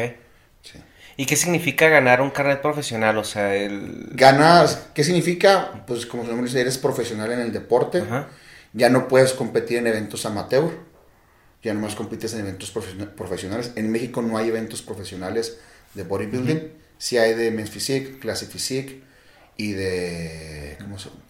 Sí. 0.63 0.79
¿Y 1.17 1.27
qué 1.27 1.37
significa 1.37 1.89
ganar 1.89 2.21
un 2.21 2.31
carnet 2.31 2.61
profesional? 2.63 3.19
O 3.19 3.25
sea, 3.25 3.55
el... 3.57 4.11
Ganas, 4.13 4.89
¿qué 4.95 5.03
significa? 5.05 5.85
Pues 5.87 6.07
como 6.07 6.23
su 6.23 6.29
nombre 6.29 6.47
dice, 6.47 6.61
eres 6.61 6.79
profesional 6.79 7.33
en 7.33 7.41
el 7.41 7.53
deporte. 7.53 8.03
Ya 8.73 8.89
no 8.89 9.09
puedes 9.09 9.33
competir 9.33 9.79
en 9.79 9.87
eventos 9.89 10.25
amateur. 10.25 10.71
Ya 11.63 11.75
nomás 11.75 11.95
compites 11.95 12.33
en 12.35 12.41
eventos 12.41 12.71
profesio- 12.75 13.11
profesionales. 13.15 13.73
En 13.77 13.91
México 13.91 14.23
no 14.23 14.39
hay 14.39 14.49
eventos 14.49 14.83
profesionales 14.83 15.59
de 15.95 16.03
bodybuilding. 16.05 16.82
Sí 17.03 17.19
hay 17.19 17.35
de 17.35 17.51
Men's 17.51 17.69
Physique, 17.69 18.21
Classic 18.21 18.49
Physique 18.49 19.03
y 19.57 19.73
de... 19.73 20.77
¿Cómo 20.81 21.01
se 21.01 21.09
llama? 21.09 21.21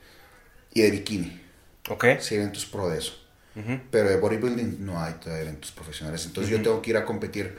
Y 0.75 0.83
de 0.83 0.91
bikini. 0.91 1.41
Ok. 1.89 2.05
Sí, 2.21 2.35
eventos 2.35 2.67
pro 2.67 2.91
de 2.91 2.99
eso. 2.99 3.19
Ujú. 3.57 3.81
Pero 3.91 4.11
de 4.11 4.19
bodybuilding 4.19 4.85
no 4.85 5.03
hay 5.03 5.15
todavía 5.15 5.45
eventos 5.45 5.71
profesionales. 5.71 6.27
Entonces 6.27 6.51
yo 6.51 6.61
tengo 6.61 6.83
que 6.83 6.91
ir 6.91 6.99
a 6.99 7.07
competir 7.07 7.57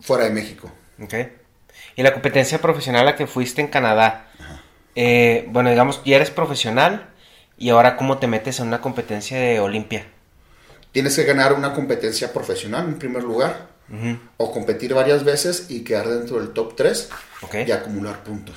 fuera 0.00 0.24
de 0.24 0.30
México. 0.30 0.72
Ok. 1.02 1.12
¿Y 1.96 2.02
la 2.02 2.14
competencia 2.14 2.62
profesional 2.62 3.02
a 3.02 3.10
la 3.10 3.16
que 3.16 3.26
fuiste 3.26 3.60
en 3.60 3.68
Canadá? 3.68 4.30
Eh, 4.94 5.44
bueno, 5.50 5.68
digamos, 5.68 6.02
ya 6.06 6.16
eres 6.16 6.30
profesional 6.30 7.10
y 7.58 7.68
ahora 7.68 7.98
cómo 7.98 8.16
te 8.16 8.26
metes 8.26 8.58
en 8.58 8.68
una 8.68 8.80
competencia 8.80 9.38
de 9.38 9.60
Olimpia. 9.60 10.06
Tienes 10.92 11.14
que 11.14 11.24
ganar 11.24 11.52
una 11.52 11.74
competencia 11.74 12.32
profesional 12.32 12.86
en 12.86 12.98
primer 12.98 13.22
lugar. 13.22 13.68
O 14.38 14.52
competir 14.52 14.94
varias 14.94 15.22
veces 15.24 15.66
y 15.68 15.84
quedar 15.84 16.08
dentro 16.08 16.38
del 16.38 16.50
top 16.50 16.74
3 16.76 17.10
Ok. 17.42 17.54
y 17.66 17.72
acumular 17.72 18.24
puntos. 18.24 18.56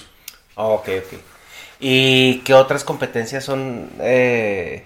Ah, 0.56 0.68
ok, 0.68 0.88
ok. 1.06 1.20
¿Y 1.80 2.40
qué 2.40 2.54
otras 2.54 2.84
competencias 2.86 3.44
son 3.44 3.90
eh, 4.00 4.84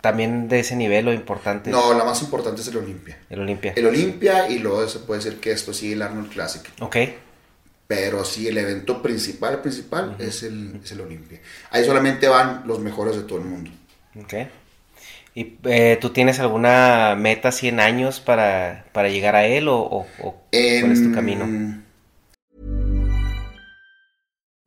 también 0.00 0.48
de 0.48 0.60
ese 0.60 0.74
nivel 0.74 1.06
o 1.08 1.12
importantes? 1.12 1.70
No, 1.72 1.92
la 1.92 2.04
más 2.04 2.22
importante 2.22 2.62
es 2.62 2.68
el 2.68 2.78
Olimpia. 2.78 3.18
El 3.28 3.40
Olimpia. 3.40 3.72
El 3.76 3.86
Olimpia 3.86 4.48
y 4.48 4.58
luego 4.58 4.88
se 4.88 5.00
puede 5.00 5.22
decir 5.22 5.38
que 5.40 5.52
esto 5.52 5.74
sigue 5.74 5.92
el 5.94 6.02
Arnold 6.02 6.30
Classic. 6.30 6.62
Ok. 6.80 6.96
Pero 7.86 8.24
sí, 8.24 8.48
el 8.48 8.56
evento 8.56 9.02
principal, 9.02 9.60
principal 9.60 10.16
es 10.18 10.42
el, 10.44 10.80
es 10.82 10.92
el 10.92 11.02
Olimpia. 11.02 11.40
Ahí 11.70 11.84
solamente 11.84 12.26
van 12.26 12.62
los 12.66 12.78
mejores 12.80 13.16
de 13.16 13.22
todo 13.24 13.38
el 13.38 13.44
mundo. 13.44 13.70
Ok. 14.18 14.32
¿Y 15.34 15.58
eh, 15.64 15.98
tú 16.00 16.10
tienes 16.10 16.40
alguna 16.40 17.14
meta 17.16 17.52
100 17.52 17.80
años 17.80 18.20
para, 18.20 18.86
para 18.92 19.08
llegar 19.08 19.34
a 19.36 19.46
él 19.46 19.68
o, 19.68 19.78
o- 19.80 20.14
o 20.18 20.42
cuál 20.78 20.92
es 20.92 21.02
tu 21.02 21.10
Em, 21.10 21.10
camino? 21.10 21.52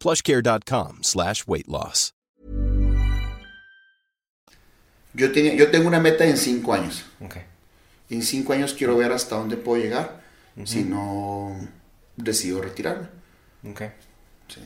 plushcare.com 0.00 0.98
slash 1.02 1.42
weight 1.46 1.68
loss. 1.68 2.12
Yo, 5.12 5.32
tenía, 5.32 5.54
yo 5.54 5.70
tengo 5.70 5.88
una 5.88 5.98
meta 6.00 6.24
en 6.24 6.36
5 6.36 6.72
años. 6.72 7.04
En 8.08 8.22
5 8.22 8.52
años 8.52 8.74
quiero 8.74 8.96
ver 8.96 9.12
hasta 9.12 9.36
dónde 9.36 9.56
puedo 9.56 9.82
llegar 9.82 10.20
si 10.64 10.82
no 10.84 11.56
decido 12.16 12.60
retirarme. 12.60 13.08
Sí. 14.48 14.60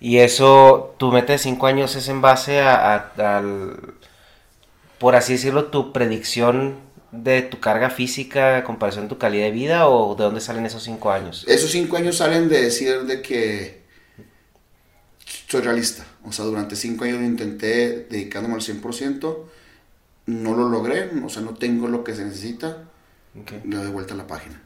Y 0.00 0.18
eso, 0.18 0.94
tu 0.98 1.10
meta 1.10 1.32
de 1.32 1.38
5 1.38 1.66
años 1.66 1.96
es 1.96 2.08
en 2.08 2.20
base 2.20 2.60
a, 2.60 2.94
a- 3.16 3.38
al, 3.38 3.94
por 4.98 5.16
así 5.16 5.34
decirlo, 5.34 5.66
tu 5.66 5.92
predicción 5.92 6.76
de 7.10 7.40
tu 7.42 7.58
carga 7.60 7.88
física 7.90 8.58
en 8.58 8.64
comparación 8.64 9.06
a 9.06 9.08
tu 9.08 9.16
calidad 9.18 9.44
de 9.46 9.50
vida 9.52 9.88
o 9.88 10.14
de 10.14 10.24
dónde 10.24 10.40
salen 10.40 10.66
esos 10.66 10.82
5 10.82 11.10
años. 11.10 11.44
Esos 11.48 11.70
5 11.70 11.96
años 11.96 12.16
salen 12.18 12.48
de 12.48 12.60
decir 12.62 13.02
de 13.04 13.22
que 13.22 13.82
soy 15.48 15.62
realista. 15.62 16.04
O 16.24 16.32
sea, 16.32 16.44
durante 16.44 16.76
5 16.76 17.04
años 17.04 17.20
lo 17.20 17.26
intenté 17.26 18.06
dedicándome 18.10 18.54
al 18.54 18.62
100%. 18.62 19.48
No 20.26 20.54
lo 20.54 20.68
logré, 20.68 21.10
o 21.24 21.28
sea, 21.28 21.42
no 21.42 21.54
tengo 21.54 21.88
lo 21.88 22.04
que 22.04 22.14
se 22.14 22.24
necesita. 22.24 22.84
Ok. 23.40 23.52
Le 23.64 23.76
doy 23.76 23.88
vuelta 23.90 24.14
a 24.14 24.16
la 24.16 24.26
página. 24.26 24.60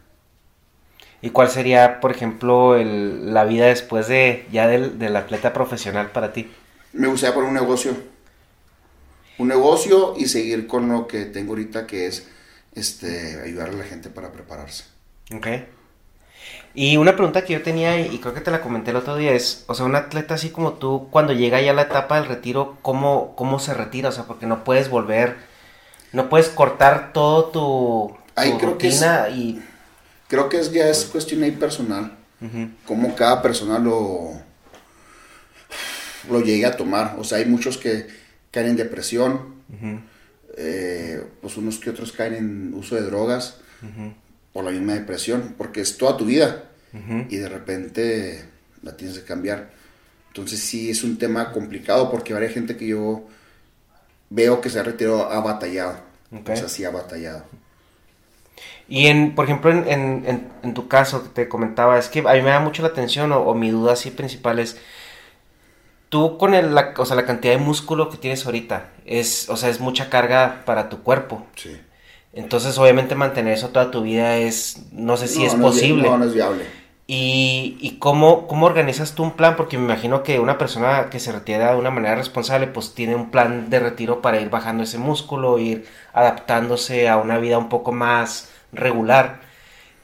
¿Y 1.20 1.30
cuál 1.30 1.48
sería, 1.50 2.00
por 2.00 2.10
ejemplo, 2.10 2.74
el- 2.76 3.32
la 3.32 3.44
vida 3.44 3.66
después 3.66 4.08
de 4.08 4.46
ya 4.50 4.66
del, 4.66 4.98
del 4.98 5.14
atleta 5.16 5.52
profesional 5.52 6.10
para 6.10 6.32
ti? 6.32 6.50
Me 6.92 7.06
gustaría 7.08 7.34
poner 7.34 7.48
un 7.48 7.54
negocio. 7.54 7.96
Un 9.38 9.48
negocio 9.48 10.14
y 10.16 10.26
seguir 10.26 10.66
con 10.66 10.88
lo 10.88 11.06
que 11.06 11.24
tengo 11.26 11.52
ahorita, 11.52 11.86
que 11.86 12.06
es 12.06 12.28
este, 12.74 13.40
ayudar 13.40 13.70
a 13.70 13.72
la 13.72 13.84
gente 13.84 14.10
para 14.10 14.32
prepararse. 14.32 14.84
Ok. 15.34 15.46
Y 16.74 16.96
una 16.96 17.14
pregunta 17.16 17.44
que 17.44 17.52
yo 17.52 17.62
tenía, 17.62 17.98
y 18.00 18.18
creo 18.18 18.32
que 18.32 18.40
te 18.40 18.50
la 18.50 18.62
comenté 18.62 18.90
el 18.92 18.96
otro 18.96 19.16
día, 19.16 19.32
es, 19.32 19.64
o 19.66 19.74
sea, 19.74 19.85
un 19.85 19.94
atleta 19.94 20.35
así 20.35 20.48
como 20.50 20.74
tú, 20.74 21.08
cuando 21.11 21.32
llega 21.35 21.61
ya 21.61 21.74
la 21.74 21.82
etapa 21.82 22.16
del 22.16 22.28
retiro, 22.28 22.78
¿cómo, 22.82 23.35
cómo 23.37 23.58
se 23.58 23.74
retira? 23.74 24.08
O 24.08 24.12
sea, 24.12 24.24
porque 24.24 24.46
no 24.46 24.64
puedes 24.64 24.88
volver, 24.88 25.37
no 26.12 26.28
puedes 26.30 26.48
cortar 26.48 27.12
todo 27.12 27.44
tu, 27.46 28.16
tu 28.52 28.58
creo 28.58 28.78
que 28.78 28.88
es- 28.88 28.94
rutina 29.00 29.28
y... 29.28 29.62
Creo 30.28 30.48
que 30.48 30.58
es, 30.61 30.72
ya 30.72 30.88
es 30.88 31.04
cuestión 31.04 31.42
ahí 31.42 31.50
personal. 31.50 32.16
Cómo 32.87 33.14
cada 33.14 33.42
persona 33.42 33.78
lo, 33.78 34.30
lo 36.30 36.40
llegue 36.40 36.64
a 36.66 36.76
tomar. 36.76 37.16
O 37.18 37.24
sea, 37.24 37.38
hay 37.38 37.44
muchos 37.44 37.76
que 37.76 38.06
caen 38.50 38.68
en 38.70 38.76
depresión. 38.76 39.56
eh, 40.56 41.22
pues 41.40 41.56
unos 41.56 41.78
que 41.78 41.90
otros 41.90 42.12
caen 42.12 42.35
en 42.35 42.74
uso 42.74 42.94
de 42.94 43.02
drogas. 43.02 43.58
Por 44.52 44.64
la 44.64 44.70
misma 44.70 44.94
depresión. 44.94 45.54
Porque 45.58 45.80
es 45.80 45.96
toda 45.98 46.16
tu 46.16 46.24
vida. 46.26 46.64
Y 47.30 47.36
de 47.38 47.48
repente 47.48 48.44
la 48.82 48.96
tienes 48.96 49.18
que 49.18 49.24
cambiar. 49.24 49.70
Entonces 50.28 50.60
sí 50.60 50.90
es 50.90 51.04
un 51.04 51.18
tema 51.18 51.52
complicado 51.52 52.10
porque 52.10 52.34
hay 52.34 52.48
gente 52.50 52.76
que 52.76 52.86
yo 52.88 53.24
veo 54.30 54.60
que 54.60 54.70
se 54.70 54.80
ha 54.80 54.82
retirado 54.82 55.30
ha 55.30 55.40
batallado. 55.40 55.98
O 56.32 56.56
sea, 56.56 56.68
sí 56.68 56.84
ha 56.84 56.90
batallado. 56.90 57.44
Y 58.88 59.06
en, 59.06 59.34
por 59.34 59.44
ejemplo, 59.46 59.70
en, 59.70 59.88
en- 59.88 60.24
en- 60.26 60.48
en 60.62 60.74
tu 60.74 60.88
caso 60.88 61.22
que 61.22 61.28
te 61.30 61.48
comentaba, 61.48 61.98
es 61.98 62.08
que 62.08 62.20
a 62.20 62.33
mí 62.35 62.42
me 62.42 62.50
da 62.50 62.60
mucho 62.60 62.83
la 62.83 62.88
atención, 62.88 63.33
o, 63.33 63.40
o 63.40 63.54
mi 63.54 63.70
duda 63.70 63.92
así 63.94 64.10
principal 64.10 64.58
es, 64.58 64.77
tú 66.08 66.37
con 66.38 66.54
el, 66.54 66.74
la, 66.74 66.94
o 66.96 67.04
sea, 67.06 67.16
la 67.16 67.24
cantidad 67.27 67.54
de 67.54 67.58
músculo 67.64 68.10
que 68.10 68.16
tienes 68.18 68.44
ahorita, 68.44 68.90
es, 69.06 69.48
o 69.48 69.56
sea, 69.56 69.68
es 69.70 69.81
mucha 69.81 70.10
carga 70.10 70.62
para 70.66 70.88
tu 70.88 71.02
cuerpo. 71.02 71.46
Sí. 71.56 71.81
Entonces, 72.33 72.78
obviamente, 72.78 73.14
mantener 73.14 73.54
eso 73.54 73.70
toda 73.70 73.90
tu 73.90 74.02
vida 74.02 74.38
es, 74.38 74.87
no 74.92 75.16
sé 75.16 75.28
si 75.28 75.44
No, 75.44 75.46
es 75.46 75.54
no 75.54 75.62
posible. 75.66 76.08
no, 76.08 76.18
no 76.18 76.24
es 76.24 76.35
viable. 76.35 76.64
Y, 77.06 77.76
y 77.80 77.98
cómo, 77.98 78.46
cómo 78.46 78.66
organizas 78.66 79.14
tú 79.14 79.22
un 79.24 79.33
plan, 79.37 79.56
porque 79.56 79.76
me 79.76 79.85
imagino 79.85 80.22
que 80.22 80.38
una 80.38 80.56
persona 80.56 81.10
que 81.10 81.20
se 81.20 81.33
retira 81.33 81.72
de 81.72 81.78
una 81.78 81.90
manera 81.90 82.14
responsable, 82.14 82.68
pues 82.68 82.94
tiene 82.94 83.16
un 83.16 83.30
plan 83.30 83.68
de 83.70 83.80
retiro 83.80 84.22
para 84.22 84.40
ir 84.40 84.48
bajando 84.50 84.85
ese 84.85 84.98
músculo, 84.98 85.58
ir 85.58 85.87
adaptándose 86.14 87.08
a 87.08 87.18
una 87.18 87.38
vida 87.38 87.58
un 87.58 87.68
poco 87.68 87.92
más 87.92 88.50
regular. 88.72 89.40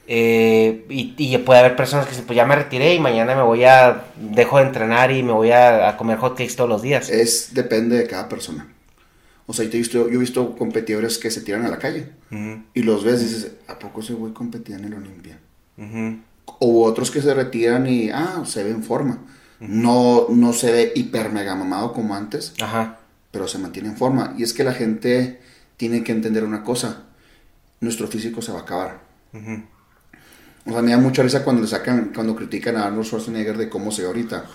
Eh, 0.07 0.85
y, 0.89 1.15
y 1.17 1.37
puede 1.39 1.59
haber 1.61 1.75
personas 1.75 2.05
que 2.05 2.11
dicen, 2.11 2.25
pues 2.27 2.37
ya 2.37 2.45
me 2.45 2.55
retiré 2.55 2.95
y 2.95 2.99
mañana 2.99 3.35
me 3.35 3.43
voy 3.43 3.63
a, 3.65 4.03
dejo 4.17 4.57
de 4.57 4.65
entrenar 4.65 5.11
y 5.11 5.23
me 5.23 5.33
voy 5.33 5.51
a, 5.51 5.89
a 5.89 5.97
comer 5.97 6.17
hotcakes 6.19 6.55
todos 6.55 6.69
los 6.69 6.81
días. 6.81 7.09
Es, 7.09 7.53
depende 7.53 7.97
de 7.97 8.07
cada 8.07 8.29
persona. 8.29 8.67
O 9.49 9.53
sea, 9.53 9.65
yo 9.65 9.71
he 9.73 9.77
visto, 9.79 10.07
yo 10.07 10.13
he 10.13 10.17
visto 10.17 10.55
competidores 10.55 11.17
que 11.17 11.31
se 11.31 11.41
tiran 11.41 11.65
a 11.65 11.69
la 11.69 11.79
calle 11.79 12.11
y 12.75 12.83
los 12.83 13.03
ves 13.03 13.19
y 13.21 13.25
dices, 13.25 13.51
¿a 13.67 13.79
poco 13.79 14.01
ese 14.01 14.13
güey 14.13 14.31
competía 14.31 14.75
en 14.75 14.85
el 14.85 14.93
Olimpia? 14.93 15.39
O 16.59 16.83
otros 16.85 17.09
que 17.09 17.19
se 17.19 17.33
retiran 17.33 17.87
y, 17.87 18.11
ah, 18.11 18.43
se 18.45 18.63
ve 18.63 18.69
en 18.69 18.83
forma. 18.83 19.25
No, 19.59 20.27
no 20.29 20.53
se 20.53 20.71
ve 20.71 20.91
hiper 20.95 21.31
mega 21.31 21.55
mamado 21.55 21.93
como 21.93 22.15
antes, 22.15 22.53
Ajá. 22.61 22.99
pero 23.31 23.47
se 23.47 23.57
mantiene 23.57 23.89
en 23.89 23.97
forma. 23.97 24.35
Y 24.37 24.43
es 24.43 24.53
que 24.53 24.63
la 24.63 24.73
gente 24.73 25.41
tiene 25.77 26.03
que 26.03 26.11
entender 26.11 26.43
una 26.43 26.63
cosa, 26.63 27.05
nuestro 27.79 28.07
físico 28.07 28.43
se 28.43 28.51
va 28.51 28.59
a 28.59 28.61
acabar. 28.61 28.99
O 29.33 30.71
sea, 30.71 30.83
me 30.83 30.91
da 30.91 30.97
mucha 30.99 31.23
risa 31.23 31.43
cuando 31.43 31.63
le 31.63 31.67
sacan, 31.67 32.11
cuando 32.13 32.35
critican 32.35 32.77
a 32.77 32.85
Arnold 32.85 33.07
Schwarzenegger 33.07 33.57
de 33.57 33.67
cómo 33.67 33.91
se 33.91 34.03
ve 34.03 34.09
ahorita. 34.09 34.45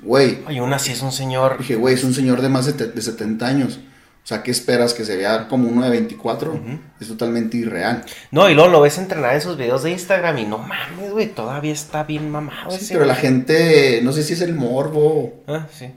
Güey, 0.00 0.40
Oye, 0.46 0.58
aún 0.58 0.72
así 0.72 0.92
es 0.92 1.02
un 1.02 1.12
señor. 1.12 1.58
dije, 1.58 1.76
güey, 1.76 1.94
es 1.94 2.04
un 2.04 2.14
señor 2.14 2.42
de 2.42 2.48
más 2.48 2.66
de, 2.66 2.72
de 2.86 3.02
70 3.02 3.46
años. 3.46 3.78
O 4.22 4.26
sea, 4.26 4.42
¿qué 4.42 4.50
esperas? 4.50 4.94
¿Que 4.94 5.04
se 5.04 5.16
vea 5.18 5.48
como 5.48 5.68
uno 5.68 5.82
de 5.84 5.90
24? 5.90 6.58
Es 6.98 7.08
totalmente 7.08 7.58
irreal. 7.58 8.04
No, 8.30 8.48
y 8.48 8.54
luego 8.54 8.70
lo 8.70 8.80
ves 8.80 8.96
entrenar 8.96 9.34
en 9.34 9.42
sus 9.42 9.56
videos 9.58 9.82
de 9.82 9.90
Instagram 9.90 10.38
y 10.38 10.46
no 10.46 10.56
mames, 10.58 11.10
güey, 11.12 11.28
todavía 11.28 11.72
está 11.72 12.04
bien 12.04 12.30
mamado 12.30 12.70
Sí, 12.70 12.78
ese 12.84 12.94
pero 12.94 13.04
la 13.04 13.14
gente, 13.16 14.00
no 14.02 14.12
sé 14.12 14.22
si 14.22 14.32
es 14.32 14.40
el 14.40 14.54
morbo 14.54 15.42
Ah, 15.46 15.66
sí. 15.70 15.90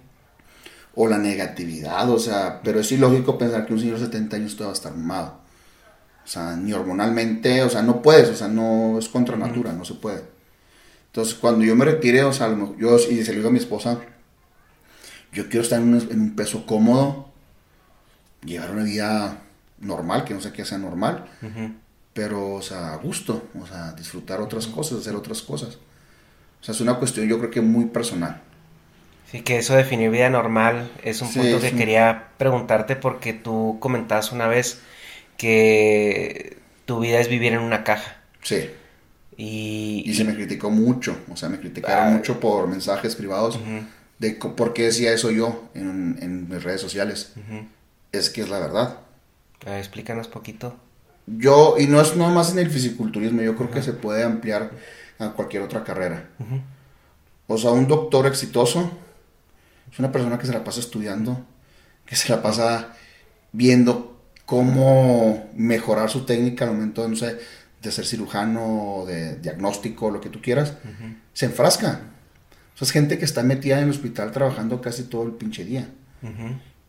o 0.96 1.08
la 1.08 1.18
negatividad, 1.18 2.10
o 2.10 2.20
sea, 2.20 2.60
pero 2.64 2.82
es 2.82 2.92
ilógico 2.92 3.38
pensar 3.38 3.66
que 3.66 3.74
un 3.74 3.80
señor 3.80 3.98
de 3.98 4.06
70 4.08 4.36
años 4.36 4.54
todavía 4.58 4.68
va 4.68 4.72
a 4.74 4.78
estar 4.78 4.92
mamado. 4.94 5.40
O 6.26 6.28
sea, 6.28 6.58
ni 6.58 6.74
hormonalmente, 6.74 7.64
o 7.64 7.70
sea, 7.70 7.82
no 7.82 8.02
puedes, 8.02 8.28
o 8.30 8.36
sea, 8.36 8.50
no 8.50 9.00
es 9.00 9.08
contra 9.08 9.38
natura, 9.38 9.72
no 9.72 9.86
se 9.86 9.94
puede. 9.94 10.24
Entonces, 11.08 11.36
cuando 11.36 11.66
yo 11.66 11.76
me 11.76 11.86
retire, 11.86 12.24
o 12.24 12.34
sea, 12.34 12.56
yo, 12.78 12.98
y 12.98 13.24
se 13.24 13.32
lo 13.34 13.38
digo 13.38 13.50
a 13.50 13.52
mi 13.52 13.60
esposa, 13.60 14.00
yo 15.32 15.46
quiero 15.50 15.62
estar 15.64 15.80
en 15.82 15.94
un, 15.94 16.02
en 16.12 16.22
un 16.22 16.36
peso 16.36 16.66
cómodo, 16.66 17.30
llevar 18.44 18.72
una 18.72 18.84
vida 18.84 19.42
normal, 19.80 20.24
que 20.24 20.34
no 20.34 20.42
sé 20.42 20.52
qué 20.54 20.66
sea 20.66 20.78
normal, 20.78 21.26
pero, 22.14 22.56
o 22.56 22.62
sea, 22.62 22.94
a 22.94 22.98
gusto, 22.98 23.50
o 23.60 23.66
sea, 23.68 23.94
disfrutar 23.94 24.42
otras 24.42 24.68
cosas, 24.68 25.00
hacer 25.00 25.16
otras 25.16 25.42
cosas. 25.42 25.76
O 26.62 26.64
sea, 26.64 26.74
es 26.74 26.82
una 26.82 26.96
cuestión, 26.96 27.28
yo 27.28 27.38
creo 27.40 27.52
que 27.52 27.62
muy 27.62 27.86
personal. 27.86 28.42
Sí, 29.32 29.42
que 29.42 29.58
eso 29.58 29.74
de 29.74 29.80
definir 29.84 30.10
vida 30.10 30.30
normal 30.30 30.90
es 31.04 31.22
un 31.22 31.28
Sí, 31.30 31.40
punto 31.40 31.60
que 31.60 31.72
un- 31.74 31.78
quería 31.78 32.30
preguntarte 32.38 32.96
porque 32.96 33.34
tú 33.34 33.78
comentabas 33.80 34.32
una 34.32 34.48
vez 34.48 34.82
que 35.38 36.58
tu 36.86 37.00
vida 37.02 37.20
es 37.20 37.28
vivir 37.30 37.54
en 37.54 37.60
una 37.60 37.84
caja. 37.84 38.18
Sí. 38.42 38.70
Y, 39.40 40.04
Y 40.06 40.14
se 40.16 40.24
me 40.24 40.34
criticó 40.34 40.72
mucho, 40.72 41.16
o 41.32 41.38
sea, 41.38 41.48
me 41.48 41.60
criticaron 41.60 42.08
Ah. 42.08 42.18
mucho 42.18 42.40
por 42.40 42.68
mensajes 42.68 43.16
privados 43.16 43.60
de 44.20 44.32
por 44.32 44.74
qué 44.74 44.86
decía 44.86 45.14
eso 45.14 45.30
yo 45.30 45.70
en, 45.76 46.18
en 46.22 46.50
mis 46.50 46.64
redes 46.64 46.82
sociales. 46.82 47.34
Es 48.12 48.30
que 48.32 48.42
es 48.42 48.50
la 48.50 48.60
verdad. 48.60 48.98
Explícanos 49.66 50.28
poquito. 50.28 50.76
Yo, 51.28 51.76
y 51.78 51.88
no 51.88 52.02
es 52.02 52.16
nada 52.16 52.32
más 52.34 52.52
en 52.52 52.60
el 52.60 52.70
fisiculturismo, 52.72 53.42
yo 53.42 53.56
creo 53.56 53.70
que 53.70 53.84
se 53.84 53.94
puede 53.94 54.24
ampliar 54.24 54.72
a 55.20 55.30
cualquier 55.34 55.62
otra 55.62 55.84
carrera. 55.84 56.30
O 57.48 57.58
sea, 57.58 57.72
un 57.72 57.88
doctor 57.88 58.26
exitoso 58.26 58.90
es 59.92 60.00
una 60.00 60.12
persona 60.12 60.38
que 60.40 60.48
se 60.48 60.54
la 60.54 60.64
pasa 60.64 60.80
estudiando, 60.80 61.46
que 62.06 62.16
se 62.16 62.30
la 62.30 62.42
pasa 62.42 62.96
viendo 63.52 64.20
cómo 64.46 65.50
mejorar 65.56 66.10
su 66.10 66.22
técnica 66.26 66.66
al 66.66 66.72
momento, 66.72 67.08
no 67.08 67.16
sé, 67.16 67.38
de 67.88 67.92
ser 67.92 68.06
cirujano, 68.06 69.04
de 69.08 69.38
diagnóstico, 69.38 70.12
lo 70.12 70.22
que 70.22 70.30
tú 70.30 70.42
quieras. 70.42 70.74
Se 71.34 71.46
enfrasca. 71.46 72.02
O 72.76 72.78
sea, 72.78 72.86
es 72.86 72.92
gente 72.92 73.18
que 73.18 73.26
está 73.26 73.44
metida 73.44 73.78
en 73.78 73.86
el 73.86 73.90
hospital 73.90 74.32
trabajando 74.32 74.82
casi 74.82 75.04
todo 75.04 75.24
el 75.24 75.32
pinche 75.32 75.66
día. 75.66 75.90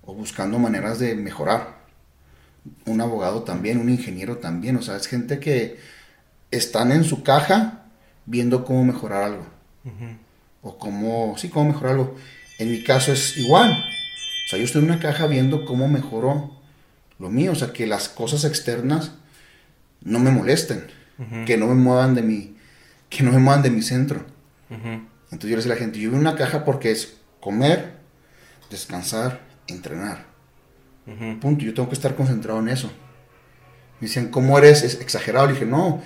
O 0.02 0.14
buscando 0.14 0.58
maneras 0.58 0.98
de 0.98 1.14
mejorar 1.14 1.78
un 2.86 3.00
abogado 3.00 3.42
también, 3.42 3.78
un 3.78 3.88
ingeniero 3.88 4.38
también, 4.38 4.76
o 4.76 4.82
sea, 4.82 4.96
es 4.96 5.06
gente 5.06 5.38
que 5.38 5.78
están 6.50 6.92
en 6.92 7.04
su 7.04 7.22
caja 7.22 7.84
viendo 8.26 8.64
cómo 8.64 8.84
mejorar 8.84 9.22
algo. 9.22 9.46
O 10.62 10.78
cómo, 10.78 11.36
sí, 11.38 11.48
cómo 11.48 11.72
mejorar 11.72 11.92
algo. 11.92 12.16
En 12.58 12.70
mi 12.70 12.82
caso 12.82 13.12
es 13.12 13.36
igual. 13.36 13.70
O 13.70 14.50
sea, 14.50 14.58
yo 14.58 14.64
estoy 14.64 14.82
en 14.82 14.90
una 14.90 15.00
caja 15.00 15.26
viendo 15.26 15.64
cómo 15.64 15.88
mejoro 15.88 16.58
lo 17.18 17.30
mío, 17.30 17.52
o 17.52 17.54
sea, 17.54 17.72
que 17.72 17.86
las 17.86 18.08
cosas 18.08 18.44
externas 18.44 19.12
no 20.02 20.18
me 20.18 20.30
molesten, 20.30 20.86
que 21.46 21.56
no 21.56 21.66
me 21.66 21.74
muevan 21.74 22.14
de 22.14 22.22
mi, 22.22 22.56
que 23.08 23.22
no 23.22 23.32
me 23.32 23.38
muevan 23.38 23.62
de 23.62 23.70
mi 23.70 23.82
centro. 23.82 24.24
Entonces 24.70 25.50
yo 25.50 25.50
le 25.50 25.56
decía 25.56 25.72
a 25.72 25.74
la 25.74 25.80
gente, 25.80 25.98
yo 25.98 26.10
en 26.10 26.18
una 26.18 26.36
caja 26.36 26.64
porque 26.64 26.90
es 26.90 27.18
comer, 27.40 27.94
descansar, 28.70 29.40
entrenar. 29.66 30.26
Punto. 31.40 31.64
Yo 31.64 31.72
tengo 31.72 31.88
que 31.88 31.94
estar 31.94 32.14
concentrado 32.14 32.60
en 32.60 32.68
eso. 32.68 32.90
Me 34.00 34.06
decían, 34.06 34.28
¿cómo 34.28 34.58
eres? 34.58 34.82
Es 34.82 35.00
exagerado. 35.00 35.46
Le 35.46 35.54
dije, 35.54 35.66
no, 35.66 36.02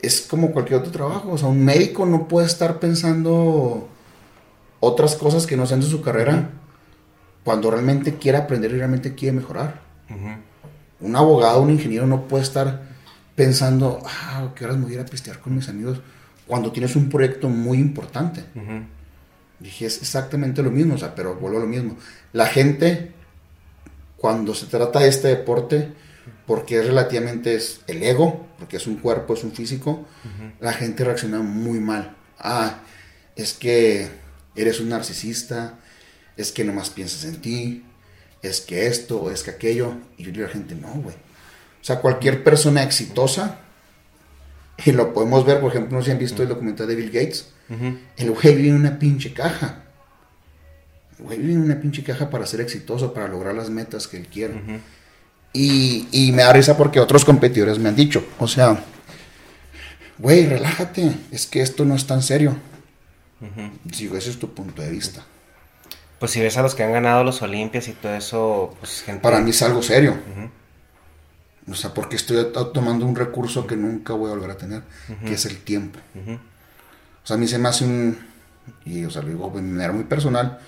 es 0.00 0.20
como 0.22 0.50
cualquier 0.50 0.80
otro 0.80 0.90
trabajo. 0.90 1.30
O 1.30 1.38
sea, 1.38 1.48
un 1.48 1.64
médico 1.64 2.06
no 2.06 2.28
puede 2.28 2.46
estar 2.46 2.80
pensando 2.80 3.88
otras 4.80 5.14
cosas 5.14 5.46
que 5.46 5.56
no 5.56 5.64
sean 5.66 5.80
de 5.80 5.86
su 5.86 6.02
carrera 6.02 6.50
cuando 7.44 7.70
realmente 7.70 8.16
quiere 8.16 8.38
aprender 8.38 8.72
y 8.72 8.78
realmente 8.78 9.14
quiere 9.14 9.36
mejorar. 9.36 9.80
Un 11.00 11.16
abogado, 11.16 11.62
un 11.62 11.70
ingeniero 11.70 12.06
no 12.06 12.28
puede 12.28 12.42
estar 12.42 12.91
pensando, 13.42 14.00
ah, 14.06 14.52
¿qué 14.54 14.64
horas 14.64 14.76
me 14.76 14.84
voy 14.84 14.92
a 14.92 14.94
ir 14.94 15.00
a 15.00 15.04
pistear 15.04 15.40
con 15.40 15.56
mis 15.56 15.68
amigos? 15.68 16.00
Cuando 16.46 16.70
tienes 16.70 16.94
un 16.94 17.08
proyecto 17.08 17.48
muy 17.48 17.78
importante. 17.78 18.44
Dije, 19.58 19.86
es 19.86 19.98
exactamente 19.98 20.62
lo 20.62 20.70
mismo, 20.70 20.94
o 20.94 20.98
sea, 20.98 21.12
pero 21.12 21.34
vuelvo 21.34 21.58
a 21.58 21.62
lo 21.62 21.66
mismo. 21.66 21.96
La 22.32 22.46
gente, 22.46 23.12
cuando 24.16 24.54
se 24.54 24.66
trata 24.66 25.00
de 25.00 25.08
este 25.08 25.26
deporte, 25.26 25.88
porque 26.46 26.78
es 26.78 26.86
relativamente 26.86 27.56
es 27.56 27.80
el 27.88 28.00
ego, 28.04 28.46
porque 28.58 28.76
es 28.76 28.86
un 28.86 28.96
cuerpo, 28.96 29.34
es 29.34 29.42
un 29.42 29.50
físico, 29.50 30.06
la 30.60 30.72
gente 30.72 31.02
reacciona 31.04 31.40
muy 31.40 31.80
mal. 31.80 32.16
Ah, 32.38 32.78
es 33.34 33.54
que 33.54 34.08
eres 34.54 34.78
un 34.78 34.88
narcisista, 34.88 35.80
es 36.36 36.52
que 36.52 36.64
nomás 36.64 36.90
piensas 36.90 37.24
en 37.24 37.40
ti, 37.40 37.84
es 38.40 38.60
que 38.60 38.86
esto, 38.86 39.32
es 39.32 39.42
que 39.42 39.50
aquello. 39.50 39.94
Y 40.16 40.22
yo 40.22 40.30
digo 40.30 40.44
a 40.44 40.48
la 40.48 40.54
gente, 40.54 40.76
no, 40.76 40.92
güey. 40.94 41.16
O 41.82 41.84
sea, 41.84 42.00
cualquier 42.00 42.44
persona 42.44 42.82
exitosa, 42.84 43.58
y 44.84 44.92
lo 44.92 45.12
podemos 45.12 45.44
ver, 45.44 45.60
por 45.60 45.70
ejemplo, 45.70 45.96
no 45.98 46.02
sé 46.02 46.06
si 46.06 46.12
han 46.12 46.18
visto 46.18 46.42
el 46.42 46.48
documental 46.48 46.86
de 46.86 46.94
Bill 46.94 47.10
Gates, 47.10 47.48
el 48.16 48.30
güey 48.30 48.54
vive 48.54 48.68
en 48.68 48.76
una 48.76 48.98
pinche 48.98 49.32
caja. 49.32 49.82
El 51.18 51.24
güey 51.24 51.38
vive 51.38 51.54
en 51.54 51.62
una 51.62 51.80
pinche 51.80 52.02
caja 52.02 52.30
para 52.30 52.46
ser 52.46 52.60
exitoso, 52.60 53.12
para 53.12 53.28
lograr 53.28 53.54
las 53.54 53.68
metas 53.70 54.06
que 54.08 54.16
él 54.16 54.28
quiere. 54.28 54.54
y, 55.52 56.06
y 56.12 56.32
me 56.32 56.42
da 56.42 56.52
risa 56.52 56.76
porque 56.76 57.00
otros 57.00 57.24
competidores 57.24 57.78
me 57.78 57.88
han 57.88 57.96
dicho, 57.96 58.24
o 58.38 58.46
sea, 58.48 58.82
güey, 60.18 60.46
relájate, 60.46 61.12
es 61.30 61.46
que 61.46 61.60
esto 61.62 61.84
no 61.84 61.94
es 61.96 62.06
tan 62.06 62.22
serio. 62.22 62.56
Digo, 63.84 64.16
ese 64.16 64.30
es 64.30 64.38
tu 64.38 64.54
punto 64.54 64.82
de 64.82 64.90
vista. 64.90 65.24
Pues 66.20 66.30
si 66.30 66.40
ves 66.40 66.56
a 66.56 66.62
los 66.62 66.76
que 66.76 66.84
han 66.84 66.92
ganado 66.92 67.24
los 67.24 67.42
Olimpias 67.42 67.88
y 67.88 67.92
todo 67.92 68.14
eso, 68.14 68.76
pues 68.78 69.02
gente... 69.02 69.20
Para 69.20 69.40
mí 69.40 69.50
es 69.50 69.60
algo 69.62 69.82
serio. 69.82 70.16
O 71.70 71.74
sea, 71.74 71.94
porque 71.94 72.16
estoy 72.16 72.52
to- 72.52 72.68
tomando 72.68 73.06
un 73.06 73.14
recurso 73.14 73.66
que 73.66 73.76
nunca 73.76 74.12
voy 74.14 74.30
a 74.30 74.34
volver 74.34 74.50
a 74.50 74.56
tener, 74.56 74.82
que 75.24 75.34
es 75.34 75.46
el 75.46 75.58
tiempo. 75.58 75.98
O 77.22 77.26
sea, 77.26 77.36
a 77.36 77.38
mí 77.38 77.46
se 77.46 77.58
me 77.58 77.68
hace 77.68 77.84
un, 77.84 78.18
y 78.84 79.04
o 79.04 79.10
sea, 79.10 79.22
lo 79.22 79.28
digo 79.28 79.52
de 79.54 79.62
manera 79.62 79.92
muy 79.92 80.04
personal, 80.04 80.58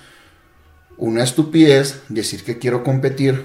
una 0.97 1.24
estupidez 1.24 2.03
decir 2.09 2.45
que 2.45 2.59
quiero 2.59 2.84
competir 2.84 3.45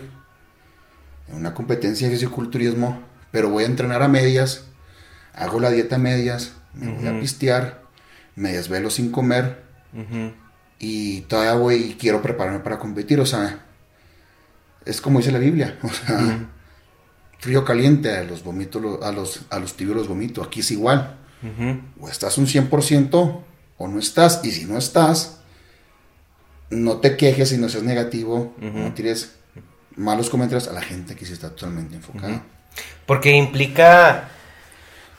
en 1.27 1.35
una 1.35 1.53
competencia 1.55 2.07
de 2.07 2.13
fisiculturismo, 2.15 3.01
pero 3.31 3.49
voy 3.49 3.63
a 3.63 3.67
entrenar 3.67 4.03
a 4.03 4.07
medias, 4.07 4.65
hago 5.33 5.59
la 5.59 5.71
dieta 5.71 5.95
a 5.95 5.99
medias, 5.99 6.53
me 6.73 6.91
voy 6.93 7.07
a 7.07 7.19
pistear, 7.19 7.81
me 8.35 8.53
desvelo 8.53 8.91
sin 8.91 9.11
comer 9.11 9.63
y 10.77 11.21
todavía 11.21 11.53
voy 11.55 11.75
y 11.75 11.93
quiero 11.95 12.21
prepararme 12.21 12.59
para 12.59 12.77
competir. 12.77 13.19
O 13.19 13.25
sea, 13.25 13.59
es 14.85 15.01
como 15.01 15.17
dice 15.19 15.31
la 15.31 15.39
Biblia. 15.39 15.77
O 15.83 15.89
sea, 15.89 16.47
frío 17.39 17.65
caliente, 17.65 18.15
a 18.15 18.23
los 18.23 18.43
vomito, 18.43 18.99
a 19.03 19.11
los, 19.11 19.41
a 19.49 19.59
los 19.59 19.75
tibios 19.75 19.97
los 19.97 20.07
vomito. 20.07 20.43
Aquí 20.43 20.59
es 20.59 20.71
igual. 20.71 21.17
O 21.99 22.07
estás 22.09 22.37
un 22.37 22.45
100% 22.47 23.39
o 23.77 23.87
no 23.87 23.99
estás. 23.99 24.41
Y 24.43 24.51
si 24.51 24.65
no 24.65 24.77
estás, 24.77 25.39
no 26.69 26.97
te 26.97 27.17
quejes 27.17 27.51
y 27.51 27.57
no 27.57 27.69
seas 27.69 27.83
negativo. 27.83 28.53
No 28.59 28.93
tires 28.93 29.35
malos 29.95 30.29
comentarios 30.29 30.67
a 30.67 30.73
la 30.73 30.81
gente 30.81 31.15
que 31.15 31.25
sí 31.25 31.33
está 31.33 31.49
totalmente 31.49 31.95
enfocada. 31.95 32.43
Porque 33.05 33.31
implica... 33.31 34.29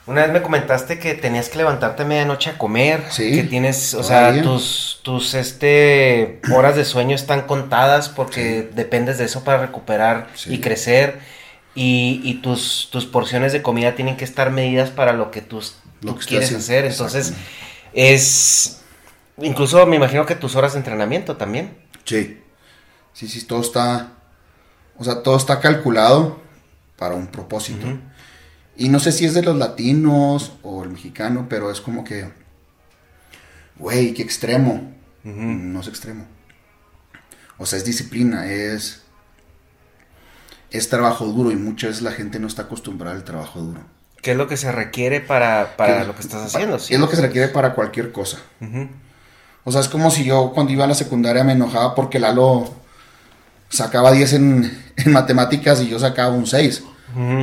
Una 0.07 0.23
vez 0.23 0.31
me 0.31 0.41
comentaste 0.41 0.97
que 0.97 1.13
tenías 1.13 1.47
que 1.47 1.59
levantarte 1.59 2.01
a 2.01 2.05
medianoche 2.07 2.49
a 2.49 2.57
comer, 2.57 3.03
Sí, 3.11 3.33
que 3.33 3.43
tienes, 3.43 3.93
o 3.93 4.01
sea, 4.01 4.41
tus, 4.41 4.99
tus, 5.03 5.35
este, 5.35 6.41
horas 6.51 6.75
de 6.75 6.85
sueño 6.85 7.15
están 7.15 7.41
contadas 7.41 8.09
porque 8.09 8.67
dependes 8.73 9.19
de 9.19 9.25
eso 9.25 9.43
para 9.43 9.59
recuperar 9.59 10.27
Sí. 10.33 10.55
y 10.55 10.59
crecer, 10.59 11.19
y, 11.75 12.21
y 12.23 12.35
tus, 12.35 12.89
tus 12.91 13.05
porciones 13.05 13.53
de 13.53 13.61
comida 13.61 13.95
tienen 13.95 14.17
que 14.17 14.25
estar 14.25 14.51
medidas 14.51 14.89
para 14.89 15.13
lo 15.13 15.31
que 15.31 15.41
Lo 15.41 15.59
tú 16.13 16.19
que 16.19 16.25
quieres 16.25 16.53
hacer, 16.53 16.85
entonces 16.85 17.33
es, 17.93 18.81
incluso 19.37 19.85
me 19.85 19.95
imagino 19.95 20.25
que 20.25 20.35
tus 20.35 20.55
horas 20.55 20.73
de 20.73 20.79
entrenamiento 20.79 21.37
también. 21.37 21.77
Sí. 22.05 22.39
Sí, 23.13 23.27
sí, 23.27 23.43
todo 23.43 23.61
está. 23.61 24.13
O 24.97 25.03
sea, 25.03 25.23
todo 25.23 25.37
está 25.37 25.59
calculado 25.59 26.39
para 26.97 27.15
un 27.15 27.27
propósito. 27.27 27.87
Y 28.77 28.89
no 28.89 28.99
sé 28.99 29.11
si 29.11 29.25
es 29.25 29.33
de 29.33 29.41
los 29.41 29.57
latinos 29.57 30.53
o 30.61 30.83
el 30.83 30.89
mexicano, 30.89 31.47
pero 31.49 31.71
es 31.71 31.81
como 31.81 32.03
que, 32.03 32.29
güey, 33.77 34.13
qué 34.13 34.21
extremo. 34.21 34.93
No 35.23 35.81
es 35.81 35.87
extremo. 35.87 36.25
O 37.57 37.65
sea, 37.65 37.77
es 37.77 37.85
disciplina, 37.85 38.51
es, 38.51 39.03
es 40.71 40.89
trabajo 40.89 41.25
duro 41.25 41.51
y 41.51 41.55
muchas 41.55 41.89
veces 41.91 42.03
la 42.03 42.11
gente 42.11 42.39
no 42.39 42.47
está 42.47 42.63
acostumbrada 42.63 43.15
al 43.15 43.23
trabajo 43.23 43.59
duro. 43.59 43.81
¿Qué 44.21 44.31
es 44.31 44.37
lo 44.37 44.47
que 44.47 44.55
se 44.57 44.71
requiere 44.71 45.19
para, 45.19 45.75
para 45.77 45.99
¿Qué- 46.01 46.05
lo 46.07 46.15
que 46.15 46.21
estás 46.21 46.43
haciendo? 46.43 46.75
Es 46.77 46.99
lo 46.99 47.09
que 47.09 47.15
se 47.15 47.21
requiere 47.23 47.47
para 47.47 47.73
cualquier 47.73 48.11
cosa. 48.11 48.37
O 49.63 49.71
sea, 49.71 49.81
es 49.81 49.89
como 49.89 50.09
si 50.11 50.23
yo 50.25 50.51
cuando 50.53 50.71
iba 50.73 50.85
a 50.85 50.87
la 50.87 50.95
secundaria 50.95 51.43
me 51.43 51.53
enojaba 51.53 51.93
porque 51.95 52.19
Lalo 52.19 52.73
sacaba 53.69 54.11
10 54.11 54.33
en, 54.33 54.83
en 54.97 55.11
matemáticas 55.11 55.81
y 55.81 55.87
yo 55.89 55.99
sacaba 55.99 56.31
un 56.33 56.47
6. 56.47 56.83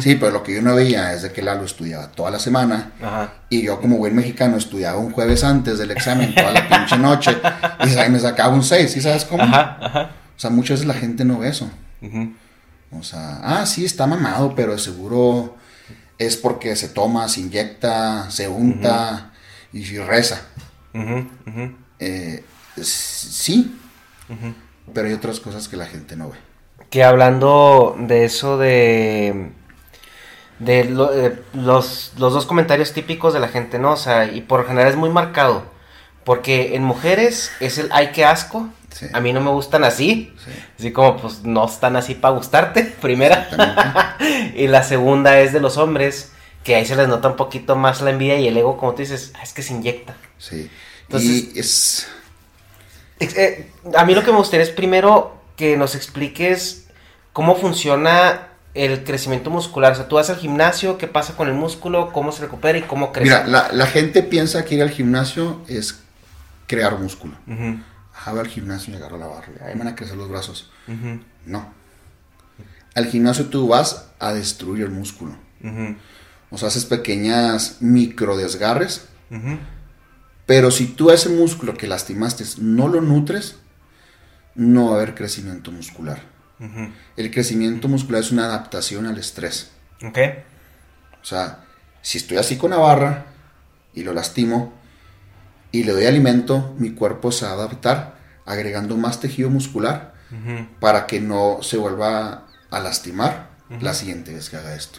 Sí, 0.01 0.15
pero 0.15 0.31
lo 0.33 0.43
que 0.43 0.55
yo 0.55 0.63
no 0.63 0.75
veía 0.75 1.13
es 1.13 1.21
de 1.23 1.31
que 1.33 1.43
Lalo 1.43 1.65
estudiaba 1.65 2.11
toda 2.13 2.31
la 2.31 2.39
semana 2.39 2.93
Ajá. 3.03 3.35
y 3.51 3.61
yo 3.63 3.83
como 3.83 3.99
buen 3.99 4.15
mexicano 4.17 4.57
estudiaba 4.57 4.97
un 4.99 5.13
jueves 5.13 5.45
antes 5.45 5.79
del 5.79 5.91
examen 5.91 6.35
toda 6.35 6.53
la 6.53 6.67
pinche 6.71 6.97
noche 6.97 7.37
y 7.85 8.09
me 8.11 8.19
sacaba 8.19 8.55
un 8.55 8.63
6, 8.65 8.91
¿sí 8.91 9.03
sabes 9.03 9.27
cómo? 9.27 9.43
Ajá, 9.43 9.77
ajá. 9.79 10.11
O 10.35 10.41
sea, 10.41 10.49
muchas 10.49 10.79
veces 10.79 10.87
la 10.87 10.95
gente 10.95 11.27
no 11.27 11.39
ve 11.41 11.51
eso. 11.51 11.71
Ujú. 12.01 12.33
O 12.93 13.03
sea, 13.03 13.41
ah, 13.43 13.67
sí, 13.67 13.85
está 13.85 14.07
mamado, 14.07 14.55
pero 14.55 14.79
seguro 14.79 15.57
es 16.19 16.37
porque 16.37 16.75
se 16.77 16.89
toma, 16.89 17.29
se 17.29 17.41
inyecta, 17.41 18.31
se 18.31 18.49
unta 18.49 19.33
y 19.73 19.99
reza. 19.99 20.43
Eh, 21.99 22.45
sí, 22.83 23.79
pero 24.95 25.09
hay 25.09 25.15
otras 25.15 25.41
cosas 25.41 25.69
que 25.69 25.77
la 25.77 25.87
gente 25.87 26.17
no 26.17 26.31
ve. 26.31 26.39
Que 26.91 27.05
hablando 27.05 27.97
de 27.99 28.25
eso 28.25 28.57
de... 28.59 29.53
De 30.59 30.85
lo- 30.85 31.13
eh, 31.15 31.41
los, 31.53 32.13
los 32.19 32.33
dos 32.33 32.47
comentarios 32.47 32.93
típicos 32.93 33.33
de 33.33 33.39
la 33.41 33.49
gente, 33.49 33.79
¿no? 33.79 33.93
O 33.93 33.97
sea, 33.97 34.25
y 34.25 34.41
por 34.41 34.67
general 34.67 34.91
es 34.91 34.97
muy 34.97 35.11
marcado. 35.11 35.63
Porque 36.25 36.75
en 36.75 36.83
mujeres 36.83 37.53
es 37.61 37.79
el 37.79 37.89
ay, 37.93 38.11
qué 38.13 38.25
asco. 38.25 38.69
Sí. 38.99 39.07
A 39.13 39.21
mí 39.21 39.33
no 39.33 39.41
me 39.41 39.51
gustan 39.51 39.85
así. 39.85 40.33
Sí. 40.45 40.51
Así 40.79 40.93
como, 40.93 41.17
pues, 41.19 41.43
no 41.45 41.65
están 41.67 41.95
así 41.97 42.15
para 42.15 42.35
gustarte, 42.35 42.83
primera. 43.01 44.17
y 44.57 44.67
la 44.67 44.83
segunda 44.83 45.39
es 45.41 45.53
de 45.53 45.61
los 45.61 45.77
hombres, 45.77 46.33
que 46.65 46.75
ahí 46.75 46.85
se 46.85 46.97
les 46.97 47.07
nota 47.09 47.29
un 47.29 47.37
poquito 47.37 47.77
más 47.77 48.01
la 48.01 48.11
envidia 48.11 48.39
y 48.39 48.49
el 48.49 48.57
ego, 48.57 48.77
como 48.77 48.93
tú 48.93 48.99
dices, 49.03 49.33
"Ah, 49.37 49.43
es 49.43 49.53
que 49.53 49.63
se 49.63 49.73
inyecta. 49.75 50.17
Sí. 50.39 50.69
Entonces- 51.03 51.31
y 51.55 51.59
es... 51.59 52.09
Eh, 53.21 53.71
a 53.97 54.05
mí 54.05 54.15
lo 54.15 54.23
que 54.25 54.31
me 54.31 54.39
gustaría 54.39 54.65
es 54.65 54.71
primero 54.71 55.37
que 55.57 55.77
nos 55.77 55.95
expliques 55.95 56.87
cómo 57.33 57.57
funciona 57.57 58.49
el 58.75 59.03
crecimiento 59.03 59.51
muscular. 59.51 59.93
O 59.93 59.95
sea, 59.97 60.09
tú 60.09 60.17
vas 60.17 60.31
al 60.31 60.37
gimnasio, 60.37 60.99
qué 60.99 61.09
pasa 61.09 61.35
con 61.35 61.49
el 61.49 61.55
músculo, 61.55 62.13
cómo 62.13 62.31
se 62.33 62.43
recupera 62.43 62.79
y 62.79 62.83
cómo 62.83 63.13
crece. 63.13 63.25
Mira, 63.31 63.47
la, 63.47 63.71
la 63.73 63.87
gente 63.87 64.23
piensa 64.23 64.65
que 64.65 64.77
ir 64.77 64.83
al 64.83 64.91
gimnasio 64.91 65.61
es 65.69 66.01
crear 66.69 66.99
músculo. 66.99 67.35
Voy 68.27 68.41
al 68.41 68.49
gimnasio 68.49 68.93
y 68.93 68.97
agarro 68.97 69.19
la 69.19 69.27
barra. 69.27 69.49
Ahí 69.65 69.77
van 69.79 69.89
a 69.89 69.95
crecer 69.95 70.17
los 70.17 70.29
brazos. 70.29 70.71
No. 71.47 71.73
Al 72.95 73.07
gimnasio 73.07 73.47
tú 73.47 73.69
vas 73.69 74.07
a 74.19 74.33
destruir 74.33 74.85
el 74.85 74.91
músculo. 74.91 75.37
ujú, 75.63 75.97
O 76.51 76.59
sea, 76.59 76.69
haces 76.69 76.85
pequeñas 76.85 77.79
micro 77.81 78.37
desgarres. 78.37 79.09
Pero 80.47 80.71
si 80.71 80.87
tú 80.87 81.11
a 81.11 81.15
ese 81.15 81.29
músculo 81.29 81.75
que 81.75 81.87
lastimaste 81.87 82.45
no 82.59 82.89
lo 82.89 83.01
nutres, 83.01 83.57
no 84.55 84.87
va 84.87 84.93
a 84.93 84.97
haber 84.97 85.15
crecimiento 85.15 85.71
muscular. 85.71 86.23
El 87.17 87.31
crecimiento 87.31 87.87
muscular 87.89 88.21
es 88.23 88.33
una 88.33 88.47
adaptación 88.47 89.07
al 89.07 89.19
estrés. 89.19 89.71
Ok. 90.03 90.19
O 91.23 91.25
sea, 91.25 91.65
si 92.03 92.19
estoy 92.19 92.39
así 92.39 92.57
con 92.57 92.71
la 92.71 92.79
barra 92.79 93.27
y 93.95 94.03
lo 94.03 94.13
lastimo 94.13 94.73
y 95.73 95.85
le 95.85 95.93
doy 95.93 96.07
alimento, 96.07 96.75
mi 96.79 96.91
cuerpo 96.91 97.33
se 97.33 97.45
va 97.45 97.53
a 97.53 97.55
adaptar 97.55 98.15
agregando 98.47 98.97
más 98.97 99.21
tejido 99.21 99.51
muscular 99.51 100.15
para 100.81 101.07
que 101.07 101.21
no 101.21 101.59
se 101.63 101.77
vuelva 101.77 102.45
a 102.71 102.81
lastimar 102.81 103.49
la 103.81 103.95
siguiente 103.95 104.35
vez 104.35 104.51
que 104.51 104.57
haga 104.57 104.75
esto. 104.75 104.99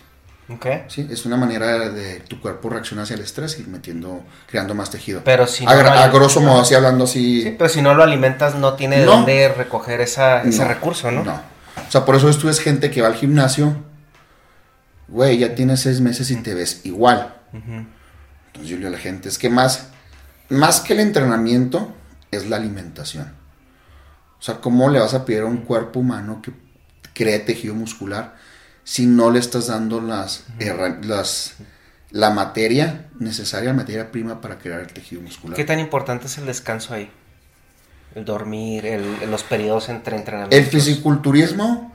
Ok. 0.51 0.65
¿Sí? 0.87 1.07
Es 1.11 1.25
una 1.25 1.37
manera 1.37 1.89
de 1.89 2.21
tu 2.21 2.41
cuerpo 2.41 2.69
reaccionar 2.69 3.03
hacia 3.03 3.15
el 3.15 3.21
estrés 3.21 3.59
y 3.59 3.63
metiendo, 3.69 4.23
creando 4.47 4.73
más 4.73 4.89
tejido. 4.89 5.21
Pero 5.23 5.45
si 5.45 5.63
no 5.63 5.71
a, 5.71 6.07
grosso 6.07 6.41
modo, 6.41 6.61
así 6.61 6.73
hablando 6.73 7.03
así. 7.03 7.43
Sí, 7.43 7.55
pero 7.57 7.69
si 7.69 7.81
no 7.83 7.93
lo 7.93 8.01
alimentas, 8.01 8.55
no 8.55 8.73
tiene 8.73 8.99
de 8.99 9.05
dónde 9.05 9.49
recoger 9.49 10.01
esa, 10.01 10.41
ese 10.41 10.65
recurso, 10.65 11.11
¿no? 11.11 11.23
No. 11.23 11.33
O 11.33 11.91
sea, 11.91 12.03
por 12.03 12.15
eso 12.15 12.29
esto 12.29 12.49
es 12.49 12.59
gente 12.59 12.89
que 12.89 13.01
va 13.01 13.07
al 13.07 13.15
gimnasio. 13.15 13.75
Güey, 15.07 15.37
ya 15.37 15.53
tienes 15.55 15.81
seis 15.81 16.01
meses 16.01 16.31
y 16.31 16.37
te 16.37 16.53
ves 16.53 16.81
igual. 16.83 17.35
Entonces 17.53 18.69
yo 18.69 18.75
le 18.75 18.77
digo 18.77 18.87
a 18.89 18.91
la 18.91 18.97
gente, 18.97 19.29
es 19.29 19.37
que 19.37 19.49
más, 19.49 19.89
más 20.49 20.81
que 20.81 20.93
el 20.93 20.99
entrenamiento, 20.99 21.93
es 22.31 22.47
la 22.47 22.57
alimentación. 22.57 23.33
O 24.39 24.41
sea, 24.41 24.61
¿cómo 24.61 24.89
le 24.89 24.99
vas 24.99 25.13
a 25.13 25.25
pedir 25.25 25.41
a 25.41 25.45
un 25.45 25.57
cuerpo 25.57 25.99
humano 25.99 26.41
que 26.41 26.51
cree 27.13 27.39
tejido 27.39 27.75
muscular 27.75 28.35
si 28.83 29.05
no 29.05 29.31
le 29.31 29.39
estás 29.39 29.67
dando 29.67 29.99
las, 30.01 30.45
las 31.03 31.55
la 32.11 32.29
materia 32.31 33.09
necesaria, 33.19 33.69
la 33.71 33.75
materia 33.75 34.11
prima 34.11 34.41
para 34.41 34.57
crear 34.57 34.79
el 34.81 34.87
tejido 34.87 35.21
muscular? 35.21 35.55
¿Qué 35.57 35.65
tan 35.65 35.79
importante 35.79 36.27
es 36.27 36.37
el 36.37 36.45
descanso 36.45 36.93
ahí? 36.93 37.11
El 38.15 38.25
dormir, 38.25 38.85
el, 38.85 39.29
los 39.29 39.43
periodos 39.43 39.89
entre 39.89 40.15
entrenamientos. 40.15 40.57
El 40.57 40.65
fisiculturismo 40.65 41.93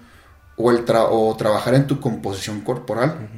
o, 0.56 0.70
el 0.70 0.84
tra- 0.84 1.08
o 1.10 1.34
trabajar 1.36 1.74
en 1.74 1.86
tu 1.86 1.98
composición 2.00 2.60
corporal, 2.60 3.28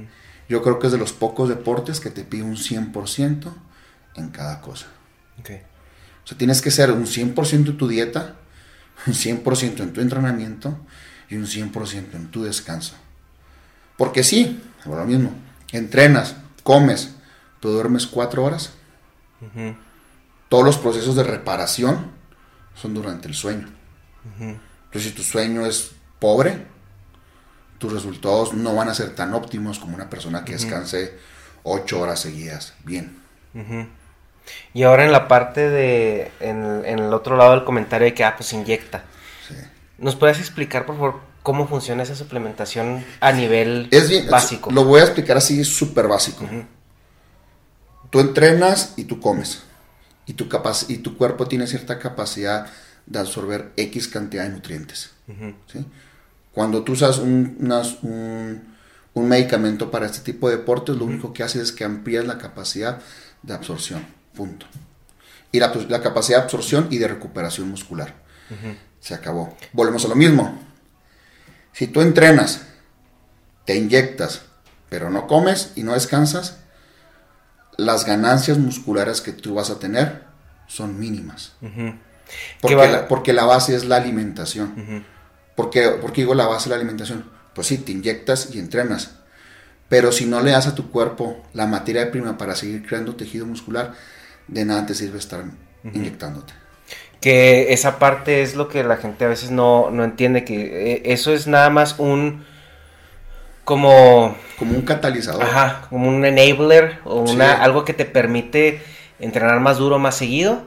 yo 0.48 0.62
creo 0.62 0.78
que 0.78 0.88
es 0.88 0.92
de 0.92 0.98
los 0.98 1.12
pocos 1.12 1.48
deportes 1.48 2.00
que 2.00 2.10
te 2.10 2.22
pide 2.24 2.42
un 2.42 2.56
100% 2.56 3.52
en 4.16 4.28
cada 4.28 4.60
cosa. 4.60 4.86
O 5.38 6.28
sea, 6.28 6.38
tienes 6.38 6.60
que 6.60 6.70
ser 6.70 6.90
un 6.90 7.06
100% 7.06 7.52
en 7.52 7.76
tu 7.76 7.88
dieta, 7.88 8.36
un 9.06 9.14
100% 9.14 9.80
en 9.80 9.92
tu 9.92 10.00
entrenamiento 10.00 10.76
y 11.28 11.36
un 11.36 11.46
100% 11.46 12.14
en 12.14 12.30
tu 12.30 12.42
descanso. 12.42 12.94
Porque 13.96 14.22
sí, 14.22 14.60
ahora 14.84 15.04
mismo, 15.04 15.32
entrenas, 15.72 16.36
comes, 16.62 17.14
tú 17.60 17.70
duermes 17.70 18.06
cuatro 18.06 18.44
horas. 18.44 18.72
Todos 20.48 20.64
los 20.64 20.78
procesos 20.78 21.16
de 21.16 21.22
reparación 21.22 22.10
son 22.74 22.94
durante 22.94 23.28
el 23.28 23.34
sueño. 23.34 23.68
Entonces, 24.38 25.04
si 25.04 25.10
tu 25.10 25.22
sueño 25.22 25.64
es 25.66 25.92
pobre, 26.18 26.66
tus 27.78 27.92
resultados 27.92 28.54
no 28.54 28.74
van 28.74 28.88
a 28.88 28.94
ser 28.94 29.14
tan 29.14 29.34
óptimos 29.34 29.78
como 29.78 29.94
una 29.94 30.10
persona 30.10 30.44
que 30.44 30.52
descanse 30.52 31.18
ocho 31.62 32.00
horas 32.00 32.20
seguidas. 32.20 32.74
Bien. 32.84 33.16
Y 34.74 34.82
ahora 34.84 35.04
en 35.04 35.12
la 35.12 35.28
parte 35.28 35.68
de, 35.68 36.30
en, 36.40 36.82
en 36.84 36.98
el 36.98 37.12
otro 37.14 37.36
lado 37.36 37.52
del 37.52 37.64
comentario 37.64 38.06
de 38.06 38.14
que, 38.14 38.24
ah, 38.24 38.34
pues 38.36 38.52
inyecta. 38.52 39.04
Sí. 39.48 39.54
¿Nos 39.98 40.16
puedes 40.16 40.38
explicar, 40.38 40.86
por 40.86 40.96
favor, 40.96 41.20
cómo 41.42 41.66
funciona 41.68 42.02
esa 42.02 42.14
suplementación 42.16 43.04
a 43.20 43.32
nivel 43.32 43.88
Es 43.90 44.08
bien, 44.08 44.28
básico? 44.28 44.70
Lo 44.70 44.84
voy 44.84 45.00
a 45.00 45.04
explicar 45.04 45.36
así, 45.36 45.64
súper 45.64 46.08
básico. 46.08 46.44
Tú 48.10 48.20
entrenas 48.20 48.94
y 48.96 49.04
tú 49.04 49.20
comes. 49.20 49.62
Y 50.26 50.34
tu, 50.34 50.48
y 50.88 50.98
tu 50.98 51.16
cuerpo 51.16 51.46
tiene 51.46 51.66
cierta 51.66 51.98
capacidad 51.98 52.66
de 53.06 53.18
absorber 53.18 53.70
X 53.76 54.08
cantidad 54.08 54.44
de 54.44 54.50
nutrientes. 54.50 55.10
¿sí? 55.72 55.84
Cuando 56.52 56.82
tú 56.82 56.92
usas 56.92 57.18
un, 57.18 57.56
unas- 57.60 58.02
un, 58.02 58.74
un 59.14 59.28
medicamento 59.28 59.90
para 59.90 60.06
este 60.06 60.20
tipo 60.20 60.48
de 60.48 60.56
deportes, 60.56 60.96
lo 60.96 61.04
único 61.04 61.32
que 61.32 61.42
hace 61.42 61.60
es 61.60 61.70
que 61.72 61.84
amplías 61.84 62.24
la 62.24 62.38
capacidad 62.38 63.00
de 63.42 63.54
absorción. 63.54 64.04
Punto. 64.36 64.66
Y 65.50 65.58
la, 65.58 65.72
la 65.88 66.02
capacidad 66.02 66.38
de 66.38 66.44
absorción 66.44 66.88
y 66.90 66.98
de 66.98 67.08
recuperación 67.08 67.68
muscular. 67.68 68.14
Se 69.00 69.14
acabó. 69.14 69.56
Volvemos 69.72 70.04
a 70.04 70.08
lo 70.08 70.14
mismo. 70.14 70.60
Si 71.72 71.86
tú 71.88 72.00
entrenas, 72.00 72.62
te 73.64 73.74
inyectas, 73.74 74.42
pero 74.88 75.10
no 75.10 75.26
comes 75.26 75.72
y 75.74 75.82
no 75.82 75.94
descansas, 75.94 76.58
las 77.76 78.06
ganancias 78.06 78.58
musculares 78.58 79.20
que 79.20 79.32
tú 79.32 79.54
vas 79.54 79.70
a 79.70 79.78
tener 79.78 80.24
son 80.66 80.98
mínimas. 80.98 81.54
porque, 82.60 82.76
la, 82.76 83.08
porque 83.08 83.32
la 83.32 83.44
base 83.44 83.74
es 83.74 83.84
la 83.84 83.96
alimentación. 83.96 85.04
¿Por 85.54 85.70
qué, 85.70 85.88
por 85.88 86.12
qué 86.12 86.22
digo 86.22 86.34
la 86.34 86.46
base 86.46 86.64
es 86.64 86.70
la 86.70 86.76
alimentación? 86.76 87.30
Pues 87.54 87.66
sí, 87.66 87.78
te 87.78 87.92
inyectas 87.92 88.54
y 88.54 88.58
entrenas. 88.58 89.12
Pero 89.88 90.12
si 90.12 90.26
no 90.26 90.40
le 90.40 90.50
das 90.50 90.66
a 90.66 90.74
tu 90.74 90.90
cuerpo 90.90 91.42
la 91.54 91.66
materia 91.66 92.10
prima 92.10 92.36
para 92.36 92.56
seguir 92.56 92.86
creando 92.86 93.16
tejido 93.16 93.46
muscular, 93.46 93.94
de 94.48 94.64
nada 94.64 94.86
te 94.86 94.94
sirve 94.94 95.18
estar 95.18 95.44
inyectándote. 95.84 96.52
Que 97.20 97.72
esa 97.72 97.98
parte 97.98 98.42
es 98.42 98.54
lo 98.54 98.68
que 98.68 98.84
la 98.84 98.96
gente 98.98 99.24
a 99.24 99.28
veces 99.28 99.50
no, 99.50 99.90
no 99.90 100.04
entiende, 100.04 100.44
que 100.44 100.92
eh, 100.94 101.02
eso 101.06 101.32
es 101.32 101.46
nada 101.46 101.70
más 101.70 101.98
un... 101.98 102.44
como... 103.64 104.36
Como 104.58 104.74
un 104.74 104.82
catalizador. 104.82 105.42
Ajá, 105.42 105.86
como 105.90 106.08
un 106.08 106.24
enabler 106.24 106.98
o 107.04 107.20
una, 107.20 107.56
Sí. 107.56 107.60
algo 107.62 107.84
que 107.84 107.92
te 107.94 108.04
permite 108.04 108.80
entrenar 109.18 109.60
más 109.60 109.78
duro, 109.78 109.98
más 109.98 110.16
seguido, 110.16 110.62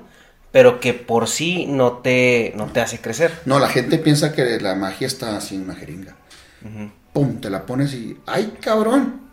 pero 0.52 0.80
que 0.80 0.94
por 0.94 1.28
sí 1.28 1.66
no 1.68 1.94
te, 2.00 2.54
no 2.56 2.68
te 2.68 2.82
hace 2.82 3.00
crecer. 3.00 3.32
No, 3.46 3.60
la 3.60 3.70
gente 3.70 3.98
piensa 4.00 4.34
que 4.34 4.60
la 4.60 4.76
magia 4.76 5.08
está 5.08 5.38
así 5.38 5.56
en 5.56 5.64
una 5.64 5.76
jeringa. 5.76 6.16
Pum, 7.14 7.40
te 7.40 7.50
la 7.50 7.66
pones 7.66 7.94
y. 7.94 8.18
¡Ay, 8.26 8.54
cabrón! 8.60 9.29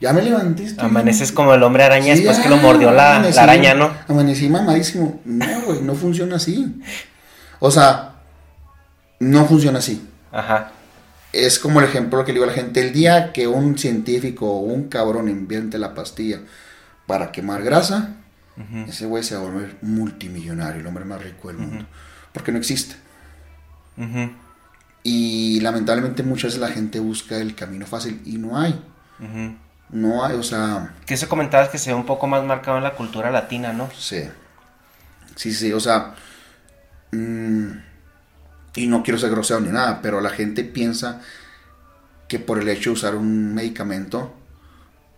Ya 0.00 0.12
me 0.12 0.22
levantiste. 0.22 0.80
Amaneces 0.80 1.32
como 1.32 1.54
el 1.54 1.62
hombre 1.62 1.82
araña 1.84 2.14
Sí, 2.14 2.22
después 2.22 2.38
que 2.40 2.48
lo 2.50 2.58
mordió 2.58 2.90
la, 2.90 3.22
amanecí- 3.22 3.34
la 3.34 3.42
araña, 3.44 3.74
¿no? 3.74 3.90
Amanecí 4.08 4.48
mamadísimo. 4.48 5.20
No, 5.24 5.46
güey, 5.66 5.80
no 5.82 5.94
funciona 5.94 6.36
así. 6.36 6.80
O 7.60 7.70
sea, 7.70 8.16
no 9.20 9.46
funciona 9.46 9.78
así. 9.78 10.06
Ajá. 10.32 10.72
Es 11.32 11.58
como 11.58 11.80
el 11.80 11.86
ejemplo 11.86 12.24
que 12.24 12.32
le 12.32 12.38
digo 12.40 12.44
a 12.44 12.48
la 12.48 12.52
gente, 12.54 12.80
el 12.80 12.92
día 12.92 13.32
que 13.32 13.46
un 13.46 13.78
científico 13.78 14.46
o 14.50 14.60
un 14.60 14.88
cabrón 14.88 15.28
invente 15.28 15.78
la 15.78 15.94
pastilla 15.94 16.40
para 17.06 17.32
quemar 17.32 17.62
grasa, 17.62 18.10
ese 18.88 19.04
güey 19.06 19.22
se 19.22 19.34
va 19.34 19.42
a 19.42 19.44
volver 19.44 19.76
multimillonario, 19.82 20.80
el 20.80 20.86
hombre 20.86 21.04
más 21.04 21.22
rico 21.22 21.48
del 21.48 21.58
mundo. 21.58 21.86
Porque 22.32 22.52
no 22.52 22.58
existe. 22.58 22.96
Ujú. 23.98 24.30
Y 25.02 25.60
lamentablemente 25.60 26.22
muchas 26.22 26.44
veces 26.54 26.60
la 26.60 26.68
gente 26.68 27.00
busca 27.00 27.36
el 27.36 27.54
camino 27.54 27.86
fácil 27.86 28.20
y 28.26 28.38
no 28.38 28.58
hay. 28.58 28.78
No 29.90 30.24
hay, 30.24 30.36
o 30.36 30.42
sea, 30.42 30.94
Que 31.06 31.14
eso 31.14 31.28
comentabas 31.28 31.68
que 31.68 31.78
se 31.78 31.90
ve 31.90 31.96
un 31.96 32.06
poco 32.06 32.26
más 32.26 32.42
marcado 32.44 32.76
en 32.78 32.84
la 32.84 32.94
cultura 32.94 33.30
latina, 33.30 33.72
¿no? 33.72 33.88
sí. 33.96 34.22
Sí, 35.36 35.52
sí, 35.52 35.70
o 35.70 35.80
sea, 35.80 36.14
mm, 37.12 37.66
y 38.74 38.86
no 38.86 39.02
quiero 39.02 39.18
ser 39.18 39.30
grosero 39.30 39.60
ni 39.60 39.68
nada, 39.68 40.00
pero 40.00 40.22
la 40.22 40.30
gente 40.30 40.64
piensa 40.64 41.20
que 42.26 42.38
por 42.38 42.58
el 42.58 42.68
hecho 42.70 42.90
de 42.90 42.94
usar 42.94 43.14
un 43.14 43.54
medicamento 43.54 44.34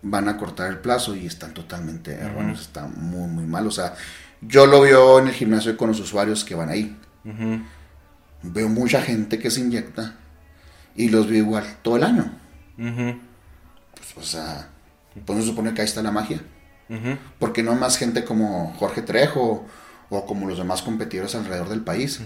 van 0.03 0.29
a 0.29 0.37
cortar 0.37 0.71
el 0.71 0.79
plazo 0.79 1.15
y 1.15 1.27
están 1.27 1.55
totalmente 1.55 2.15
erróneos, 2.15 2.61
está 2.63 2.87
muy, 2.87 3.29
muy 3.29 3.47
mal. 3.47 3.67
O 3.67 3.71
sea, 3.71 3.95
yo 4.41 4.67
lo 4.67 4.81
veo 4.81 5.19
en 5.19 5.29
el 5.29 5.35
gimnasio 5.35 5.77
con 5.77 5.89
los 5.89 6.01
usuarios 6.01 6.45
que 6.45 6.55
van 6.55 6.69
ahí. 6.69 6.97
Veo 8.43 8.69
mucha 8.69 9.03
gente 9.03 9.39
que 9.39 9.51
se 9.51 9.61
inyecta 9.61 10.15
y 10.95 11.11
los 11.11 11.29
veo 11.29 11.39
igual 11.39 11.65
todo 11.83 11.97
el 11.97 12.05
año. 12.05 12.33
O 14.17 14.23
sea, 14.23 14.69
pues 15.25 15.37
no 15.39 15.45
se 15.45 15.51
supone 15.51 15.75
que 15.75 15.83
ahí 15.83 15.87
está 15.87 16.03
la 16.03 16.11
magia. 16.11 16.41
Porque 17.39 17.63
no 17.63 17.75
más 17.75 17.99
gente 17.99 18.25
como 18.25 18.75
Jorge 18.79 19.03
Trejo 19.03 19.67
o 20.09 20.27
como 20.27 20.49
los 20.49 20.59
demás 20.59 20.83
competidores 20.83 21.35
alrededor 21.35 21.69
del 21.69 21.83
país. 21.83 22.21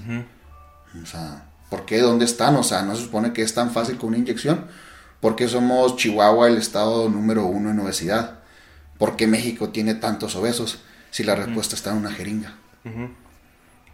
O 1.02 1.06
sea, 1.06 1.46
¿por 1.68 1.84
qué? 1.84 2.00
¿Dónde 2.00 2.24
están? 2.24 2.54
O 2.56 2.62
sea, 2.62 2.82
no 2.82 2.94
se 2.94 3.02
supone 3.02 3.32
que 3.32 3.42
es 3.42 3.54
tan 3.54 3.70
fácil 3.70 3.98
con 3.98 4.10
una 4.10 4.18
inyección. 4.18 4.66
¿Por 5.20 5.36
qué 5.36 5.48
somos 5.48 5.96
Chihuahua 5.96 6.48
el 6.48 6.58
estado 6.58 7.08
número 7.08 7.46
uno 7.46 7.70
en 7.70 7.78
obesidad? 7.80 8.40
¿Por 8.98 9.16
qué 9.16 9.26
México 9.26 9.70
tiene 9.70 9.94
tantos 9.94 10.36
obesos 10.36 10.80
si 11.10 11.24
la 11.24 11.34
respuesta 11.34 11.74
está 11.74 11.90
en 11.90 11.98
una 11.98 12.12
jeringa? 12.12 12.54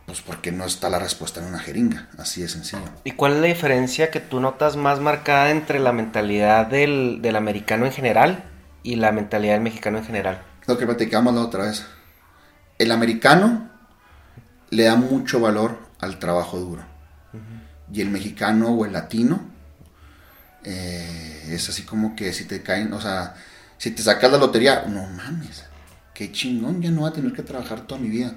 Pues 0.08 0.22
porque 0.22 0.52
no 0.52 0.64
está 0.64 0.88
la 0.88 0.98
respuesta 0.98 1.38
en 1.38 1.48
una 1.48 1.58
jeringa, 1.58 2.08
así 2.16 2.40
de 2.40 2.48
sencillo. 2.48 2.80
¿Y 3.04 3.10
cuál 3.10 3.34
es 3.34 3.40
la 3.40 3.46
diferencia 3.48 4.10
que 4.10 4.20
tú 4.20 4.40
notas 4.40 4.74
más 4.74 5.00
marcada 5.00 5.50
entre 5.50 5.80
la 5.80 5.92
mentalidad 5.92 6.66
del, 6.66 7.18
del 7.20 7.36
americano 7.36 7.84
en 7.84 7.92
general 7.92 8.42
y 8.82 8.96
la 8.96 9.12
mentalidad 9.12 9.52
del 9.52 9.62
mexicano 9.62 9.98
en 9.98 10.06
general? 10.06 10.42
Lo 10.66 10.78
que 10.78 10.86
platicamos 10.86 11.34
la 11.34 11.42
otra 11.42 11.64
vez. 11.64 11.84
El 12.78 12.90
americano 12.90 13.68
le 14.70 14.84
da 14.84 14.96
mucho 14.96 15.40
valor 15.40 15.78
al 16.00 16.18
trabajo 16.18 16.58
duro. 16.58 16.84
Y 17.92 18.00
el 18.00 18.08
mexicano 18.08 18.68
o 18.70 18.86
el 18.86 18.94
latino 18.94 19.42
eh, 20.64 21.50
es 21.50 21.68
así 21.68 21.82
como 21.82 22.16
que 22.16 22.32
si 22.32 22.46
te 22.46 22.62
caen, 22.62 22.94
o 22.94 23.00
sea, 23.02 23.34
si 23.76 23.90
te 23.90 24.02
sacas 24.02 24.32
la 24.32 24.38
lotería, 24.38 24.84
no 24.88 25.06
mames, 25.06 25.64
qué 26.14 26.32
chingón, 26.32 26.80
ya 26.80 26.90
no 26.90 27.02
voy 27.02 27.10
a 27.10 27.12
tener 27.12 27.34
que 27.34 27.42
trabajar 27.42 27.82
toda 27.82 28.00
mi 28.00 28.08
vida. 28.08 28.36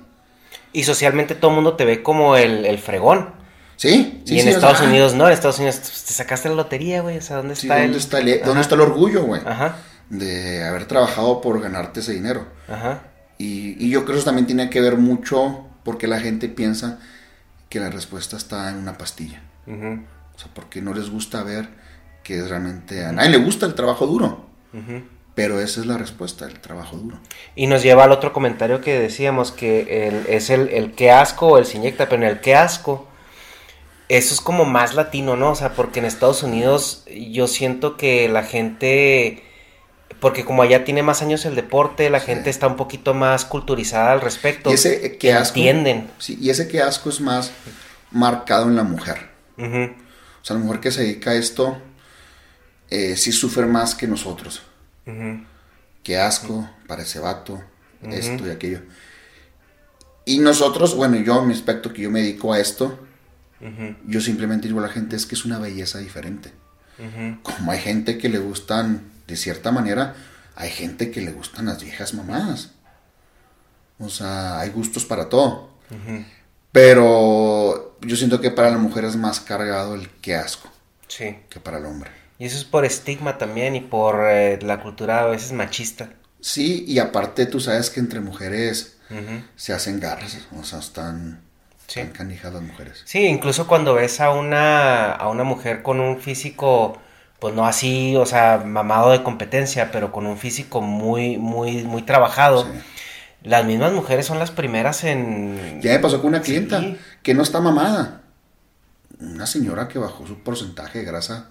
Y 0.73 0.83
socialmente 0.85 1.35
todo 1.35 1.51
el 1.51 1.55
mundo 1.55 1.75
te 1.75 1.85
ve 1.85 2.01
como 2.03 2.35
el, 2.37 2.65
el 2.65 2.77
fregón. 2.79 3.33
Sí, 3.75 4.21
sí 4.25 4.35
y 4.35 4.39
en 4.39 4.47
sí, 4.47 4.49
o 4.49 4.51
Estados 4.51 4.77
sea, 4.77 4.87
Unidos 4.87 5.13
no, 5.15 5.27
en 5.27 5.33
Estados 5.33 5.57
Unidos 5.59 5.79
te 5.81 6.13
sacaste 6.13 6.49
la 6.49 6.55
lotería, 6.55 7.01
güey. 7.01 7.17
O 7.17 7.21
sea, 7.21 7.37
¿dónde 7.37 7.55
sí, 7.55 7.67
está 7.67 7.79
¿dónde, 7.79 7.93
el... 7.93 7.95
está 7.95 8.19
el, 8.19 8.41
dónde 8.43 8.61
está 8.61 8.75
el 8.75 8.81
orgullo, 8.81 9.23
güey? 9.23 9.41
Ajá, 9.45 9.77
De 10.09 10.63
haber 10.63 10.85
trabajado 10.85 11.41
por 11.41 11.61
ganarte 11.61 11.99
ese 12.01 12.13
dinero. 12.13 12.47
ajá. 12.67 13.01
Y, 13.37 13.75
y 13.83 13.89
yo 13.89 14.01
creo 14.03 14.13
que 14.13 14.19
eso 14.19 14.25
también 14.25 14.45
tiene 14.45 14.69
que 14.69 14.81
ver 14.81 14.97
mucho 14.97 15.65
porque 15.83 16.05
la 16.07 16.19
gente 16.19 16.47
piensa 16.47 16.99
que 17.69 17.79
la 17.79 17.89
respuesta 17.89 18.37
está 18.37 18.69
en 18.69 18.77
una 18.77 18.97
pastilla. 18.99 19.41
ujú, 19.65 20.03
O 20.35 20.39
sea, 20.39 20.49
porque 20.53 20.81
no 20.81 20.93
les 20.93 21.09
gusta 21.09 21.41
ver 21.43 21.69
que 22.23 22.43
realmente... 22.43 23.03
A 23.05 23.11
nadie 23.11 23.31
le 23.31 23.37
gusta 23.37 23.65
el 23.65 23.73
trabajo 23.73 24.05
duro. 24.05 24.45
ujú. 24.73 25.01
Pero 25.33 25.61
esa 25.61 25.79
es 25.79 25.85
la 25.85 25.97
respuesta, 25.97 26.45
el 26.45 26.59
trabajo 26.59 26.97
duro. 26.97 27.17
Y 27.55 27.67
nos 27.67 27.83
lleva 27.83 28.03
al 28.03 28.11
otro 28.11 28.33
comentario 28.33 28.81
que 28.81 28.99
decíamos, 28.99 29.51
que 29.51 30.07
el- 30.07 30.25
es 30.27 30.49
el, 30.49 30.67
el 30.69 30.91
que 30.91 31.09
asco 31.11 31.47
o 31.47 31.57
el 31.57 31.65
se 31.65 31.77
inyecta, 31.77 32.09
pero 32.09 32.21
en 32.23 32.27
el 32.29 32.41
que 32.41 32.53
asco, 32.55 33.07
eso 34.09 34.33
es 34.33 34.41
como 34.41 34.65
más 34.65 34.93
latino, 34.93 35.37
¿no? 35.37 35.51
O 35.51 35.55
sea, 35.55 35.73
porque 35.73 35.99
en 35.99 36.05
Estados 36.05 36.43
Unidos 36.43 37.05
yo 37.09 37.47
siento 37.47 37.95
que 37.95 38.27
la 38.27 38.43
gente, 38.43 39.41
porque 40.19 40.43
como 40.43 40.63
allá 40.63 40.83
tiene 40.83 41.01
más 41.01 41.21
años 41.21 41.45
el 41.45 41.55
deporte, 41.55 42.09
la 42.09 42.19
gente 42.19 42.49
está 42.49 42.67
un 42.67 42.75
poquito 42.75 43.13
más 43.13 43.45
culturizada 43.45 44.11
al 44.11 44.19
respecto. 44.19 44.69
Y 44.69 44.73
ese 44.73 45.17
que 45.17 45.31
asco... 45.31 45.57
Entienden. 45.57 46.09
Sí, 46.19 46.37
y 46.41 46.49
ese 46.49 46.67
que 46.67 46.81
asco 46.81 47.09
es 47.09 47.21
más 47.21 47.53
marcado 48.11 48.65
en 48.67 48.75
la 48.75 48.83
mujer. 48.83 49.29
O 49.57 50.43
sea, 50.45 50.57
la 50.57 50.61
mujer 50.63 50.81
que 50.81 50.91
se 50.91 51.03
dedica 51.03 51.31
a 51.31 51.35
esto 51.35 51.77
eh, 52.89 53.15
sí 53.15 53.31
sufre 53.31 53.65
más 53.65 53.95
que 53.95 54.07
nosotros. 54.07 54.63
Qué 56.03 56.17
asco 56.17 56.69
para 56.87 57.03
ese 57.03 57.19
vato, 57.19 57.61
esto 58.03 58.47
y 58.47 58.49
aquello. 58.51 58.81
Y 60.25 60.39
nosotros, 60.39 60.95
bueno, 60.95 61.17
yo 61.17 61.43
mi 61.43 61.53
aspecto 61.53 61.93
que 61.93 62.03
yo 62.03 62.11
me 62.11 62.21
dedico 62.21 62.53
a 62.53 62.59
esto, 62.59 62.99
yo 64.07 64.21
simplemente 64.21 64.67
digo 64.67 64.79
a 64.79 64.83
la 64.83 64.89
gente 64.89 65.15
es 65.15 65.25
que 65.25 65.35
es 65.35 65.45
una 65.45 65.59
belleza 65.59 65.99
diferente. 65.99 66.51
Como 67.43 67.71
hay 67.71 67.79
gente 67.79 68.17
que 68.17 68.29
le 68.29 68.39
gustan 68.39 69.03
de 69.27 69.35
cierta 69.35 69.71
manera, 69.71 70.15
hay 70.55 70.69
gente 70.69 71.09
que 71.11 71.21
le 71.21 71.31
gustan 71.31 71.65
las 71.65 71.81
viejas 71.83 72.13
mamás. 72.13 72.71
O 73.99 74.09
sea, 74.09 74.59
hay 74.59 74.69
gustos 74.69 75.05
para 75.05 75.29
todo. 75.29 75.69
Pero 76.71 77.97
yo 78.01 78.15
siento 78.15 78.39
que 78.41 78.51
para 78.51 78.69
la 78.71 78.77
mujer 78.77 79.05
es 79.05 79.15
más 79.15 79.39
cargado 79.39 79.95
el 79.95 80.09
que 80.09 80.35
asco 80.35 80.69
Sí. 81.07 81.37
que 81.49 81.59
para 81.59 81.77
el 81.79 81.85
hombre. 81.85 82.11
Y 82.41 82.45
eso 82.45 82.57
es 82.57 82.63
por 82.65 82.85
estigma 82.85 83.37
también 83.37 83.75
y 83.75 83.81
por 83.81 84.21
eh, 84.27 84.57
la 84.63 84.81
cultura 84.81 85.21
a 85.21 85.27
veces 85.27 85.51
machista. 85.51 86.09
Sí, 86.39 86.83
y 86.87 86.97
aparte 86.97 87.45
tú 87.45 87.59
sabes 87.59 87.91
que 87.91 87.99
entre 87.99 88.19
mujeres 88.19 88.97
se 89.55 89.73
hacen 89.73 89.99
garras, 89.99 90.39
o 90.59 90.63
sea, 90.63 90.79
están, 90.79 91.41
Sí. 91.85 91.99
están 91.99 92.13
canijas 92.15 92.51
las 92.51 92.63
mujeres. 92.63 93.03
Sí, 93.05 93.25
incluso 93.27 93.67
cuando 93.67 93.93
ves 93.93 94.19
a 94.21 94.31
una, 94.31 95.11
a 95.11 95.29
una 95.29 95.43
mujer 95.43 95.83
con 95.83 95.99
un 95.99 96.19
físico, 96.19 96.97
pues 97.37 97.53
no 97.53 97.67
así, 97.67 98.15
o 98.15 98.25
sea, 98.25 98.63
mamado 98.65 99.11
de 99.11 99.21
competencia, 99.21 99.91
pero 99.91 100.11
con 100.11 100.25
un 100.25 100.37
físico 100.39 100.81
muy, 100.81 101.37
muy, 101.37 101.83
muy 101.83 102.01
trabajado, 102.01 102.63
Sí. 102.63 102.69
las 103.43 103.65
mismas 103.65 103.93
mujeres 103.93 104.25
son 104.25 104.39
las 104.39 104.49
primeras 104.49 105.03
en... 105.03 105.79
Ya 105.81 105.91
me 105.91 105.99
pasó 105.99 106.21
con 106.21 106.29
una 106.29 106.41
clienta 106.41 106.79
Sí. 106.79 106.97
que 107.21 107.35
no 107.35 107.43
está 107.43 107.59
mamada. 107.59 108.21
Una 109.19 109.45
señora 109.45 109.87
que 109.87 109.99
bajó 109.99 110.25
su 110.25 110.39
porcentaje 110.39 110.99
de 110.99 111.05
grasa 111.05 111.49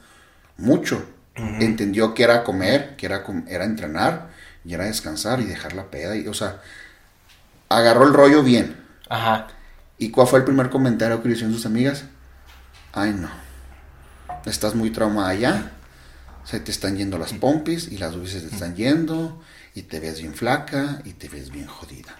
mucho. 0.60 1.04
Entendió 1.34 2.12
que 2.12 2.22
era 2.22 2.44
comer, 2.44 2.96
que 2.96 3.06
era, 3.06 3.24
era 3.48 3.64
entrenar, 3.64 4.30
y 4.64 4.74
era 4.74 4.84
descansar 4.84 5.40
y 5.40 5.44
dejar 5.44 5.72
la 5.72 5.90
peda. 5.90 6.16
Y, 6.16 6.26
o 6.28 6.34
sea, 6.34 6.60
agarró 7.68 8.06
el 8.06 8.12
rollo 8.12 8.42
bien. 8.42 8.76
Ajá. 9.08 9.48
¿Y 9.96 10.10
cuál 10.10 10.26
fue 10.26 10.40
el 10.40 10.44
primer 10.44 10.70
comentario 10.70 11.22
que 11.22 11.28
le 11.28 11.34
hicieron 11.34 11.54
sus 11.54 11.66
amigas? 11.66 12.04
Ay, 12.92 13.12
no. 13.12 13.30
Estás 14.44 14.74
muy 14.74 14.90
traumada 14.90 15.34
ya. 15.34 15.72
Se 16.44 16.60
te 16.60 16.70
están 16.70 16.96
yendo 16.96 17.18
las 17.18 17.32
pompis 17.34 17.88
y 17.90 17.98
las 17.98 18.14
se 18.14 18.40
te 18.40 18.54
están 18.54 18.74
yendo. 18.76 19.42
Y 19.74 19.82
te 19.82 20.00
ves 20.00 20.20
bien 20.20 20.34
flaca 20.34 21.00
y 21.04 21.12
te 21.12 21.28
ves 21.28 21.50
bien 21.50 21.66
jodida. 21.66 22.16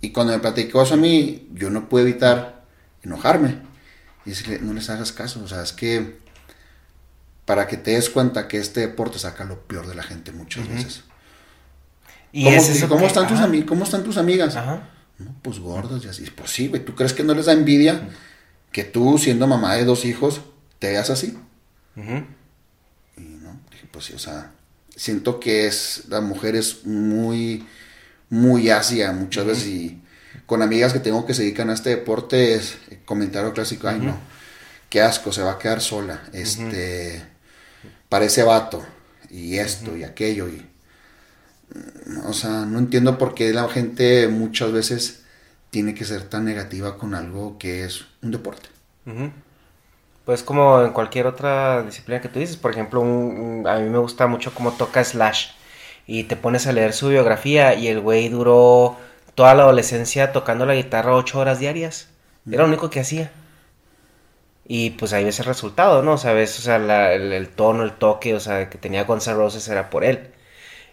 Y 0.00 0.12
cuando 0.12 0.32
me 0.32 0.38
platicó 0.38 0.82
eso 0.82 0.94
a 0.94 0.98
mí, 0.98 1.48
yo 1.52 1.70
no 1.70 1.88
pude 1.88 2.02
evitar 2.02 2.64
enojarme. 3.02 3.58
Y 4.24 4.30
decirle, 4.30 4.60
no 4.60 4.72
les 4.72 4.88
hagas 4.90 5.12
caso. 5.12 5.42
O 5.42 5.48
sea, 5.48 5.62
es 5.62 5.72
que 5.72 6.19
para 7.50 7.66
que 7.66 7.76
te 7.76 7.90
des 7.90 8.08
cuenta 8.10 8.46
que 8.46 8.58
este 8.58 8.78
deporte 8.78 9.18
saca 9.18 9.42
lo 9.44 9.58
peor 9.66 9.88
de 9.88 9.96
la 9.96 10.04
gente 10.04 10.30
muchas 10.30 10.68
veces. 10.68 11.02
Y 12.30 12.44
¿Cómo, 12.44 12.56
es 12.56 12.68
eso 12.68 12.88
¿cómo 12.88 13.00
que- 13.00 13.06
están 13.08 13.26
tus 13.26 13.38
ajá, 13.38 13.48
ami- 13.48 13.64
¿Cómo 13.66 13.82
están 13.82 14.04
tus 14.04 14.16
amigas? 14.18 14.54
Ajá. 14.54 14.88
No, 15.18 15.34
pues 15.42 15.58
gordas 15.58 16.04
y 16.04 16.06
así. 16.08 16.30
Pues 16.30 16.52
sí, 16.52 16.68
güey. 16.68 16.84
¿Tú 16.84 16.94
crees 16.94 17.12
que 17.12 17.24
no 17.24 17.34
les 17.34 17.46
da 17.46 17.52
envidia 17.52 18.08
que 18.70 18.84
tú, 18.84 19.18
siendo 19.18 19.48
mamá 19.48 19.74
de 19.74 19.84
dos 19.84 20.04
hijos, 20.04 20.42
te 20.78 20.90
veas 20.90 21.10
así? 21.10 21.36
Ujú. 21.96 22.24
Y 23.16 23.20
no, 23.42 23.60
dije, 23.72 23.88
pues 23.90 24.04
sí, 24.04 24.12
o 24.12 24.18
sea, 24.20 24.52
siento 24.94 25.40
que 25.40 25.66
es, 25.66 26.04
la 26.08 26.20
mujer 26.20 26.54
es 26.54 26.86
muy, 26.86 27.66
muy 28.28 28.70
ácida 28.70 29.10
muchas 29.12 29.44
veces 29.44 29.66
y 29.66 30.00
con 30.46 30.62
amigas 30.62 30.92
que 30.92 31.00
tengo 31.00 31.26
que 31.26 31.34
se 31.34 31.42
dedican 31.42 31.68
a 31.70 31.74
este 31.74 31.90
deporte 31.90 32.54
es 32.54 32.76
eh, 32.90 33.00
comentario 33.04 33.52
clásico, 33.52 33.88
ay 33.88 33.98
no, 33.98 34.16
qué 34.88 35.02
asco, 35.02 35.32
se 35.32 35.42
va 35.42 35.52
a 35.52 35.58
quedar 35.58 35.80
sola, 35.80 36.22
este, 36.32 37.22
parece 38.10 38.44
vato 38.44 38.84
y 39.30 39.58
esto 39.58 39.96
y 39.96 40.04
aquello 40.04 40.48
y, 40.48 40.66
mm, 42.06 42.26
o 42.26 42.32
sea, 42.32 42.64
no 42.66 42.78
entiendo 42.78 43.18
por 43.18 43.34
qué 43.34 43.52
la 43.52 43.68
gente 43.68 44.28
muchas 44.28 44.72
veces 44.72 45.22
tiene 45.70 45.94
que 45.94 46.04
ser 46.04 46.24
tan 46.28 46.44
negativa 46.44 46.98
con 46.98 47.14
algo 47.14 47.58
que 47.58 47.84
es 47.84 48.04
un 48.22 48.32
deporte. 48.32 48.68
Pues 50.24 50.42
como 50.42 50.82
en 50.82 50.92
cualquier 50.92 51.26
otra 51.26 51.82
disciplina 51.82 52.20
que 52.20 52.28
tú 52.28 52.38
dices, 52.38 52.56
por 52.56 52.70
ejemplo, 52.70 53.00
un- 53.00 53.60
un- 53.60 53.66
a 53.66 53.78
mí 53.78 53.88
me 53.88 53.98
gusta 53.98 54.26
mucho 54.26 54.54
cómo 54.54 54.72
toca 54.72 55.02
Slash 55.02 55.48
y 56.06 56.24
te 56.24 56.36
pones 56.36 56.66
a 56.66 56.72
leer 56.72 56.92
su 56.92 57.08
biografía 57.08 57.74
y 57.74 57.88
el 57.88 58.00
güey 58.00 58.28
duró 58.28 58.98
toda 59.34 59.54
la 59.54 59.62
adolescencia 59.64 60.32
tocando 60.32 60.66
la 60.66 60.74
guitarra 60.74 61.14
ocho 61.14 61.38
horas 61.38 61.58
diarias. 61.58 62.08
Era 62.50 62.62
lo 62.64 62.68
único 62.68 62.90
que 62.90 63.00
hacía. 63.00 63.32
Y 64.66 64.90
pues 64.90 65.12
ahí 65.12 65.24
ves 65.24 65.40
el 65.40 65.46
resultado, 65.46 66.02
¿no? 66.02 66.12
O 66.12 66.18
sea, 66.18 66.32
ves, 66.32 66.58
o 66.58 66.62
sea, 66.62 66.78
la- 66.78 67.12
el, 67.12 67.32
el 67.32 67.48
tono, 67.48 67.82
el 67.82 67.92
toque, 67.92 68.34
o 68.34 68.40
sea, 68.40 68.70
que 68.70 68.78
tenía 68.78 69.04
Guns 69.04 69.26
N' 69.26 69.34
Roses 69.36 69.66
era 69.68 69.90
por 69.90 70.04
él. 70.04 70.28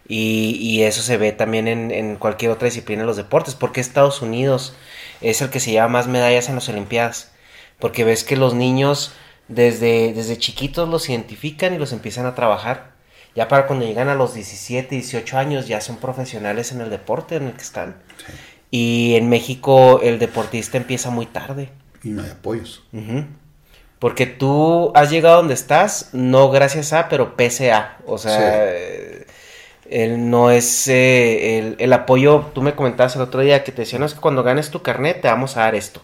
Y, 0.08 0.56
y 0.60 0.82
eso 0.84 1.02
se 1.02 1.16
ve 1.18 1.32
también 1.32 1.68
en, 1.68 1.90
en 1.90 2.16
cualquier 2.16 2.50
otra 2.50 2.66
disciplina 2.66 3.02
de 3.02 3.06
los 3.06 3.16
deportes. 3.16 3.54
Porque 3.54 3.80
Estados 3.80 4.22
Unidos 4.22 4.74
es 5.20 5.42
el 5.42 5.50
que 5.50 5.60
se 5.60 5.70
lleva 5.70 5.88
más 5.88 6.08
medallas 6.08 6.48
en 6.48 6.54
las 6.56 6.68
Olimpiadas. 6.68 7.30
Porque 7.78 8.04
ves 8.04 8.24
que 8.24 8.36
los 8.36 8.54
niños 8.54 9.12
desde, 9.48 10.12
desde 10.12 10.38
chiquitos 10.38 10.88
los 10.88 11.08
identifican 11.08 11.74
y 11.74 11.78
los 11.78 11.92
empiezan 11.92 12.26
a 12.26 12.34
trabajar. 12.34 12.92
Ya 13.36 13.46
para 13.46 13.66
cuando 13.66 13.84
llegan 13.86 14.08
a 14.08 14.14
los 14.16 14.34
17, 14.34 14.94
18 14.96 15.38
años 15.38 15.68
ya 15.68 15.80
son 15.80 15.98
profesionales 15.98 16.72
en 16.72 16.80
el 16.80 16.90
deporte 16.90 17.36
en 17.36 17.44
el 17.46 17.52
que 17.52 17.62
están. 17.62 17.98
Y 18.70 19.14
en 19.14 19.28
México 19.28 20.00
el 20.02 20.18
deportista 20.18 20.76
empieza 20.78 21.10
muy 21.10 21.26
tarde. 21.26 21.70
Y 22.02 22.08
no 22.08 22.22
hay 22.22 22.30
apoyos. 22.30 22.82
Ujú. 22.92 23.24
Porque 23.98 24.26
tú 24.26 24.92
has 24.94 25.10
llegado 25.10 25.38
donde 25.38 25.54
estás, 25.54 26.10
no 26.12 26.50
gracias 26.50 26.92
a, 26.92 27.08
pero 27.08 27.36
pese 27.36 27.72
a. 27.72 27.96
O 28.06 28.16
sea, 28.18 28.36
Sí. 28.38 28.42
eh, 28.44 29.26
él 29.90 30.30
no 30.30 30.50
es 30.50 30.86
eh, 30.88 31.58
el, 31.58 31.76
el 31.78 31.92
apoyo. 31.92 32.50
Tú 32.54 32.62
me 32.62 32.74
comentabas 32.74 33.16
el 33.16 33.22
otro 33.22 33.40
día 33.40 33.64
que 33.64 33.72
te 33.72 33.82
decían, 33.82 34.00
"No, 34.00 34.06
es 34.06 34.14
que 34.14 34.20
cuando 34.20 34.42
ganes 34.44 34.70
tu 34.70 34.82
carnet 34.82 35.20
te 35.20 35.28
vamos 35.28 35.56
a 35.56 35.60
dar 35.60 35.74
esto. 35.74 36.02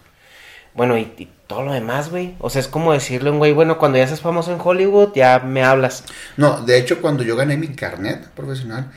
Bueno, 0.73 0.97
y, 0.97 1.13
y 1.17 1.31
todo 1.47 1.61
lo 1.63 1.71
demás, 1.71 2.09
güey. 2.09 2.35
O 2.39 2.49
sea, 2.49 2.59
es 2.59 2.67
como 2.67 2.91
decirle 2.91 3.29
a 3.29 3.31
un 3.31 3.37
güey, 3.37 3.53
bueno, 3.53 3.77
cuando 3.77 3.97
ya 3.97 4.07
seas 4.07 4.19
famoso 4.19 4.51
en 4.51 4.59
Hollywood, 4.61 5.13
ya 5.15 5.39
me 5.39 5.63
hablas. 5.63 6.03
No, 6.35 6.59
de 6.65 6.77
hecho, 6.77 7.01
cuando 7.01 7.23
yo 7.23 7.37
gané 7.37 7.55
mi 7.55 7.69
carnet 7.69 8.27
profesional, 8.31 8.91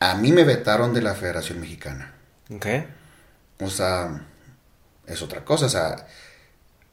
a 0.00 0.14
mí 0.14 0.32
me 0.32 0.44
vetaron 0.44 0.94
de 0.94 1.02
la 1.02 1.14
Federación 1.14 1.60
Mexicana. 1.60 2.14
¿Ok? 2.54 2.66
O 3.60 3.68
sea, 3.68 4.22
es 5.06 5.20
otra 5.20 5.44
cosa. 5.44 5.66
O 5.66 5.68
sea, 5.68 6.06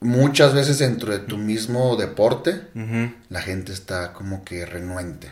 muchas 0.01 0.53
veces 0.53 0.79
dentro 0.79 1.11
de 1.13 1.19
tu 1.19 1.37
mismo 1.37 1.95
deporte, 1.95 2.61
la 3.29 3.41
gente 3.41 3.71
está 3.71 4.11
como 4.13 4.43
que 4.43 4.65
renuente. 4.65 5.31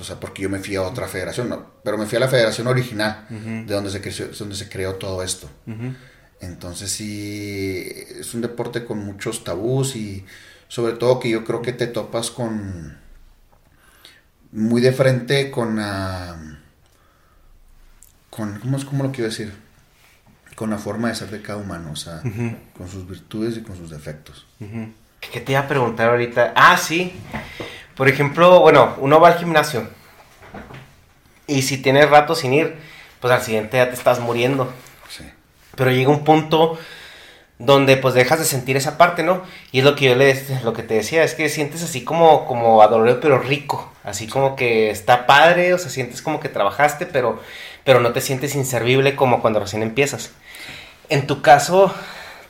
O 0.00 0.02
sea, 0.02 0.18
porque 0.18 0.42
yo 0.42 0.50
me 0.50 0.58
fui 0.58 0.74
a 0.76 0.82
otra 0.82 1.06
federación, 1.06 1.48
no, 1.48 1.66
pero 1.84 1.96
me 1.98 2.06
fui 2.06 2.16
a 2.16 2.20
la 2.20 2.28
federación 2.28 2.66
original, 2.66 3.26
de 3.66 3.74
donde 3.74 3.90
se, 3.90 4.00
creció, 4.00 4.26
donde 4.28 4.56
se 4.56 4.68
creó 4.68 4.94
todo 4.94 5.22
esto. 5.22 5.48
Entonces 6.40 6.90
sí, 6.90 7.88
es 8.18 8.34
un 8.34 8.40
deporte 8.40 8.84
con 8.84 8.98
muchos 9.04 9.44
tabús 9.44 9.94
y 9.96 10.24
sobre 10.68 10.94
todo 10.94 11.20
que 11.20 11.30
yo 11.30 11.44
creo 11.44 11.62
que 11.62 11.72
te 11.72 11.86
topas 11.86 12.30
con 12.30 12.98
muy 14.52 14.80
de 14.80 14.92
frente 14.92 15.50
con 15.50 15.76
la 15.76 16.36
con 18.30 18.58
¿cómo, 18.58 18.76
es- 18.76 18.84
cómo 18.84 19.04
lo 19.04 19.12
quiero 19.12 19.30
decir? 19.30 19.52
Con 20.54 20.70
la 20.70 20.78
forma 20.78 21.08
de 21.08 21.14
ser 21.14 21.30
de 21.30 21.42
cada 21.42 21.58
humano, 21.58 21.90
o 21.92 21.96
sea, 21.96 22.22
con 22.76 22.88
sus 22.88 23.08
virtudes 23.08 23.56
y 23.56 23.62
con 23.62 23.76
sus 23.76 23.90
defectos. 23.90 24.46
¿Qué 25.32 25.40
te 25.40 25.52
iba 25.52 25.62
a 25.62 25.68
preguntar 25.68 26.10
ahorita? 26.10 26.52
Ah, 26.54 26.76
sí. 26.76 27.12
Por 27.96 28.08
ejemplo, 28.08 28.60
bueno, 28.60 28.94
uno 28.98 29.20
va 29.20 29.28
al 29.28 29.38
gimnasio. 29.38 29.88
Y 31.46 31.62
si 31.62 31.78
tienes 31.78 32.08
rato 32.08 32.34
sin 32.34 32.54
ir, 32.54 32.76
pues 33.20 33.32
al 33.32 33.42
siguiente 33.42 33.76
ya 33.76 33.88
te 33.88 33.94
estás 33.94 34.20
muriendo. 34.20 34.72
Sí. 35.08 35.24
Pero 35.76 35.90
llega 35.90 36.10
un 36.10 36.24
punto 36.24 36.78
donde 37.58 37.96
pues 37.96 38.14
dejas 38.14 38.38
de 38.38 38.44
sentir 38.44 38.76
esa 38.76 38.98
parte, 38.98 39.22
¿no? 39.22 39.42
Y 39.70 39.78
es 39.78 39.84
lo 39.84 39.94
que 39.94 40.06
yo 40.06 40.14
le 40.14 40.40
lo 40.64 40.72
que 40.72 40.82
te 40.82 40.94
decía, 40.94 41.22
es 41.22 41.34
que 41.34 41.48
sientes 41.48 41.82
así 41.82 42.02
como 42.02 42.46
como 42.46 42.82
adolorido 42.82 43.20
pero 43.20 43.38
rico, 43.38 43.92
así 44.02 44.26
como 44.26 44.56
que 44.56 44.90
está 44.90 45.26
padre, 45.26 45.72
o 45.72 45.78
sea, 45.78 45.90
sientes 45.90 46.20
como 46.20 46.40
que 46.40 46.48
trabajaste, 46.48 47.06
pero 47.06 47.40
pero 47.84 48.00
no 48.00 48.12
te 48.12 48.20
sientes 48.20 48.54
inservible 48.54 49.14
como 49.14 49.40
cuando 49.40 49.60
recién 49.60 49.82
empiezas. 49.82 50.32
En 51.08 51.26
tu 51.26 51.42
caso, 51.42 51.92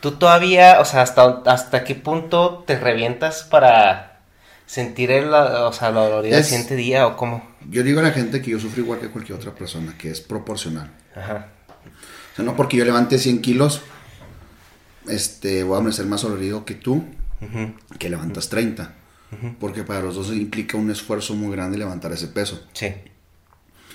tú 0.01 0.13
todavía, 0.13 0.81
o 0.81 0.85
sea, 0.85 1.03
hasta 1.03 1.43
hasta 1.47 1.85
qué 1.85 1.95
punto 1.95 2.65
te 2.67 2.79
revientas 2.79 3.43
para 3.43 4.21
sentir 4.67 5.11
el, 5.11 5.33
o 5.33 5.73
sea, 5.73 5.91
la 5.91 6.09
dolorida 6.09 6.37
del 6.37 6.45
siguiente 6.45 6.77
día 6.77 7.07
o 7.07 7.17
cómo? 7.17 7.47
Yo 7.69 7.83
digo 7.83 8.01
a 8.01 8.03
la 8.03 8.11
gente 8.11 8.41
que 8.41 8.51
yo 8.51 8.61
sufro 8.61 8.83
igual 8.83 9.01
que 9.01 9.09
cualquier 9.09 9.39
otra 9.39 9.55
persona, 9.55 9.97
que 9.97 10.11
es 10.11 10.21
proporcional. 10.21 10.91
Ajá. 11.15 11.49
O 12.33 12.37
sea, 12.37 12.45
no 12.45 12.57
porque 12.57 12.77
yo 12.77 12.85
levante 12.85 13.19
100 13.19 13.41
kilos, 13.41 13.83
este, 15.09 15.63
voy 15.63 15.77
a 15.77 15.79
amanecer 15.79 16.07
más 16.07 16.23
dolorido 16.23 16.65
que 16.65 16.75
tú, 16.75 17.05
que 17.99 18.09
levantas 18.09 18.49
30. 18.49 18.93
Porque 19.59 19.83
para 19.83 20.01
los 20.01 20.15
dos 20.15 20.29
implica 20.29 20.77
un 20.77 20.91
esfuerzo 20.91 21.35
muy 21.35 21.51
grande 21.51 21.77
levantar 21.77 22.13
ese 22.13 22.29
peso. 22.29 22.63
Sí. 22.73 22.87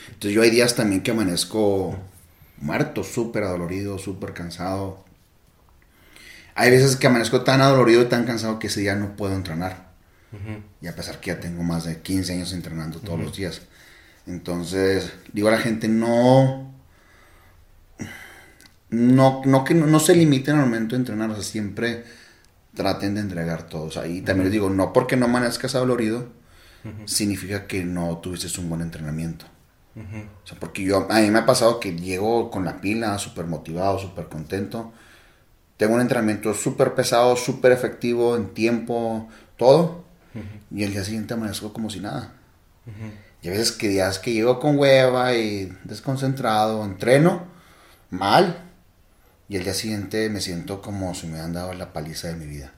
Entonces 0.07 0.31
yo 0.31 0.41
hay 0.41 0.49
días 0.49 0.75
también 0.75 1.01
que 1.01 1.11
amanezco 1.11 1.97
muerto, 2.59 3.03
súper 3.03 3.43
adolorido, 3.43 3.97
súper 3.97 4.33
cansado. 4.33 5.03
Hay 6.55 6.71
veces 6.71 6.95
que 6.95 7.07
amanezco 7.07 7.41
tan 7.41 7.61
adolorido 7.61 8.01
y 8.01 8.05
tan 8.05 8.25
cansado 8.25 8.59
que 8.59 8.67
ese 8.67 8.81
día 8.81 8.95
no 8.95 9.15
puedo 9.15 9.35
entrenar. 9.35 9.89
Y 10.81 10.87
a 10.87 10.95
pesar 10.95 11.19
que 11.19 11.31
ya 11.31 11.39
tengo 11.39 11.63
más 11.63 11.85
de 11.85 12.01
15 12.01 12.33
años 12.33 12.53
entrenando 12.53 12.99
todos 12.99 13.19
los 13.19 13.35
días. 13.35 13.61
Entonces, 14.27 15.11
digo 15.33 15.47
a 15.47 15.51
la 15.51 15.57
gente, 15.57 15.87
no... 15.87 16.69
No, 18.91 19.41
no 19.45 19.63
que 19.63 19.75
no, 19.75 19.85
no 19.85 19.99
se 19.99 20.15
limiten 20.15 20.55
al 20.55 20.61
momento 20.61 20.95
de 20.95 21.01
entrenar, 21.01 21.29
o 21.29 21.35
sea, 21.35 21.43
siempre 21.43 22.05
traten 22.73 23.15
de 23.15 23.21
entregar 23.21 23.63
todo. 23.63 23.83
O 23.83 23.91
sea, 23.91 24.07
y 24.07 24.21
también 24.21 24.45
les 24.45 24.53
digo, 24.53 24.69
no 24.69 24.93
porque 24.93 25.15
no 25.15 25.25
amanezcas 25.25 25.75
adolorido, 25.75 26.29
significa 27.05 27.67
que 27.67 27.83
no 27.83 28.17
tuviste 28.17 28.59
un 28.59 28.69
buen 28.69 28.81
entrenamiento. 28.81 29.45
O 29.95 30.47
sea, 30.47 30.57
porque 30.59 30.83
yo, 30.83 31.07
a 31.09 31.19
mí 31.19 31.29
me 31.29 31.39
ha 31.39 31.45
pasado 31.45 31.79
que 31.79 31.95
llego 31.95 32.51
con 32.51 32.63
la 32.63 32.79
pila, 32.79 33.17
súper 33.17 33.45
motivado, 33.45 33.99
súper 33.99 34.27
contento. 34.27 34.93
Tengo 35.77 35.95
un 35.95 36.01
entrenamiento 36.01 36.53
súper 36.53 36.93
pesado, 36.93 37.35
súper 37.35 37.71
efectivo 37.71 38.35
en 38.35 38.53
tiempo, 38.53 39.27
todo. 39.57 40.03
Y 40.71 40.83
el 40.83 40.91
día 40.91 41.03
siguiente 41.03 41.33
amanezco 41.33 41.73
como 41.73 41.89
si 41.89 41.99
nada. 41.99 42.33
Y 43.41 43.47
a 43.47 43.51
veces 43.51 43.71
que 43.71 43.89
días 43.89 44.19
que 44.19 44.33
llego 44.33 44.59
con 44.59 44.77
hueva 44.77 45.33
y 45.33 45.75
desconcentrado, 45.83 46.83
entreno 46.85 47.43
mal. 48.09 48.65
Y 49.47 49.55
el 49.55 49.63
día 49.63 49.73
siguiente 49.73 50.29
me 50.29 50.41
siento 50.41 50.81
como 50.81 51.13
si 51.15 51.27
me 51.27 51.39
han 51.39 51.53
dado 51.53 51.73
la 51.73 51.91
paliza 51.91 52.27
de 52.27 52.35
mi 52.35 52.45
vida. 52.45 52.71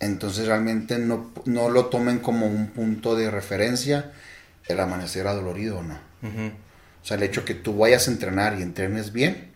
Entonces 0.00 0.46
realmente 0.46 0.98
no, 0.98 1.30
no 1.46 1.68
lo 1.68 1.86
tomen 1.86 2.18
como 2.18 2.46
un 2.46 2.68
punto 2.68 3.14
de 3.14 3.30
referencia 3.30 4.12
el 4.72 4.80
amanecer 4.80 5.26
adolorido 5.26 5.78
o 5.78 5.82
no. 5.82 5.98
O 6.24 7.04
sea, 7.04 7.16
el 7.16 7.22
hecho 7.22 7.44
que 7.44 7.54
tú 7.54 7.76
vayas 7.78 8.08
a 8.08 8.10
entrenar 8.10 8.58
y 8.58 8.62
entrenes 8.62 9.12
bien, 9.12 9.50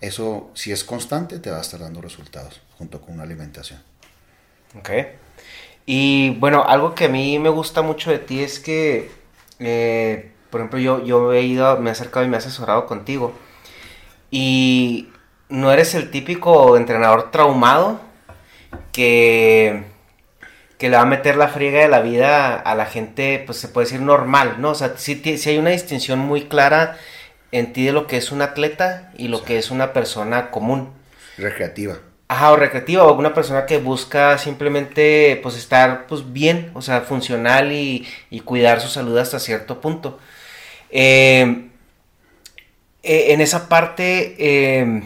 eso 0.00 0.50
si 0.54 0.72
es 0.72 0.82
constante 0.82 1.38
te 1.38 1.50
va 1.50 1.58
a 1.58 1.60
estar 1.60 1.80
dando 1.80 2.00
resultados 2.00 2.60
junto 2.78 3.00
con 3.00 3.14
una 3.14 3.22
alimentación. 3.22 3.80
Ok. 4.78 4.90
Y 5.86 6.30
bueno, 6.38 6.64
algo 6.66 6.94
que 6.94 7.06
a 7.06 7.08
mí 7.08 7.38
me 7.38 7.48
gusta 7.48 7.82
mucho 7.82 8.10
de 8.10 8.18
ti 8.18 8.40
es 8.40 8.60
que, 8.60 9.10
eh, 9.58 10.32
por 10.50 10.60
ejemplo, 10.60 10.78
yo, 10.78 11.04
yo 11.04 11.32
he 11.32 11.42
ido, 11.42 11.78
me 11.78 11.90
he 11.90 11.92
acercado 11.92 12.24
y 12.24 12.28
me 12.28 12.36
he 12.36 12.38
asesorado 12.38 12.86
contigo. 12.86 13.32
Y 14.30 15.08
no 15.48 15.72
eres 15.72 15.94
el 15.94 16.10
típico 16.10 16.76
entrenador 16.76 17.30
traumado 17.30 18.00
que, 18.92 19.84
que 20.80 20.88
le 20.88 20.96
va 20.96 21.02
a 21.02 21.06
meter 21.06 21.36
la 21.36 21.48
friega 21.48 21.80
de 21.80 21.88
la 21.88 22.00
vida 22.00 22.56
a 22.56 22.74
la 22.74 22.86
gente, 22.86 23.42
pues 23.44 23.58
se 23.58 23.68
puede 23.68 23.84
decir 23.84 24.00
normal, 24.00 24.56
¿no? 24.60 24.70
O 24.70 24.74
sea, 24.74 24.94
sí, 24.96 25.20
sí 25.36 25.50
hay 25.50 25.58
una 25.58 25.70
distinción 25.70 26.18
muy 26.18 26.44
clara 26.44 26.96
en 27.52 27.74
ti 27.74 27.84
de 27.84 27.92
lo 27.92 28.06
que 28.06 28.16
es 28.16 28.32
un 28.32 28.40
atleta 28.40 29.12
y 29.18 29.28
lo 29.28 29.44
que 29.44 29.58
es 29.58 29.70
una 29.70 29.92
persona 29.92 30.50
común. 30.50 30.90
Recreativa. 31.36 31.98
Ajá, 32.28 32.52
o 32.52 32.56
recreativa, 32.56 33.04
o 33.04 33.12
una 33.12 33.34
persona 33.34 33.66
que 33.66 33.76
busca 33.76 34.38
simplemente 34.38 35.38
pues 35.42 35.54
estar 35.56 36.06
pues 36.06 36.32
bien, 36.32 36.70
o 36.72 36.80
sea, 36.80 37.02
funcional 37.02 37.72
y, 37.72 38.08
y 38.30 38.40
cuidar 38.40 38.80
su 38.80 38.88
salud 38.88 39.18
hasta 39.18 39.38
cierto 39.38 39.82
punto. 39.82 40.18
Eh, 40.88 41.68
eh, 43.02 43.32
en 43.34 43.42
esa 43.42 43.68
parte, 43.68 44.34
eh, 44.38 45.02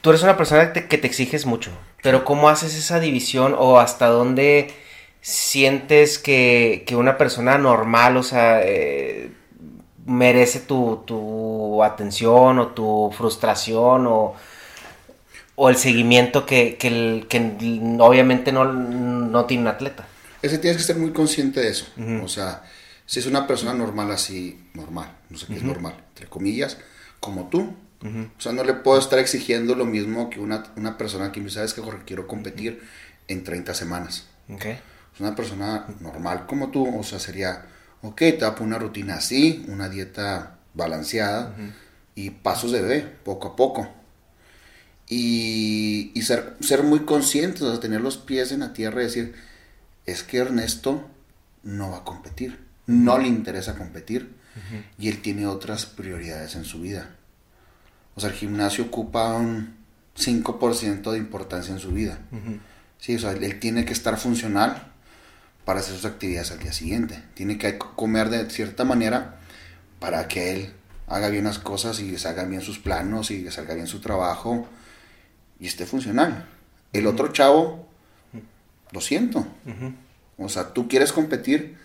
tú 0.00 0.10
eres 0.10 0.24
una 0.24 0.36
persona 0.36 0.72
que 0.72 0.80
te, 0.80 0.88
que 0.88 0.98
te 0.98 1.06
exiges 1.06 1.46
mucho, 1.46 1.70
pero 2.06 2.24
¿cómo 2.24 2.48
haces 2.48 2.76
esa 2.76 3.00
división 3.00 3.52
o 3.58 3.80
hasta 3.80 4.06
dónde 4.06 4.72
sientes 5.20 6.20
que, 6.20 6.84
que 6.86 6.94
una 6.94 7.18
persona 7.18 7.58
normal, 7.58 8.16
o 8.16 8.22
sea, 8.22 8.60
eh, 8.62 9.32
merece 10.06 10.60
tu, 10.60 11.02
tu 11.04 11.82
atención 11.82 12.60
o 12.60 12.68
tu 12.68 13.10
frustración 13.16 14.06
o 14.06 14.34
o 15.56 15.68
el 15.68 15.76
seguimiento 15.76 16.44
que, 16.46 16.76
que, 16.76 16.88
el- 16.88 17.26
que 17.28 17.38
obviamente 17.98 18.52
no, 18.52 18.64
no 18.66 19.44
tiene 19.46 19.62
un 19.62 19.68
atleta. 19.68 20.06
Ese 20.42 20.58
tienes 20.58 20.76
que 20.76 20.84
ser 20.84 20.96
muy 20.96 21.12
consciente 21.12 21.60
de 21.60 21.68
eso. 21.70 21.86
O 22.22 22.28
sea, 22.28 22.62
si 23.06 23.20
es 23.20 23.26
una 23.26 23.46
persona 23.46 23.72
normal 23.72 24.10
así, 24.12 24.60
normal, 24.74 25.10
no 25.30 25.38
sé 25.38 25.46
qué 25.46 25.54
es 25.56 25.62
normal, 25.62 25.94
entre 26.10 26.26
comillas, 26.28 26.78
como 27.20 27.48
tú, 27.48 27.74
O 28.06 28.40
sea, 28.40 28.52
no 28.52 28.64
le 28.64 28.74
puedo 28.74 28.98
estar 28.98 29.18
exigiendo 29.18 29.74
lo 29.74 29.84
mismo 29.84 30.30
que 30.30 30.40
una, 30.40 30.64
una 30.76 30.96
persona 30.96 31.32
que 31.32 31.40
me 31.40 31.50
sabes 31.50 31.74
que 31.74 31.80
Jorge, 31.80 32.04
quiero 32.06 32.26
competir 32.26 32.82
en 33.28 33.44
30 33.44 33.74
semanas. 33.74 34.26
Okay. 34.48 34.78
Es 35.14 35.20
una 35.20 35.34
persona 35.34 35.86
normal 36.00 36.46
como 36.46 36.70
tú, 36.70 36.98
o 36.98 37.02
sea, 37.02 37.18
sería, 37.18 37.66
ok, 38.02 38.16
te 38.16 38.36
voy 38.36 38.44
a 38.44 38.54
poner 38.54 38.74
una 38.74 38.78
rutina 38.78 39.14
así, 39.14 39.64
una 39.68 39.88
dieta 39.88 40.58
balanceada 40.74 41.54
y 42.14 42.30
pasos 42.30 42.72
de 42.72 42.82
bebé, 42.82 43.00
poco 43.24 43.48
a 43.48 43.56
poco. 43.56 43.88
Y, 45.08 46.10
y 46.14 46.22
ser, 46.22 46.56
ser 46.60 46.82
muy 46.82 47.00
conscientes, 47.00 47.62
o 47.62 47.70
sea, 47.70 47.80
tener 47.80 48.00
los 48.00 48.18
pies 48.18 48.52
en 48.52 48.60
la 48.60 48.72
tierra 48.72 49.02
y 49.02 49.06
decir, 49.06 49.34
es 50.04 50.22
que 50.22 50.38
Ernesto 50.38 51.08
no 51.62 51.90
va 51.90 51.98
a 51.98 52.04
competir, 52.04 52.58
no 52.86 53.18
le 53.18 53.28
interesa 53.28 53.76
competir 53.76 54.34
y 54.98 55.08
él 55.08 55.20
tiene 55.20 55.46
otras 55.46 55.84
prioridades 55.84 56.54
en 56.56 56.64
su 56.64 56.80
vida. 56.80 57.10
O 58.16 58.20
sea, 58.20 58.30
el 58.30 58.36
gimnasio 58.36 58.84
ocupa 58.84 59.34
un 59.34 59.76
5% 60.18 61.12
de 61.12 61.18
importancia 61.18 61.72
en 61.72 61.78
su 61.78 61.92
vida. 61.92 62.18
Sí, 62.98 63.14
o 63.14 63.18
sea, 63.18 63.32
él 63.32 63.60
tiene 63.60 63.84
que 63.84 63.92
estar 63.92 64.18
funcional 64.18 64.90
para 65.64 65.80
hacer 65.80 65.94
sus 65.94 66.06
actividades 66.06 66.50
al 66.50 66.58
día 66.58 66.72
siguiente. 66.72 67.22
Tiene 67.34 67.58
que 67.58 67.78
comer 67.78 68.30
de 68.30 68.48
cierta 68.50 68.84
manera 68.84 69.36
para 70.00 70.28
que 70.28 70.52
él 70.52 70.72
haga 71.08 71.28
bien 71.28 71.44
las 71.44 71.58
cosas 71.58 72.00
y 72.00 72.16
hagan 72.26 72.50
bien 72.50 72.62
sus 72.62 72.78
planos 72.78 73.30
y 73.30 73.50
salga 73.50 73.74
bien 73.74 73.86
su 73.86 74.00
trabajo 74.00 74.66
y 75.60 75.66
esté 75.66 75.86
funcional. 75.86 76.46
El 76.92 77.06
otro 77.06 77.28
chavo, 77.32 77.86
lo 78.92 79.00
siento. 79.00 79.46
O 80.38 80.48
sea, 80.48 80.72
tú 80.72 80.88
quieres 80.88 81.12
competir, 81.12 81.76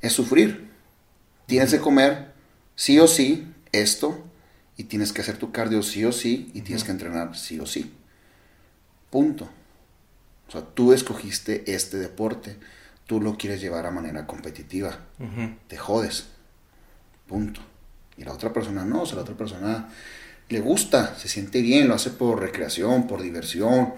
es 0.00 0.12
sufrir. 0.12 0.70
Tienes 1.46 1.70
que 1.70 1.80
comer 1.80 2.32
sí 2.74 2.98
o 2.98 3.06
sí 3.06 3.52
esto 3.72 4.24
y 4.78 4.84
tienes 4.84 5.12
que 5.12 5.20
hacer 5.20 5.36
tu 5.36 5.52
cardio 5.52 5.82
sí 5.82 6.04
o 6.04 6.12
sí 6.12 6.50
y 6.54 6.62
tienes 6.62 6.84
que 6.84 6.92
entrenar 6.92 7.36
sí 7.36 7.58
o 7.60 7.66
sí. 7.66 7.92
Punto. 9.10 9.50
O 10.46 10.50
sea, 10.50 10.62
tú 10.62 10.92
escogiste 10.92 11.74
este 11.74 11.98
deporte, 11.98 12.56
tú 13.06 13.20
lo 13.20 13.36
quieres 13.36 13.60
llevar 13.60 13.84
a 13.86 13.90
manera 13.90 14.26
competitiva, 14.26 15.00
te 15.66 15.76
jodes. 15.76 16.28
Punto. 17.26 17.60
Y 18.16 18.24
la 18.24 18.32
otra 18.32 18.52
persona 18.52 18.84
no, 18.84 19.02
o 19.02 19.06
sea, 19.06 19.16
la 19.16 19.22
otra 19.22 19.36
persona 19.36 19.88
le 20.48 20.60
gusta, 20.60 21.16
se 21.18 21.28
siente 21.28 21.60
bien, 21.60 21.88
lo 21.88 21.94
hace 21.94 22.10
por 22.10 22.40
recreación, 22.40 23.08
por 23.08 23.20
diversión, 23.20 23.94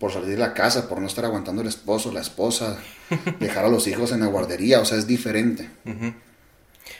por 0.00 0.12
salir 0.12 0.30
de 0.30 0.36
la 0.36 0.54
casa, 0.54 0.88
por 0.88 1.00
no 1.00 1.06
estar 1.06 1.24
aguantando 1.24 1.62
el 1.62 1.68
esposo, 1.68 2.12
la 2.12 2.20
esposa, 2.20 2.78
dejar 3.40 3.64
a 3.64 3.68
los 3.68 3.86
hijos 3.86 4.10
en 4.10 4.20
la 4.20 4.26
guardería, 4.26 4.80
o 4.80 4.84
sea, 4.84 4.98
es 4.98 5.06
diferente. 5.06 5.70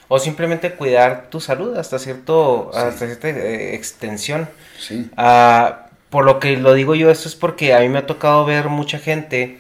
O 0.09 0.19
simplemente 0.19 0.73
cuidar 0.73 1.29
tu 1.31 1.41
salud 1.41 1.77
hasta 1.77 1.99
cierto, 1.99 2.71
hasta 2.75 3.07
cierta 3.07 3.29
eh, 3.29 3.75
extensión. 3.75 4.49
Sí. 4.79 5.11
Ah, 5.17 5.87
por 6.11 6.25
lo 6.25 6.39
que 6.39 6.57
lo 6.57 6.75
digo 6.75 6.95
yo, 6.95 7.11
esto 7.11 7.29
es 7.29 7.35
porque 7.35 7.75
a 7.75 7.81
mí 7.81 7.89
me 7.89 7.99
ha 7.99 8.07
tocado 8.07 8.45
ver 8.45 8.69
mucha 8.69 8.99
gente 8.99 9.59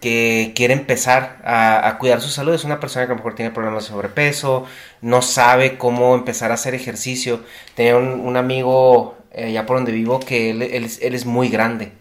que 0.00 0.52
quiere 0.54 0.74
empezar 0.74 1.38
a, 1.44 1.96
cuidar 1.98 2.20
su 2.20 2.28
salud. 2.28 2.54
Es 2.54 2.64
una 2.64 2.80
persona 2.80 3.06
que 3.06 3.12
a 3.12 3.14
lo 3.14 3.18
mejor 3.18 3.34
tiene 3.34 3.50
problemas 3.50 3.84
de 3.84 3.90
sobrepeso, 3.90 4.66
no 5.02 5.22
sabe 5.22 5.76
cómo 5.76 6.14
empezar 6.14 6.50
a 6.50 6.54
hacer 6.54 6.74
ejercicio. 6.74 7.40
Tenía 7.74 7.96
un, 7.96 8.36
amigo 8.36 9.16
eh, 9.32 9.46
allá 9.46 9.66
por 9.66 9.76
donde 9.76 9.92
vivo 9.92 10.20
que 10.20 10.50
él, 10.50 10.62
él, 10.62 10.84
es 10.84 11.26
muy 11.26 11.48
grande, 11.48 11.92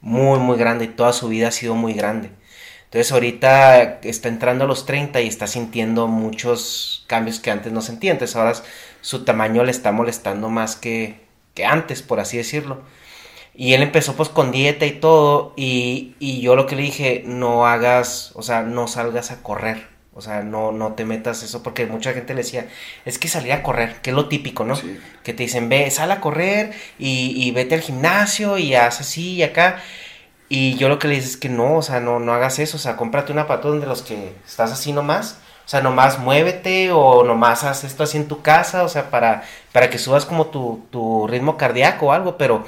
muy, 0.00 0.38
muy 0.38 0.56
grande 0.56 0.84
y 0.84 0.88
toda 0.88 1.12
su 1.12 1.28
vida 1.28 1.48
ha 1.48 1.52
sido 1.52 1.74
muy 1.74 1.94
grande. 1.94 2.30
Entonces 2.90 3.12
ahorita 3.12 4.00
está 4.02 4.28
entrando 4.28 4.64
a 4.64 4.66
los 4.66 4.84
30 4.84 5.20
y 5.20 5.28
está 5.28 5.46
sintiendo 5.46 6.08
muchos 6.08 7.04
cambios 7.06 7.38
que 7.38 7.52
antes 7.52 7.72
no 7.72 7.82
sentía. 7.82 8.10
Entonces 8.10 8.34
ahora 8.34 8.54
su 9.00 9.24
tamaño 9.24 9.62
le 9.62 9.70
está 9.70 9.92
molestando 9.92 10.48
más 10.48 10.74
que, 10.74 11.20
que 11.54 11.64
antes, 11.64 12.02
por 12.02 12.18
así 12.18 12.36
decirlo. 12.36 12.82
Y 13.54 13.74
él 13.74 13.82
empezó 13.82 14.16
pues 14.16 14.28
con 14.28 14.50
dieta 14.50 14.86
y 14.86 14.90
todo. 14.90 15.52
Y, 15.56 16.16
y, 16.18 16.40
yo 16.40 16.56
lo 16.56 16.66
que 16.66 16.74
le 16.74 16.82
dije, 16.82 17.22
no 17.24 17.64
hagas, 17.64 18.32
o 18.34 18.42
sea, 18.42 18.62
no 18.62 18.88
salgas 18.88 19.30
a 19.30 19.40
correr. 19.40 19.86
O 20.12 20.20
sea, 20.20 20.42
no, 20.42 20.72
no 20.72 20.94
te 20.94 21.04
metas 21.04 21.44
eso, 21.44 21.62
porque 21.62 21.86
mucha 21.86 22.12
gente 22.12 22.34
le 22.34 22.42
decía, 22.42 22.66
es 23.04 23.18
que 23.20 23.28
salir 23.28 23.52
a 23.52 23.62
correr, 23.62 24.00
que 24.02 24.10
es 24.10 24.16
lo 24.16 24.28
típico, 24.28 24.64
¿no? 24.64 24.74
Que 25.22 25.32
te 25.32 25.44
dicen, 25.44 25.68
ve, 25.68 25.88
sal 25.92 26.10
a 26.10 26.20
correr 26.20 26.72
y, 26.98 27.32
y 27.36 27.52
vete 27.52 27.76
al 27.76 27.80
gimnasio 27.82 28.58
y 28.58 28.74
haz 28.74 29.00
así 29.00 29.34
y 29.34 29.42
acá. 29.44 29.80
Y 30.52 30.74
yo 30.74 30.88
lo 30.88 30.98
que 30.98 31.06
le 31.06 31.14
dije 31.14 31.28
es 31.28 31.36
que 31.36 31.48
no, 31.48 31.76
o 31.76 31.82
sea, 31.82 32.00
no, 32.00 32.18
no 32.18 32.34
hagas 32.34 32.58
eso, 32.58 32.76
o 32.76 32.80
sea, 32.80 32.96
cómprate 32.96 33.30
una 33.30 33.46
patón 33.46 33.80
de 33.80 33.86
los 33.86 34.02
que 34.02 34.34
estás 34.44 34.72
así 34.72 34.92
nomás. 34.92 35.38
O 35.64 35.68
sea, 35.70 35.80
nomás 35.80 36.18
muévete 36.18 36.90
o 36.90 37.22
nomás 37.22 37.62
haz 37.62 37.84
esto 37.84 38.02
así 38.02 38.16
en 38.16 38.26
tu 38.26 38.42
casa, 38.42 38.82
o 38.82 38.88
sea, 38.88 39.10
para, 39.10 39.44
para 39.70 39.88
que 39.90 39.98
subas 39.98 40.26
como 40.26 40.46
tu, 40.46 40.82
tu 40.90 41.28
ritmo 41.28 41.56
cardíaco 41.56 42.06
o 42.06 42.12
algo, 42.12 42.36
pero 42.36 42.64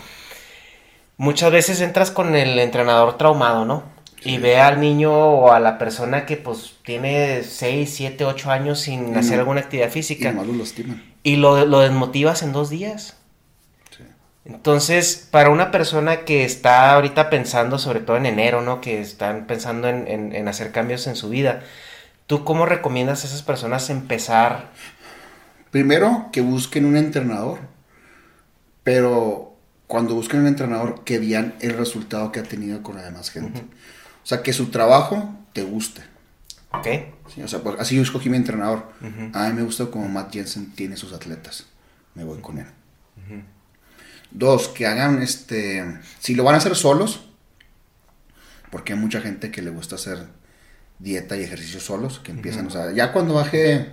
muchas 1.17 1.51
veces 1.51 1.81
entras 1.81 2.13
con 2.13 2.37
el 2.37 2.57
entrenador 2.61 3.19
traumado, 3.19 3.65
¿no? 3.65 3.83
Y 4.25 4.39
ve 4.39 4.61
al 4.61 4.81
niño 4.81 5.13
o 5.13 5.51
a 5.51 5.59
la 5.59 5.79
persona 5.79 6.25
que 6.25 6.37
pues 6.37 6.77
tiene 6.85 7.43
6, 7.43 7.93
7, 7.93 8.25
8 8.25 8.51
años 8.53 8.79
sin 8.79 9.17
hacer 9.17 9.41
alguna 9.41 9.63
actividad 9.63 9.91
física. 9.91 10.33
Y, 11.25 11.35
lo, 11.35 11.65
lo 11.65 11.81
desmotivas 11.81 12.45
en 12.45 12.53
dos 12.53 12.71
días. 12.71 13.17
Entonces, 14.45 15.29
para 15.31 15.51
una 15.51 15.71
persona 15.71 16.25
que 16.25 16.45
está 16.45 16.93
ahorita 16.93 17.31
pensando, 17.31 17.79
sobre 17.79 18.01
todo 18.01 18.17
en 18.17 18.27
enero, 18.27 18.61
¿no? 18.61 18.81
Que 18.81 19.01
están 19.01 19.47
pensando 19.47 19.89
en, 19.89 20.49
hacer 20.49 20.73
cambios 20.73 21.07
en 21.07 21.15
su 21.15 21.29
vida, 21.29 21.63
¿tú 22.27 22.45
cómo 22.45 22.67
recomiendas 22.67 23.23
a 23.23 23.29
esas 23.29 23.43
personas 23.43 23.89
empezar? 23.89 24.71
Primero, 25.71 26.29
que 26.33 26.41
busquen 26.41 26.87
un 26.87 26.97
entrenador, 26.97 27.61
pero 28.83 29.55
cuando 29.87 30.15
busquen 30.15 30.41
un 30.41 30.49
entrenador, 30.49 31.05
que 31.05 31.21
vean 31.21 31.55
el 31.61 31.77
resultado 31.77 32.33
que 32.33 32.41
ha 32.41 32.45
tenido 32.45 32.83
con 32.83 32.97
la 32.97 33.03
demás 33.03 33.31
gente. 33.31 33.61
O 33.61 34.27
sea, 34.27 34.43
que 34.43 34.53
su 34.53 34.71
trabajo 34.71 35.35
te 35.53 35.63
guste. 35.63 36.03
Ok. 36.73 36.87
o 37.45 37.49
sea, 37.49 37.61
pues, 37.61 37.77
así 37.79 37.97
yo 37.97 38.03
escogí 38.03 38.29
mi 38.29 38.39
entrenador. 38.39 38.91
A 39.35 39.49
mí 39.49 39.55
me 39.55 39.63
gusta 39.63 39.87
como 39.87 40.09
Matt 40.09 40.33
Jensen 40.33 40.73
tiene 40.73 40.97
sus 40.97 41.13
atletas. 41.13 41.67
Me 42.15 42.25
voy 42.25 42.41
con 42.41 42.59
él. 42.59 42.67
Dos, 44.35 44.69
que 44.69 44.87
hagan 44.87 45.23
este, 45.23 46.01
si 46.19 46.35
lo 46.35 46.45
van 46.45 46.55
a 46.55 46.59
hacer 46.59 46.75
solos, 46.75 47.29
porque 48.71 48.95
hay 48.95 48.99
mucha 48.99 49.21
gente 49.21 49.51
que 49.51 49.61
le 49.61 49.71
gusta 49.71 49.97
hacer 49.97 50.27
dieta 50.99 51.37
y 51.37 51.43
ejercicio 51.43 51.81
solos, 51.81 52.21
que 52.21 52.33
empiezan, 52.33 52.67
o 52.67 52.71
sea, 52.71 52.93
ya 52.93 53.13
cuando 53.13 53.35
baje 53.35 53.93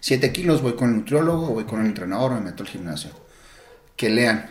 7 0.00 0.32
kilos 0.32 0.60
voy 0.60 0.76
con 0.76 0.90
el 0.90 0.96
nutriólogo, 0.96 1.48
voy 1.48 1.64
con 1.64 1.80
el 1.80 1.86
entrenador, 1.86 2.32
me 2.32 2.40
meto 2.40 2.62
al 2.62 2.68
gimnasio. 2.68 3.10
Que 3.96 4.10
lean, 4.10 4.50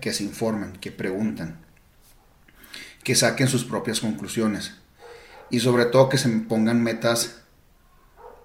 que 0.00 0.12
se 0.12 0.22
informen, 0.22 0.74
que 0.74 0.92
pregunten, 0.92 1.56
que 3.02 3.16
saquen 3.16 3.48
sus 3.48 3.64
propias 3.64 4.00
conclusiones. 4.00 4.74
Y 5.50 5.60
sobre 5.60 5.86
todo 5.86 6.08
que 6.08 6.18
se 6.18 6.28
pongan 6.28 6.82
metas 6.82 7.42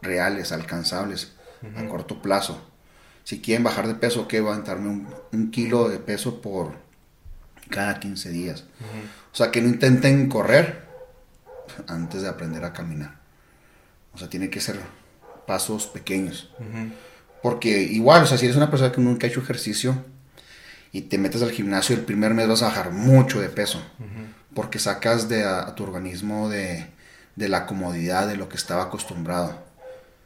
reales, 0.02 0.52
alcanzables, 0.52 1.34
a 1.76 1.88
corto 1.88 2.22
plazo 2.22 2.71
si 3.24 3.40
quieren 3.40 3.64
bajar 3.64 3.88
de 3.88 3.96
peso, 3.96 4.28
que 4.28 4.42
va 4.42 4.54
a 4.54 4.58
entrarme 4.58 5.06
un, 5.32 5.52
kilo 5.52 5.90
de 5.90 6.00
peso 6.00 6.42
por 6.42 6.74
cada 7.70 8.00
15 8.00 8.30
días. 8.30 8.66
O 9.32 9.36
sea, 9.36 9.52
que 9.52 9.62
no 9.62 9.70
intenten 9.70 10.28
correr 10.28 10.86
antes 11.88 12.22
de 12.22 12.30
aprender 12.30 12.64
a 12.66 12.74
caminar. 12.74 13.20
O 14.14 14.18
sea, 14.18 14.30
tiene 14.30 14.50
que 14.50 14.60
ser 14.60 14.80
pasos 15.46 15.88
pequeños. 15.88 16.50
Porque 17.42 17.82
igual, 17.82 18.24
o 18.24 18.26
sea, 18.26 18.38
si 18.38 18.46
eres 18.46 18.58
una 18.58 18.70
persona 18.70 18.92
que 18.92 19.02
nunca 19.02 19.26
ha 19.26 19.30
hecho 19.30 19.42
ejercicio 19.42 20.04
y 20.92 21.02
te 21.02 21.18
metes 21.18 21.42
al 21.42 21.52
gimnasio, 21.52 21.96
el 21.96 22.04
primer 22.04 22.34
mes 22.34 22.48
vas 22.48 22.62
a 22.62 22.68
bajar 22.68 22.92
mucho 22.92 23.40
de 23.40 23.50
peso. 23.50 23.82
Porque 24.54 24.80
sacas 24.80 25.30
de 25.30 25.46
a, 25.46 25.74
tu 25.76 25.84
organismo 25.84 26.50
de, 26.50 26.88
de 27.36 27.50
la 27.50 27.66
comodidad 27.66 28.28
de 28.28 28.36
lo 28.36 28.50
que 28.50 28.58
estaba 28.58 28.84
acostumbrado. 28.84 29.64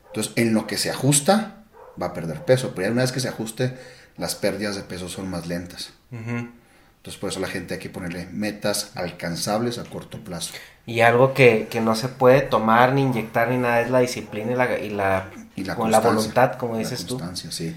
Entonces, 0.07 0.33
en 0.35 0.53
lo 0.53 0.65
que 0.65 0.77
se 0.77 0.89
ajusta, 0.89 1.64
va 2.01 2.07
a 2.07 2.13
perder 2.13 2.43
peso. 2.43 2.73
Pero 2.75 2.87
ya 2.87 2.91
una 2.91 3.01
vez 3.01 3.11
que 3.11 3.19
se 3.19 3.29
ajuste, 3.29 3.77
las 4.17 4.35
pérdidas 4.35 4.75
de 4.75 4.83
peso 4.83 5.09
son 5.09 5.29
más 5.29 5.47
lentas. 5.47 5.91
Entonces 6.11 7.19
por 7.19 7.29
eso 7.29 7.39
la 7.39 7.47
gente 7.47 7.75
hay 7.75 7.79
que 7.79 7.89
ponerle 7.89 8.27
metas 8.31 8.91
alcanzables 8.95 9.77
a 9.77 9.83
corto 9.83 10.19
plazo. 10.19 10.53
Y 10.85 11.01
algo 11.01 11.33
que, 11.33 11.67
no 11.81 11.95
se 11.95 12.07
puede 12.07 12.41
tomar 12.41 12.93
ni 12.93 13.01
inyectar 13.01 13.49
ni 13.49 13.57
nada 13.57 13.81
es 13.81 13.91
la 13.91 13.99
disciplina 13.99 14.51
y 14.51 14.55
la, 14.55 14.79
y 14.79 14.89
la, 14.89 15.29
la, 15.55 15.75
con 15.75 15.91
la 15.91 15.99
voluntad, 15.99 16.53
como 16.57 16.77
dices 16.77 17.03
la 17.03 17.09
constancia, 17.09 17.51
Sí. 17.51 17.75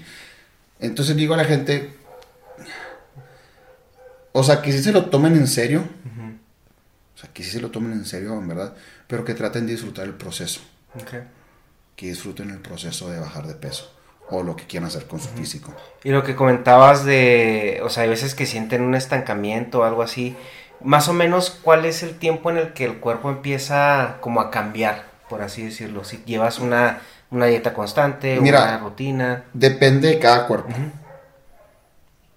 Entonces 0.79 1.15
digo 1.17 1.33
a 1.33 1.37
la 1.37 1.43
gente, 1.43 1.93
o 4.31 4.43
sea, 4.43 4.61
que 4.61 4.71
si 4.71 4.81
se 4.81 4.93
lo 4.93 5.07
tomen 5.07 5.35
en 5.35 5.47
serio, 5.47 5.83
o 7.15 7.19
sea, 7.19 7.29
que 7.33 7.43
si 7.43 7.51
se 7.51 7.59
lo 7.59 7.69
tomen 7.69 7.91
en 7.91 8.05
serio, 8.05 8.33
en 8.33 8.47
verdad, 8.47 8.73
pero 9.07 9.25
que 9.25 9.33
traten 9.33 9.65
de 9.65 9.73
disfrutar 9.73 10.05
el 10.05 10.13
proceso. 10.13 10.61
Que 11.97 12.07
disfruten 12.07 12.49
el 12.49 12.59
proceso 12.59 13.09
de 13.09 13.19
bajar 13.19 13.45
de 13.45 13.55
peso 13.55 13.91
o 14.31 14.43
lo 14.43 14.55
que 14.55 14.65
quieran 14.65 14.87
hacer 14.87 15.05
con 15.05 15.19
su 15.19 15.29
físico. 15.29 15.73
Y 16.03 16.09
lo 16.09 16.23
que 16.23 16.35
comentabas 16.35 17.03
de, 17.05 17.81
o 17.83 17.89
sea, 17.89 18.03
hay 18.03 18.09
veces 18.09 18.35
que 18.35 18.45
sienten 18.45 18.81
un 18.81 18.95
estancamiento 18.95 19.79
o 19.79 19.83
algo 19.83 20.01
así, 20.01 20.35
más 20.83 21.09
o 21.09 21.13
menos, 21.13 21.49
¿cuál 21.49 21.85
es 21.85 22.03
el 22.03 22.17
tiempo 22.17 22.49
en 22.49 22.57
el 22.57 22.73
que 22.73 22.85
el 22.85 22.99
cuerpo 22.99 23.29
empieza 23.29 24.17
como 24.21 24.39
a 24.39 24.51
cambiar, 24.51 25.05
por 25.29 25.41
así 25.41 25.63
decirlo? 25.63 26.03
Si 26.03 26.23
llevas 26.25 26.59
una, 26.59 27.01
una 27.31 27.47
dieta 27.47 27.73
constante, 27.73 28.39
una 28.39 28.77
rutina. 28.77 29.43
Depende 29.53 30.07
de 30.09 30.19
cada 30.19 30.47
cuerpo. 30.47 30.73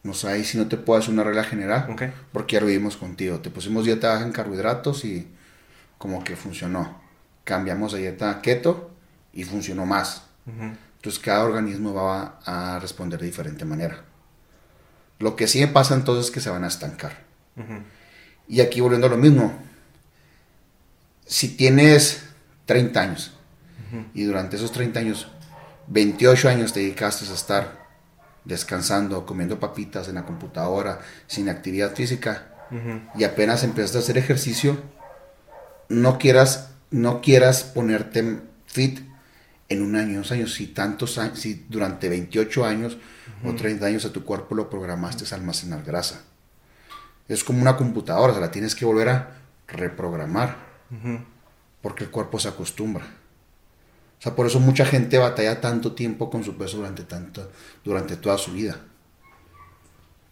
No 0.02 0.14
sé, 0.14 0.28
ahí 0.28 0.44
si 0.44 0.58
no 0.58 0.66
te 0.66 0.76
puedo 0.76 0.98
hacer 0.98 1.14
una 1.14 1.22
regla 1.22 1.44
general, 1.44 1.86
porque 2.32 2.54
ya 2.54 2.60
lo 2.60 2.66
vimos 2.66 2.96
contigo. 2.96 3.38
Te 3.38 3.50
pusimos 3.50 3.84
dieta 3.84 4.08
baja 4.08 4.24
en 4.24 4.32
carbohidratos 4.32 5.04
y 5.04 5.28
como 5.98 6.24
que 6.24 6.34
funcionó. 6.34 7.00
Cambiamos 7.44 7.94
a 7.94 7.98
dieta 7.98 8.40
keto 8.42 8.90
y 9.32 9.44
funcionó 9.44 9.86
más. 9.86 10.24
Entonces 11.02 11.20
cada 11.20 11.42
organismo 11.42 11.92
va 11.92 12.38
a 12.44 12.78
responder 12.78 13.18
de 13.18 13.26
diferente 13.26 13.64
manera. 13.64 14.04
Lo 15.18 15.34
que 15.34 15.48
sí 15.48 15.58
me 15.58 15.66
pasa 15.66 15.96
entonces 15.96 16.26
es 16.26 16.30
que 16.30 16.40
se 16.40 16.48
van 16.48 16.62
a 16.62 16.68
estancar. 16.68 17.24
Y 18.46 18.60
aquí 18.60 18.80
volviendo 18.80 19.08
a 19.08 19.10
lo 19.10 19.16
mismo. 19.16 19.52
Si 21.26 21.56
tienes 21.56 22.22
30 22.66 23.00
años 23.00 23.32
y 24.14 24.22
durante 24.22 24.54
esos 24.54 24.70
30 24.70 25.00
años, 25.00 25.26
28 25.88 26.48
años 26.48 26.72
te 26.72 26.78
dedicaste 26.78 27.28
a 27.28 27.34
estar 27.34 27.82
descansando, 28.44 29.26
comiendo 29.26 29.58
papitas 29.58 30.06
en 30.06 30.14
la 30.14 30.24
computadora, 30.24 31.00
sin 31.26 31.48
actividad 31.48 31.96
física, 31.96 32.46
y 33.16 33.24
apenas 33.24 33.64
empezaste 33.64 33.98
a 33.98 34.00
hacer 34.02 34.18
ejercicio, 34.18 34.80
no 35.88 36.18
quieras, 36.18 36.70
no 36.92 37.20
quieras 37.20 37.64
ponerte 37.64 38.38
fit 38.66 39.11
en 39.72 39.82
un 39.82 39.96
año, 39.96 40.18
dos 40.18 40.32
años, 40.32 40.54
si 40.54 40.68
tantos 40.68 41.18
años, 41.18 41.38
si 41.38 41.66
durante 41.68 42.08
28 42.08 42.64
años 42.64 42.98
o 43.44 43.54
30 43.54 43.86
años 43.86 44.04
a 44.04 44.12
tu 44.12 44.24
cuerpo 44.24 44.54
lo 44.54 44.70
programaste 44.70 45.24
a 45.30 45.36
almacenar 45.36 45.82
grasa. 45.82 46.22
Es 47.28 47.44
como 47.44 47.60
una 47.60 47.76
computadora, 47.76 48.32
o 48.32 48.34
sea, 48.34 48.40
la 48.40 48.50
tienes 48.50 48.74
que 48.74 48.84
volver 48.84 49.08
a 49.08 49.36
reprogramar, 49.68 50.56
porque 51.80 52.04
el 52.04 52.10
cuerpo 52.10 52.38
se 52.38 52.48
acostumbra. 52.48 53.04
O 54.18 54.22
sea, 54.22 54.36
por 54.36 54.46
eso 54.46 54.60
mucha 54.60 54.84
gente 54.84 55.18
batalla 55.18 55.60
tanto 55.60 55.92
tiempo 55.92 56.30
con 56.30 56.44
su 56.44 56.56
peso 56.56 56.76
durante, 56.76 57.02
tanto, 57.02 57.50
durante 57.84 58.16
toda 58.16 58.38
su 58.38 58.52
vida. 58.52 58.78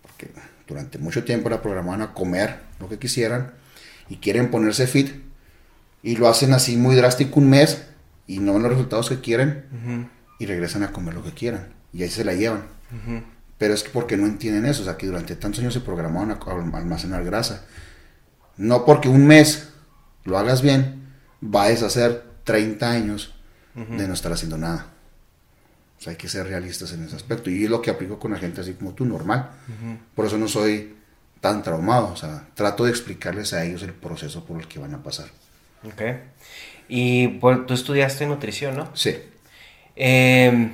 Porque 0.03 0.31
durante 0.69 0.99
mucho 0.99 1.25
tiempo 1.25 1.51
la 1.51 1.61
programaban 1.61 2.03
a 2.03 2.15
comer 2.15 2.61
lo 2.79 2.89
que 2.89 2.99
quisieran 2.99 3.53
y 4.09 4.17
quieren 4.17 4.51
ponerse 4.51 4.87
fit 4.87 5.11
y 6.03 6.17
lo 6.17 6.29
hacen 6.29 6.53
así 6.53 6.77
muy 6.77 6.95
drástico 6.95 7.41
un 7.41 7.51
mes 7.51 7.90
y 8.31 8.39
no 8.39 8.53
ven 8.53 8.63
los 8.63 8.71
resultados 8.71 9.09
que 9.09 9.21
quieren 9.21 10.09
y 10.39 10.47
regresan 10.47 10.85
a 10.85 10.93
comer 10.93 11.15
lo 11.15 11.25
que 11.25 11.33
quieran 11.33 11.75
y 11.93 12.05
ahí 12.05 12.09
se 12.09 12.25
la 12.25 12.33
llevan. 12.33 12.63
Pero 13.59 13.75
es 13.75 13.83
que 13.83 13.91
porque 13.91 14.17
no 14.17 14.27
entienden 14.27 14.67
eso, 14.67 14.83
o 14.83 14.85
sea, 14.85 14.97
que 14.97 15.07
durante 15.07 15.35
tantos 15.35 15.61
años 15.61 15.75
se 15.75 15.81
programaban 15.81 16.31
a 16.31 16.79
almacenar 16.79 17.25
grasa. 17.25 17.65
No 18.57 18.85
porque 18.85 19.09
un 19.09 19.27
mes 19.27 19.71
lo 20.25 20.39
hagas 20.39 20.63
bien, 20.63 21.09
va 21.43 21.65
a 21.65 21.69
deshacer 21.71 22.25
30 22.45 22.89
años 22.89 23.35
de 23.75 24.07
no 24.07 24.15
estar 24.15 24.33
haciendo 24.33 24.57
nada. 24.57 24.87
O 25.99 26.03
sea, 26.03 26.13
hay 26.13 26.17
que 26.17 26.29
ser 26.29 26.47
realistas 26.47 26.93
en 26.93 27.05
ese 27.05 27.17
aspecto. 27.17 27.51
Y 27.51 27.65
es 27.65 27.71
lo 27.71 27.83
que 27.83 27.91
aplico 27.91 28.19
con 28.19 28.31
la 28.31 28.39
gente 28.39 28.61
así 28.61 28.75
como 28.75 28.95
tú, 28.95 29.05
normal. 29.05 29.51
Por 30.15 30.25
eso 30.25 30.39
no 30.39 30.47
soy 30.47 30.95
tan 31.41 31.65
traumado. 31.65 32.13
O 32.13 32.17
sea, 32.17 32.47
trato 32.55 32.85
de 32.85 32.91
explicarles 32.91 33.53
a 33.55 33.65
ellos 33.65 33.83
el 33.83 33.93
proceso 33.93 34.45
por 34.45 34.61
el 34.61 34.69
que 34.69 34.79
van 34.79 34.95
a 34.95 35.03
pasar. 35.03 35.27
Ok. 35.85 36.03
Y 36.93 37.29
pues, 37.39 37.65
tú 37.67 37.75
estudiaste 37.75 38.27
nutrición, 38.27 38.77
¿no? 38.77 38.89
Sí. 38.95 39.17
Eh, 39.95 40.73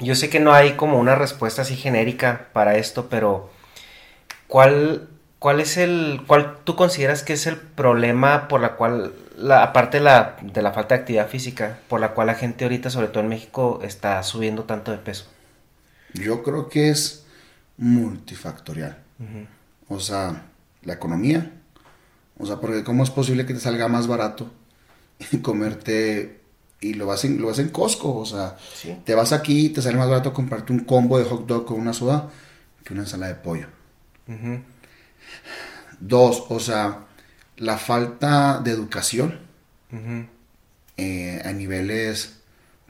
yo 0.00 0.16
sé 0.16 0.28
que 0.28 0.40
no 0.40 0.52
hay 0.52 0.72
como 0.72 0.98
una 0.98 1.14
respuesta 1.14 1.62
así 1.62 1.76
genérica 1.76 2.48
para 2.52 2.76
esto, 2.76 3.08
pero 3.08 3.48
¿cuál, 4.48 5.08
cuál 5.38 5.60
es 5.60 5.76
el, 5.76 6.22
cuál 6.26 6.56
tú 6.64 6.74
consideras 6.74 7.22
que 7.22 7.34
es 7.34 7.46
el 7.46 7.56
problema 7.56 8.48
por 8.48 8.60
la 8.60 8.74
cual, 8.74 9.14
la, 9.36 9.62
aparte 9.62 9.98
de 9.98 10.04
la, 10.04 10.36
de 10.42 10.62
la 10.62 10.72
falta 10.72 10.96
de 10.96 11.02
actividad 11.02 11.28
física, 11.28 11.78
por 11.88 12.00
la 12.00 12.12
cual 12.12 12.26
la 12.26 12.34
gente 12.34 12.64
ahorita, 12.64 12.90
sobre 12.90 13.06
todo 13.06 13.22
en 13.22 13.28
México, 13.28 13.78
está 13.84 14.20
subiendo 14.24 14.64
tanto 14.64 14.90
de 14.90 14.98
peso? 14.98 15.26
Yo 16.14 16.42
creo 16.42 16.68
que 16.68 16.90
es 16.90 17.24
multifactorial. 17.76 18.98
O 19.86 20.00
sea, 20.00 20.42
la 20.82 20.94
economía. 20.94 21.52
O 22.36 22.46
sea, 22.46 22.56
porque 22.56 22.82
¿cómo 22.82 23.04
es 23.04 23.10
posible 23.10 23.46
que 23.46 23.54
te 23.54 23.60
salga 23.60 23.86
más 23.86 24.08
barato 24.08 24.50
comerte 25.42 26.40
y 26.80 26.94
lo 26.94 27.06
vas 27.06 27.24
en, 27.24 27.40
lo 27.40 27.48
vas 27.48 27.58
en 27.58 27.68
Costco? 27.68 28.16
O 28.16 28.26
sea, 28.26 28.56
Sí. 28.74 28.96
te 29.04 29.14
vas 29.14 29.32
aquí 29.32 29.66
y 29.66 29.68
te 29.70 29.82
sale 29.82 29.96
más 29.98 30.08
barato 30.08 30.32
comprarte 30.32 30.72
un 30.72 30.80
combo 30.80 31.18
de 31.18 31.24
hot 31.24 31.46
dog 31.46 31.66
con 31.66 31.78
una 31.80 31.92
soda 31.92 32.30
que 32.84 32.92
una 32.94 33.02
ensalada 33.02 33.32
de 33.34 33.38
pollo. 33.40 33.66
Dos, 36.00 36.44
o 36.48 36.60
sea, 36.60 37.06
la 37.56 37.76
falta 37.76 38.60
de 38.64 38.70
educación 38.70 39.38
eh, 40.96 41.42
a 41.44 41.52
niveles 41.52 42.36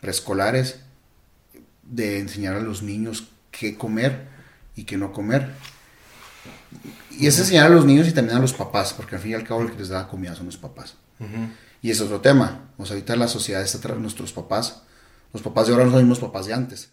preescolares 0.00 0.80
de 1.82 2.18
enseñar 2.20 2.54
a 2.56 2.60
los 2.60 2.82
niños 2.82 3.28
qué 3.50 3.76
comer 3.76 4.28
y 4.76 4.84
qué 4.84 4.96
no 4.96 5.12
comer. 5.12 5.50
Y 7.18 7.26
es 7.26 7.38
enseñar 7.38 7.66
a 7.66 7.70
los 7.70 7.84
niños 7.84 8.06
y 8.06 8.12
también 8.12 8.38
a 8.38 8.40
los 8.40 8.52
papás, 8.52 8.92
porque 8.94 9.16
al 9.16 9.20
fin 9.22 9.32
y 9.32 9.34
al 9.34 9.44
cabo 9.44 9.62
el 9.62 9.72
que 9.72 9.78
les 9.78 9.88
da 9.88 10.06
comida 10.06 10.34
son 10.36 10.46
los 10.46 10.56
papás. 10.56 10.94
Y 11.82 11.90
es 11.90 12.00
otro 12.00 12.20
tema. 12.20 12.72
O 12.78 12.86
sea, 12.86 12.94
ahorita 12.94 13.16
la 13.16 13.28
sociedad 13.28 13.62
está 13.62 13.80
tras 13.80 13.98
nuestros 13.98 14.32
papás. 14.32 14.82
Los 15.32 15.42
papás 15.42 15.66
de 15.66 15.72
ahora 15.72 15.84
no 15.84 15.90
son 15.90 16.00
los 16.00 16.08
mismos 16.08 16.30
papás 16.30 16.46
de 16.46 16.54
antes. 16.54 16.92